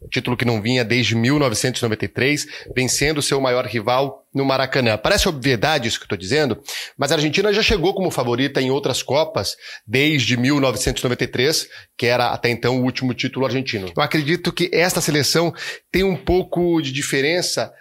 [0.08, 4.96] título que não vinha desde 1993, vencendo seu maior rival no Maracanã.
[4.96, 6.62] Parece obviedade isso que estou dizendo,
[6.96, 12.48] mas a Argentina já chegou como favorita em outras Copas desde 1993, que era até
[12.48, 13.92] então o último título argentino.
[13.96, 15.52] Eu acredito que esta seleção
[15.90, 17.72] tem um pouco de diferença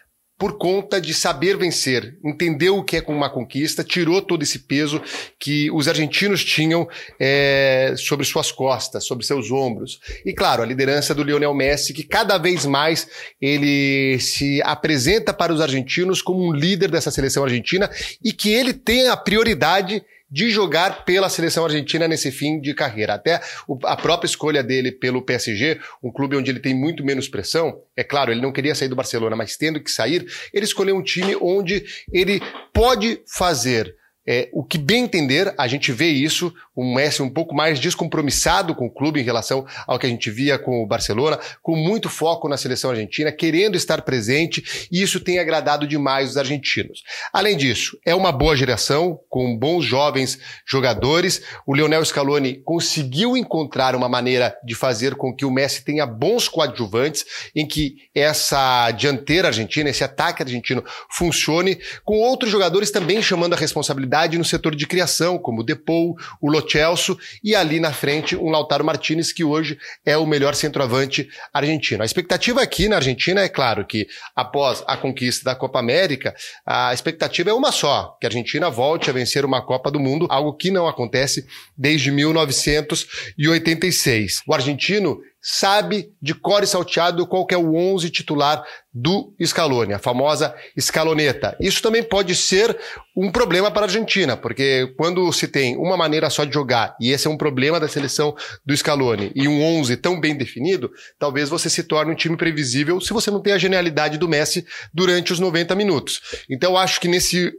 [0.44, 5.02] por conta de saber vencer, entendeu o que é uma conquista, tirou todo esse peso
[5.40, 6.86] que os argentinos tinham
[7.18, 10.02] é, sobre suas costas, sobre seus ombros.
[10.26, 13.08] E claro, a liderança do Lionel Messi, que cada vez mais
[13.42, 17.90] ele se apresenta para os argentinos como um líder dessa seleção argentina
[18.22, 20.04] e que ele tem a prioridade
[20.34, 23.14] de jogar pela seleção argentina nesse fim de carreira.
[23.14, 23.40] Até
[23.84, 28.04] a própria escolha dele pelo PSG, um clube onde ele tem muito menos pressão, é
[28.04, 31.36] claro, ele não queria sair do Barcelona, mas tendo que sair, ele escolheu um time
[31.40, 32.42] onde ele
[32.74, 37.54] pode fazer é, o que bem entender, a gente vê isso, o Messi um pouco
[37.54, 41.38] mais descompromissado com o clube em relação ao que a gente via com o Barcelona,
[41.62, 46.38] com muito foco na seleção argentina, querendo estar presente, e isso tem agradado demais os
[46.38, 47.04] argentinos.
[47.34, 51.42] Além disso, é uma boa geração, com bons jovens jogadores.
[51.68, 56.48] O Lionel Scaloni conseguiu encontrar uma maneira de fazer com que o Messi tenha bons
[56.48, 63.54] coadjuvantes, em que essa dianteira argentina, esse ataque argentino funcione, com outros jogadores também chamando
[63.54, 67.92] a responsabilidade no setor de criação, como o Depou, o Lo Celso e ali na
[67.92, 69.76] frente um Lautaro Martinez, que hoje
[70.06, 72.04] é o melhor centroavante argentino.
[72.04, 76.36] A expectativa aqui na Argentina é claro que após a conquista da Copa América,
[76.66, 80.28] a expectativa é uma só, que a Argentina volte a vencer uma Copa do Mundo,
[80.30, 84.44] algo que não acontece desde 1986.
[84.48, 88.64] O argentino sabe de cor e salteado qual é o 11 titular
[88.94, 91.58] do Scaloni, a famosa escaloneta.
[91.60, 92.78] Isso também pode ser
[93.18, 97.12] um problema para a Argentina, porque quando se tem uma maneira só de jogar, e
[97.12, 101.50] esse é um problema da seleção do Scaloni, e um 11 tão bem definido, talvez
[101.50, 105.34] você se torne um time previsível se você não tem a genialidade do Messi durante
[105.34, 106.22] os 90 minutos.
[106.50, 107.52] Então acho que nesse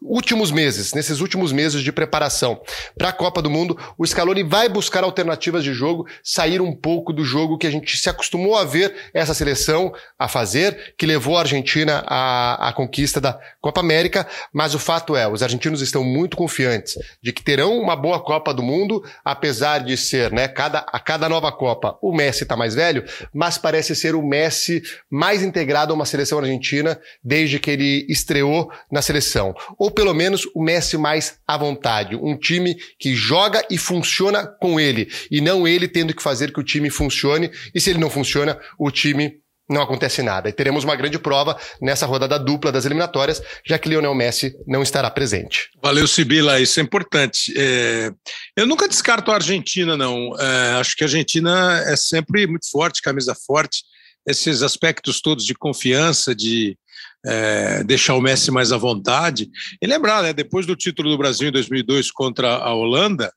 [0.00, 2.60] últimos meses, nesses últimos meses de preparação
[2.96, 7.12] para a Copa do Mundo, o Scaloni vai buscar alternativas de jogo, sair um pouco
[7.12, 11.36] do jogo que a gente se acostumou a ver essa seleção a fazer, que levou
[11.36, 16.04] a Argentina à, à conquista da Copa América, mas o fato é, os argentinos estão
[16.04, 20.80] muito confiantes de que terão uma boa Copa do Mundo, apesar de ser, né, cada,
[20.80, 25.42] a cada nova Copa o Messi está mais velho, mas parece ser o Messi mais
[25.42, 29.54] integrado a uma seleção argentina desde que ele estreou na seleção.
[29.78, 32.14] O ou pelo menos o Messi mais à vontade.
[32.14, 36.60] Um time que joga e funciona com ele, e não ele tendo que fazer que
[36.60, 40.46] o time funcione, e se ele não funciona, o time não acontece nada.
[40.46, 44.82] E teremos uma grande prova nessa rodada dupla das eliminatórias, já que Lionel Messi não
[44.82, 45.70] estará presente.
[45.82, 47.54] Valeu, Sibila, isso é importante.
[47.56, 48.10] É...
[48.54, 50.38] Eu nunca descarto a Argentina, não.
[50.38, 50.72] É...
[50.80, 53.84] Acho que a Argentina é sempre muito forte, camisa forte.
[54.26, 56.76] Esses aspectos todos de confiança, de
[57.28, 59.50] é, deixar o Messi mais à vontade.
[59.80, 63.30] E lembrar, né, depois do título do Brasil em 2002 contra a Holanda,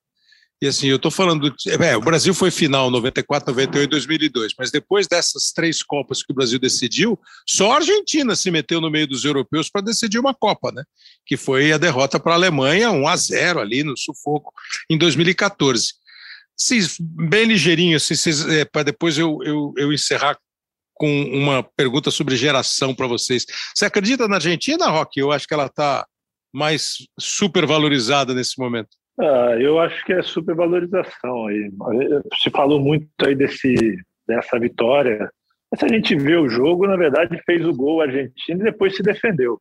[0.61, 1.51] e assim, eu estou falando.
[1.79, 6.35] É, o Brasil foi final 94, 98 2002, mas depois dessas três Copas que o
[6.35, 10.71] Brasil decidiu, só a Argentina se meteu no meio dos europeus para decidir uma Copa,
[10.71, 10.83] né?
[11.25, 14.53] Que foi a derrota para a Alemanha, 1 a 0 ali no sufoco,
[14.87, 15.93] em 2014.
[16.55, 18.13] Sim, bem ligeirinho, assim,
[18.51, 20.37] é, para depois eu, eu, eu encerrar
[21.01, 23.43] com uma pergunta sobre geração para vocês.
[23.73, 25.19] Você acredita na Argentina, Rock?
[25.19, 26.05] Eu acho que ela está
[26.53, 28.89] mais supervalorizada nesse momento.
[29.19, 31.71] Ah, eu acho que é supervalorização aí.
[32.39, 33.73] Se falou muito aí desse,
[34.27, 35.27] dessa vitória.
[35.75, 39.01] Se a gente vê o jogo, na verdade, fez o gol argentino e depois se
[39.01, 39.59] defendeu.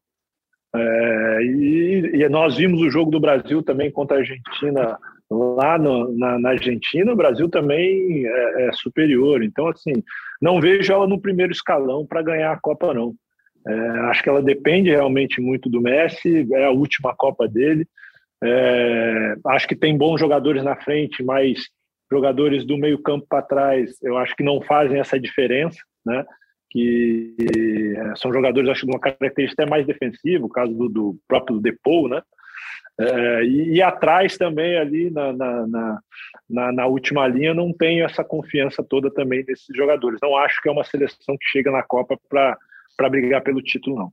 [0.77, 4.99] É, e, e, nós vimos o jogo do Brasil também contra a Argentina
[5.31, 7.13] lá no, na, na, Argentina.
[7.13, 9.43] O Brasil também é, é superior.
[9.43, 9.93] Então, assim,
[10.41, 13.15] não vejo ela no primeiro escalão para ganhar a Copa, não.
[13.67, 13.75] É,
[14.11, 17.87] acho que ela depende realmente muito do Messi, é a última Copa dele.
[18.43, 21.61] É, acho que tem bons jogadores na frente, mas
[22.11, 26.25] jogadores do meio-campo para trás, eu acho que não fazem essa diferença, né?
[26.71, 27.35] que
[27.97, 31.59] é, são jogadores, acho, de uma característica até mais defensiva, o caso do, do próprio
[31.59, 32.23] Depou, né?
[32.99, 35.67] É, e, e, atrás também, ali na, na,
[36.49, 40.19] na, na, última linha, não tenho essa confiança toda também desses jogadores.
[40.23, 44.13] Não acho que é uma seleção que chega na Copa para brigar pelo título, não.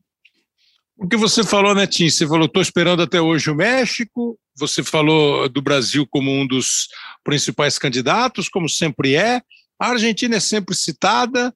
[0.97, 2.09] O que você falou, Netinho?
[2.09, 6.87] Você falou, estou esperando até hoje o México, você falou do Brasil como um dos
[7.23, 9.41] principais candidatos, como sempre é.
[9.79, 11.53] A Argentina é sempre citada,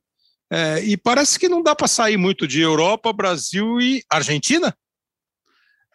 [0.51, 4.75] é, e parece que não dá para sair muito de Europa, Brasil e Argentina.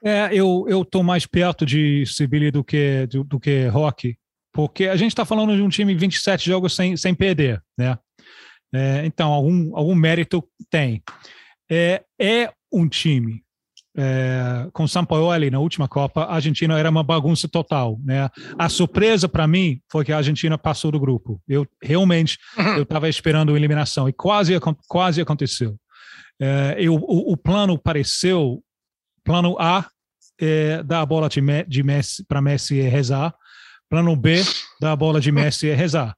[0.04, 4.16] É, eu eu tô mais perto de Sibili do que do, do, que Rock,
[4.52, 7.98] porque a gente está falando de um time 27 jogos sem, sem perder, né?
[8.74, 11.02] É, então algum algum mérito tem.
[11.70, 13.42] É, é um time
[13.96, 18.28] é, com Sampaoli na última Copa, a Argentina era uma bagunça total, né?
[18.58, 21.40] A surpresa para mim foi que a Argentina passou do grupo.
[21.48, 22.38] Eu realmente
[22.76, 24.52] eu estava esperando a eliminação e quase
[24.86, 25.76] quase aconteceu.
[26.40, 28.62] É, eu, o, o, plano pareceu
[29.26, 29.86] plano A
[30.40, 33.34] é dar a bola de, de Messi para Messi e rezar,
[33.90, 34.42] plano B
[34.80, 36.16] dar a bola de Messi e rezar.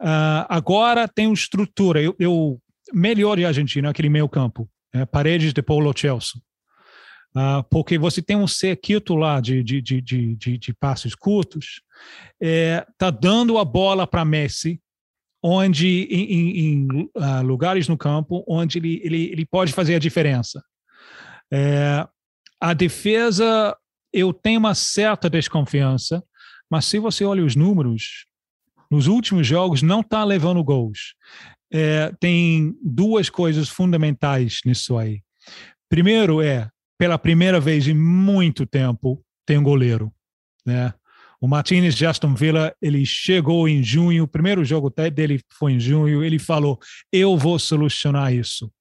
[0.00, 2.00] Uh, agora tem estrutura.
[2.02, 2.60] Eu, eu
[2.92, 4.68] melhore a Argentina aquele meio campo.
[4.92, 5.06] Né?
[5.06, 6.40] Paredes de Paulo Chelsea
[7.34, 11.80] Uh, porque você tem um sequito lá de, de, de, de, de, de passos curtos,
[12.38, 14.78] é, tá dando a bola para Messi,
[15.42, 19.98] onde em, em, em uh, lugares no campo onde ele, ele, ele pode fazer a
[19.98, 20.62] diferença.
[21.50, 22.06] É,
[22.62, 23.76] a defesa,
[24.12, 26.22] eu tenho uma certa desconfiança,
[26.70, 28.24] mas se você olha os números,
[28.88, 31.16] nos últimos jogos não está levando gols.
[31.72, 35.22] É, tem duas coisas fundamentais nisso aí.
[35.88, 40.12] Primeiro é pela primeira vez em muito tempo, tem um goleiro,
[40.64, 40.94] né?
[41.40, 45.80] O Martinez de Aston Villa, ele chegou em junho, o primeiro jogo dele foi em
[45.80, 46.78] junho, ele falou,
[47.12, 48.72] eu vou solucionar isso.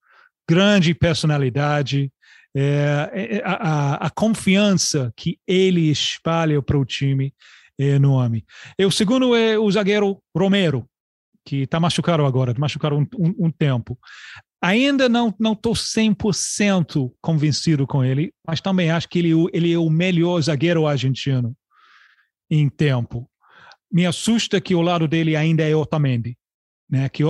[0.48, 2.12] Grande personalidade,
[2.56, 7.34] é, é, é a, a, confiança que ele espalha para o time
[7.80, 8.46] é enorme.
[8.78, 10.86] E o segundo é o zagueiro Romero,
[11.46, 13.98] que está machucado agora, machucado um, um, um tempo.
[14.62, 19.78] Ainda não não estou 100% convencido com ele, mas também acho que ele, ele é
[19.78, 21.56] o melhor zagueiro argentino
[22.50, 23.28] em tempo.
[23.92, 26.38] Me assusta que o lado dele ainda é Otamendi,
[26.92, 27.08] né?
[27.08, 27.24] Que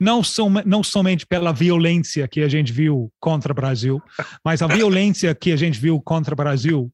[0.00, 4.02] não som, não somente pela violência que a gente viu contra o Brasil,
[4.44, 6.92] mas a violência que a gente viu contra o Brasil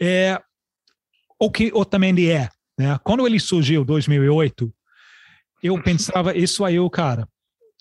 [0.00, 0.40] é
[1.38, 2.48] o que Otamendi é.
[2.76, 2.98] Né?
[3.04, 4.74] Quando ele surgiu em 2008,
[5.62, 7.28] eu pensava isso aí é o cara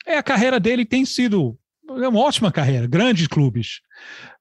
[0.05, 1.57] é, a carreira dele tem sido
[1.89, 3.81] é uma ótima carreira, grandes clubes.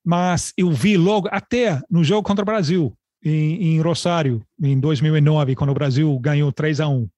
[0.05, 5.57] Mas eu vi logo, até no jogo contra o Brasil, em, em Rosário, em 2009,
[5.57, 7.09] quando o Brasil ganhou 3 a 1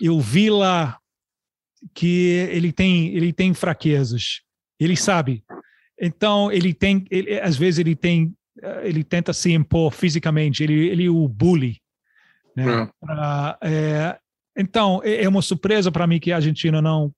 [0.00, 0.98] eu vi lá
[1.94, 4.42] que ele tem, ele tem fraquezas.
[4.78, 5.44] Ele sabe.
[6.00, 8.34] Então, ele tem, ele, às vezes ele tem,
[8.82, 11.80] ele tenta se impor fisicamente, ele, ele o bully.
[12.54, 12.88] Né?
[13.62, 14.18] É,
[14.56, 17.12] então, é, é uma surpresa para mim que a Argentina não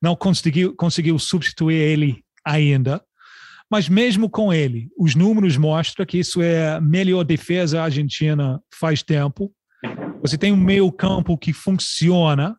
[0.00, 3.02] não conseguiu, conseguiu substituir ele ainda.
[3.70, 9.02] Mas mesmo com ele, os números mostram que isso é a melhor defesa argentina faz
[9.02, 9.52] tempo.
[10.20, 12.56] Você tem um meio campo que funciona,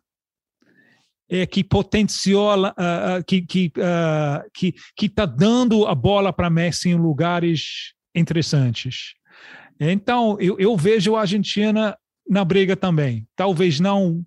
[1.28, 6.94] é, que potenciala, uh, que que uh, que está dando a bola para Messi em
[6.94, 9.14] lugares interessantes.
[9.78, 11.96] Então eu, eu vejo a Argentina
[12.28, 13.26] na briga também.
[13.36, 14.24] Talvez não,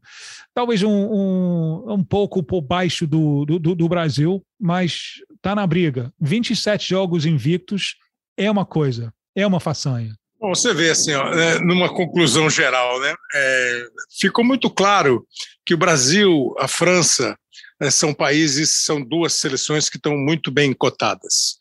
[0.53, 6.13] talvez um, um, um pouco por baixo do, do, do Brasil, mas está na briga.
[6.19, 7.95] 27 jogos invictos
[8.37, 10.15] é uma coisa, é uma façanha.
[10.39, 13.13] Bom, você vê assim, ó, é, numa conclusão geral, né?
[13.35, 13.85] É,
[14.19, 15.27] ficou muito claro
[15.65, 17.37] que o Brasil, a França,
[17.81, 21.57] é, são países, são duas seleções que estão muito bem cotadas.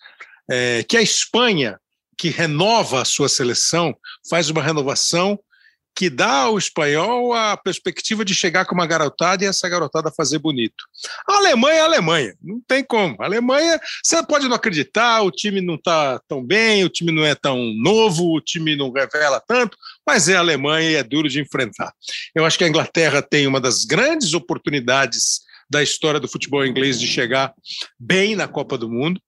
[0.48, 1.78] É, que a Espanha,
[2.16, 3.92] que renova a sua seleção,
[4.30, 5.38] faz uma renovação
[5.94, 10.38] que dá ao espanhol a perspectiva de chegar com uma garotada e essa garotada fazer
[10.38, 10.84] bonito.
[11.28, 13.16] A Alemanha é a Alemanha, não tem como.
[13.20, 17.24] A Alemanha, você pode não acreditar, o time não está tão bem, o time não
[17.24, 21.28] é tão novo, o time não revela tanto, mas é a Alemanha e é duro
[21.28, 21.92] de enfrentar.
[22.34, 26.98] Eu acho que a Inglaterra tem uma das grandes oportunidades da história do futebol inglês
[26.98, 27.52] de chegar
[27.98, 29.20] bem na Copa do Mundo.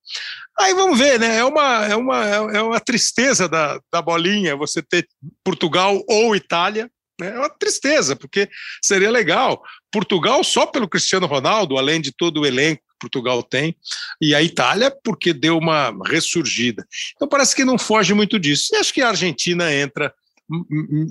[0.59, 1.39] Aí vamos ver, né?
[1.39, 5.07] É uma, é uma, é uma tristeza da, da bolinha você ter
[5.45, 6.91] Portugal ou Itália.
[7.19, 7.29] Né?
[7.29, 8.49] É uma tristeza, porque
[8.83, 9.63] seria legal.
[9.93, 13.75] Portugal só pelo Cristiano Ronaldo, além de todo o elenco que Portugal tem,
[14.21, 16.87] e a Itália porque deu uma ressurgida.
[17.15, 18.69] Então parece que não foge muito disso.
[18.73, 20.13] E acho que a Argentina entra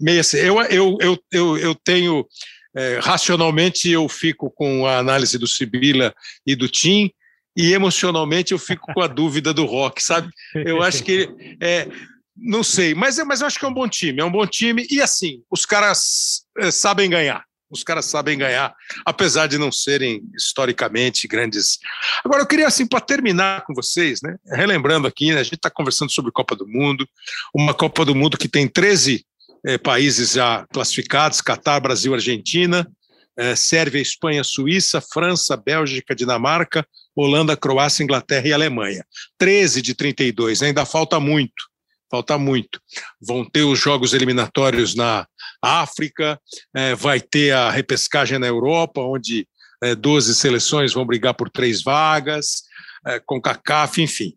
[0.02, 0.38] meio assim.
[0.38, 2.28] Eu, eu, eu, eu, eu tenho
[2.76, 6.14] é, racionalmente eu fico com a análise do Sibila
[6.46, 7.12] e do Tim,
[7.56, 10.30] e emocionalmente eu fico com a dúvida do Rock, sabe?
[10.54, 11.30] Eu acho que
[11.62, 11.88] é,
[12.36, 14.88] não sei, mas, mas eu acho que é um bom time, é um bom time,
[14.90, 17.44] e assim, os caras é, sabem ganhar.
[17.72, 18.74] Os caras sabem ganhar,
[19.06, 21.78] apesar de não serem historicamente grandes.
[22.26, 24.38] Agora, eu queria, assim, para terminar com vocês, né?
[24.48, 27.08] Relembrando aqui, né, a gente está conversando sobre Copa do Mundo,
[27.54, 29.24] uma Copa do Mundo que tem 13
[29.66, 32.90] é, países já classificados: Catar, Brasil, Argentina,
[33.38, 39.06] é, Sérvia, Espanha, Suíça, França, Bélgica, Dinamarca, Holanda, Croácia, Inglaterra e Alemanha.
[39.38, 41.70] 13 de 32, ainda falta muito
[42.10, 42.82] falta muito.
[43.22, 45.28] Vão ter os jogos eliminatórios na
[45.62, 46.40] África,
[46.76, 49.48] é, vai ter a repescagem na Europa, onde
[49.84, 52.64] é, 12 seleções vão brigar por três vagas,
[53.06, 54.34] é, com CACAF, enfim.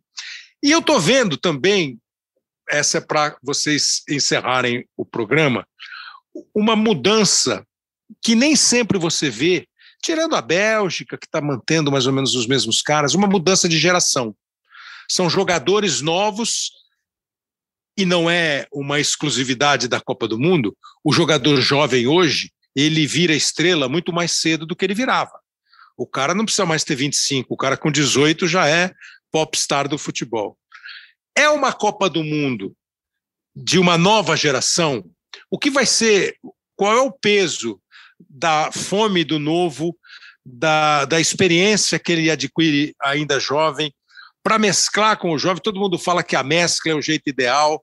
[0.62, 1.99] E eu estou vendo também
[2.73, 5.66] essa é para vocês encerrarem o programa,
[6.55, 7.65] uma mudança
[8.23, 9.69] que nem sempre você vê,
[10.03, 13.78] tirando a Bélgica, que está mantendo mais ou menos os mesmos caras, uma mudança de
[13.78, 14.35] geração.
[15.09, 16.70] São jogadores novos,
[17.97, 20.77] e não é uma exclusividade da Copa do Mundo.
[21.05, 25.39] O jogador jovem hoje, ele vira estrela muito mais cedo do que ele virava.
[25.94, 28.90] O cara não precisa mais ter 25, o cara com 18 já é
[29.31, 30.57] popstar do futebol.
[31.37, 32.75] É uma Copa do Mundo
[33.55, 35.05] de uma nova geração.
[35.51, 36.37] O que vai ser?
[36.77, 37.81] Qual é o peso
[38.29, 39.97] da fome do novo,
[40.45, 43.93] da, da experiência que ele adquire ainda jovem,
[44.43, 45.63] para mesclar com o jovem?
[45.63, 47.83] Todo mundo fala que a mescla é o jeito ideal.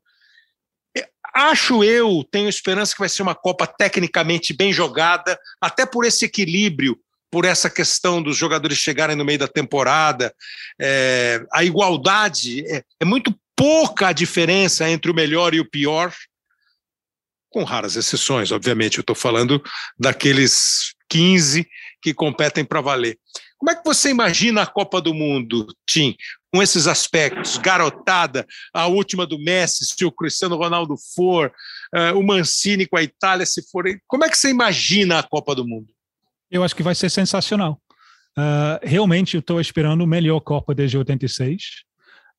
[0.97, 6.05] É, acho eu, tenho esperança que vai ser uma Copa tecnicamente bem jogada, até por
[6.05, 6.99] esse equilíbrio
[7.31, 10.33] por essa questão dos jogadores chegarem no meio da temporada.
[10.79, 16.13] É, a igualdade é, é, muito pouca a diferença entre o melhor e o pior,
[17.49, 18.97] com raras exceções, obviamente.
[18.97, 19.61] Eu estou falando
[19.97, 21.67] daqueles 15
[22.01, 23.17] que competem para valer.
[23.57, 26.15] Como é que você imagina a Copa do Mundo, Tim,
[26.53, 27.57] com esses aspectos?
[27.57, 31.51] Garotada, a última do Messi, se o Cristiano Ronaldo for,
[31.93, 33.83] uh, o Mancini com a Itália, se for.
[34.07, 35.93] Como é que você imagina a Copa do Mundo?
[36.49, 37.79] Eu acho que vai ser sensacional.
[38.37, 41.61] Uh, realmente, eu estou esperando o melhor Copa desde 86.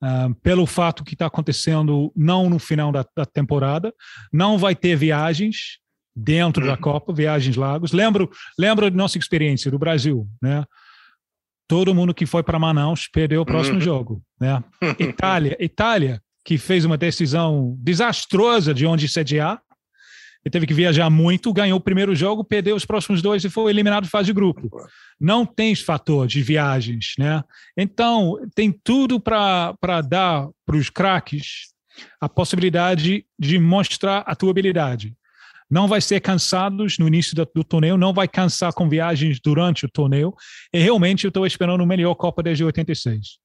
[0.03, 3.93] Uh, pelo fato que está acontecendo não no final da, da, temporada,
[4.33, 5.79] não vai ter viagens
[6.17, 6.81] dentro da uhum.
[6.81, 7.93] Copa, viagens lagos.
[7.93, 10.65] Lembro, lembro da nossa experiência do Brasil, né?
[11.69, 13.81] Todo mundo que foi para Manaus perdeu o próximo uhum.
[13.81, 14.65] jogo, né?
[14.99, 19.61] Itália, Itália que fez uma decisão desastrosa de onde sediar,
[20.45, 23.71] ele teve que viajar muito, ganhou o primeiro jogo, perdeu os próximos dois e foi
[23.71, 24.71] eliminado de fase de grupo.
[25.21, 27.45] Não tem fator de viagens, né?
[27.77, 31.69] Então, tem tudo para dar para os craques
[32.19, 35.15] a possibilidade de mostrar a tua habilidade.
[35.71, 39.85] Não vai ser cansados no início do, do torneio, não vai cansar com viagens durante
[39.85, 40.35] o torneio.
[40.73, 43.39] E realmente eu estou esperando o melhor Copa desde 86.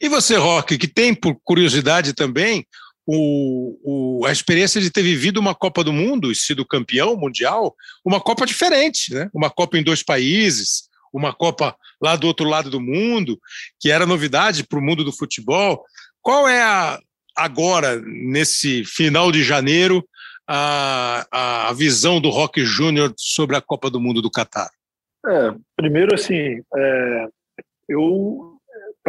[0.00, 2.66] E você, Roque, que tem por curiosidade também
[3.12, 7.74] o, o, a experiência de ter vivido uma Copa do Mundo e sido campeão mundial,
[8.04, 9.28] uma Copa diferente, né?
[9.34, 13.38] uma Copa em dois países, uma Copa lá do outro lado do mundo,
[13.80, 15.84] que era novidade para o mundo do futebol.
[16.22, 17.00] Qual é a,
[17.36, 20.06] agora, nesse final de janeiro,
[20.48, 24.70] a, a visão do Rock Júnior sobre a Copa do Mundo do Catar?
[25.26, 27.26] É, primeiro, assim, é,
[27.88, 28.49] eu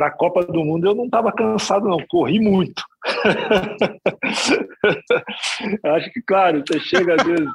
[0.01, 2.83] para a Copa do Mundo eu não estava cansado, não, corri muito.
[5.85, 7.47] Acho que, claro, você chega às vezes.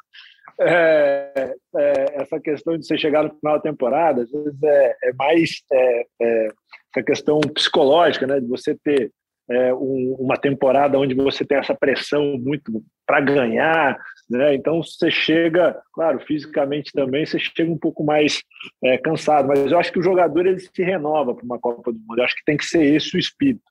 [0.59, 5.13] É, é, essa questão de você chegar no final da temporada, às vezes é, é
[5.13, 6.49] mais é, é,
[6.95, 9.13] essa questão psicológica, né, de você ter
[9.51, 13.99] é, um, uma temporada onde você tem essa pressão muito para ganhar,
[14.29, 14.55] né?
[14.55, 18.43] Então você chega, claro, fisicamente também você chega um pouco mais
[18.83, 21.99] é, cansado, mas eu acho que o jogador ele se renova para uma Copa do
[21.99, 22.19] Mundo.
[22.19, 23.65] Eu acho que tem que ser esse o espírito.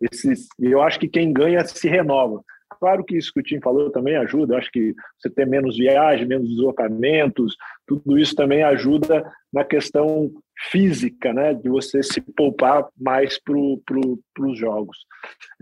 [0.00, 2.42] Esse, eu acho que quem ganha se renova.
[2.78, 4.54] Claro que isso que o Tim falou também ajuda.
[4.54, 7.56] Eu acho que você ter menos viagem, menos deslocamentos,
[7.86, 10.30] tudo isso também ajuda na questão
[10.70, 13.54] física, né, de você se poupar mais para
[13.86, 14.98] pro, os jogos.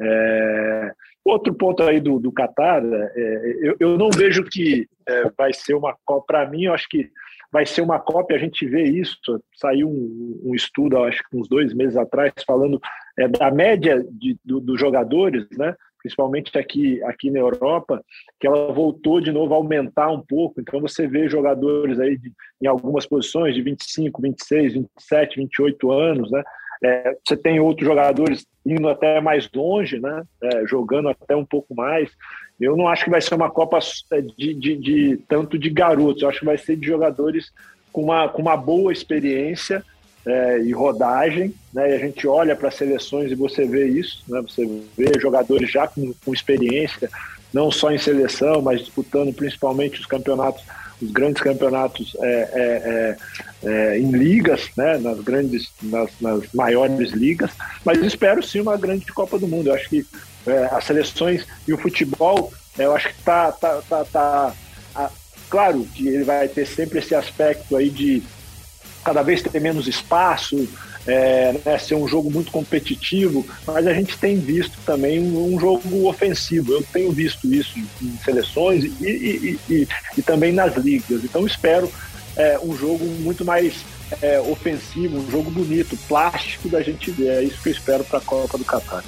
[0.00, 0.92] É,
[1.28, 5.74] outro ponto aí do, do Qatar, é, eu, eu não vejo que é, vai ser
[5.74, 7.10] uma Copa, para mim, eu acho que
[7.52, 9.16] vai ser uma cópia, a gente vê isso,
[9.54, 12.80] saiu um, um estudo, acho que uns dois meses atrás, falando
[13.18, 18.02] é, da média de, do, dos jogadores, né, principalmente aqui, aqui na Europa,
[18.38, 20.60] que ela voltou de novo a aumentar um pouco.
[20.60, 22.32] Então você vê jogadores aí de,
[22.62, 26.42] em algumas posições de 25, 26, 27, 28 anos, né?
[26.82, 30.22] É, você tem outros jogadores indo até mais longe, né?
[30.42, 32.10] É, jogando até um pouco mais.
[32.60, 33.78] Eu não acho que vai ser uma Copa
[34.12, 37.52] é, de, de, de, tanto de garotos, eu acho que vai ser de jogadores
[37.92, 39.84] com uma, com uma boa experiência
[40.26, 41.90] é, e rodagem, né?
[41.90, 44.42] E a gente olha para seleções e você vê isso, né?
[44.42, 44.66] Você
[44.96, 47.08] vê jogadores já com, com experiência,
[47.52, 50.64] não só em seleção, mas disputando principalmente os campeonatos,
[51.00, 53.16] os grandes campeonatos é, é,
[53.64, 54.98] é, é em ligas, né?
[54.98, 57.50] Nas grandes, nas, nas, maiores ligas.
[57.84, 59.68] Mas espero sim uma grande Copa do Mundo.
[59.68, 60.06] Eu acho que
[60.46, 64.54] é, as seleções e o futebol, eu acho que tá, tá, tá, tá
[64.94, 65.10] a,
[65.50, 68.22] claro que ele vai ter sempre esse aspecto aí de
[69.04, 70.68] cada vez ter menos espaço,
[71.06, 76.08] é, né, ser um jogo muito competitivo, mas a gente tem visto também um, jogo
[76.08, 76.72] ofensivo.
[76.72, 79.88] Eu tenho visto isso em seleções e, e, e,
[80.18, 81.22] e também nas ligas.
[81.24, 81.90] Então espero
[82.36, 83.84] é, um jogo muito mais
[84.20, 87.28] é, ofensivo, um jogo bonito, plástico da gente ver.
[87.28, 89.02] É isso que eu espero para a Copa do Catar.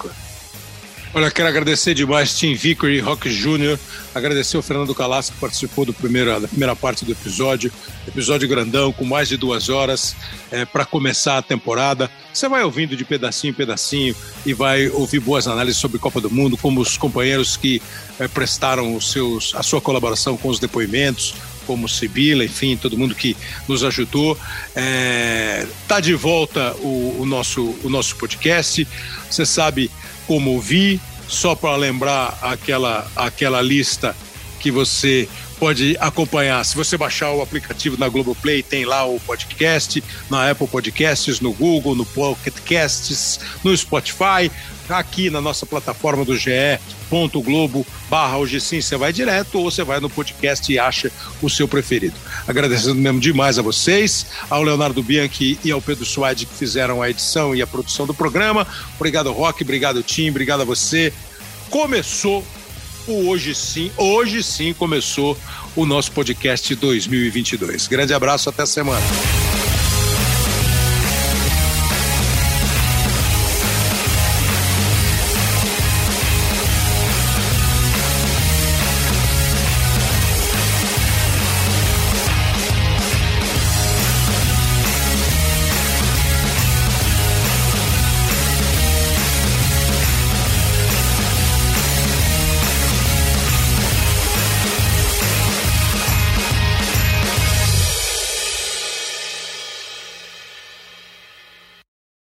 [1.15, 3.79] Olha, quero agradecer demais Tim Vickery, Rock Jr.,
[4.15, 7.73] agradecer o Fernando Calas que participou do primeiro, da primeira parte do episódio,
[8.07, 10.15] episódio grandão, com mais de duas horas
[10.51, 12.11] é, para começar a temporada.
[12.33, 14.15] Você vai ouvindo de pedacinho em pedacinho
[14.45, 17.81] e vai ouvir boas análises sobre Copa do Mundo, como os companheiros que
[18.21, 21.35] é, prestaram os seus, a sua colaboração com os depoimentos,
[21.67, 23.35] como Sibila, enfim, todo mundo que
[23.67, 24.39] nos ajudou.
[24.77, 28.87] É, tá de volta o, o, nosso, o nosso podcast.
[29.31, 29.91] Você sabe
[30.29, 34.15] como ouvir, só para lembrar aquela, aquela lista
[34.61, 35.27] que você
[35.59, 36.65] pode acompanhar.
[36.65, 41.53] Se você baixar o aplicativo na Globoplay, tem lá o podcast, na Apple Podcasts, no
[41.53, 44.51] Google, no Pocket Casts, no Spotify
[44.97, 50.01] aqui na nossa plataforma do ge.globo barra hoje sim, você vai direto ou você vai
[50.01, 51.11] no podcast e acha
[51.43, 52.15] o seu preferido.
[52.47, 57.11] Agradecendo mesmo demais a vocês, ao Leonardo Bianchi e ao Pedro Suade que fizeram a
[57.11, 58.67] edição e a produção do programa.
[58.97, 61.13] Obrigado, Rock, obrigado, Tim, obrigado a você.
[61.69, 62.45] Começou
[63.07, 65.37] o Hoje Sim, hoje sim começou
[65.75, 67.87] o nosso podcast 2022.
[67.87, 69.07] Grande abraço, até semana.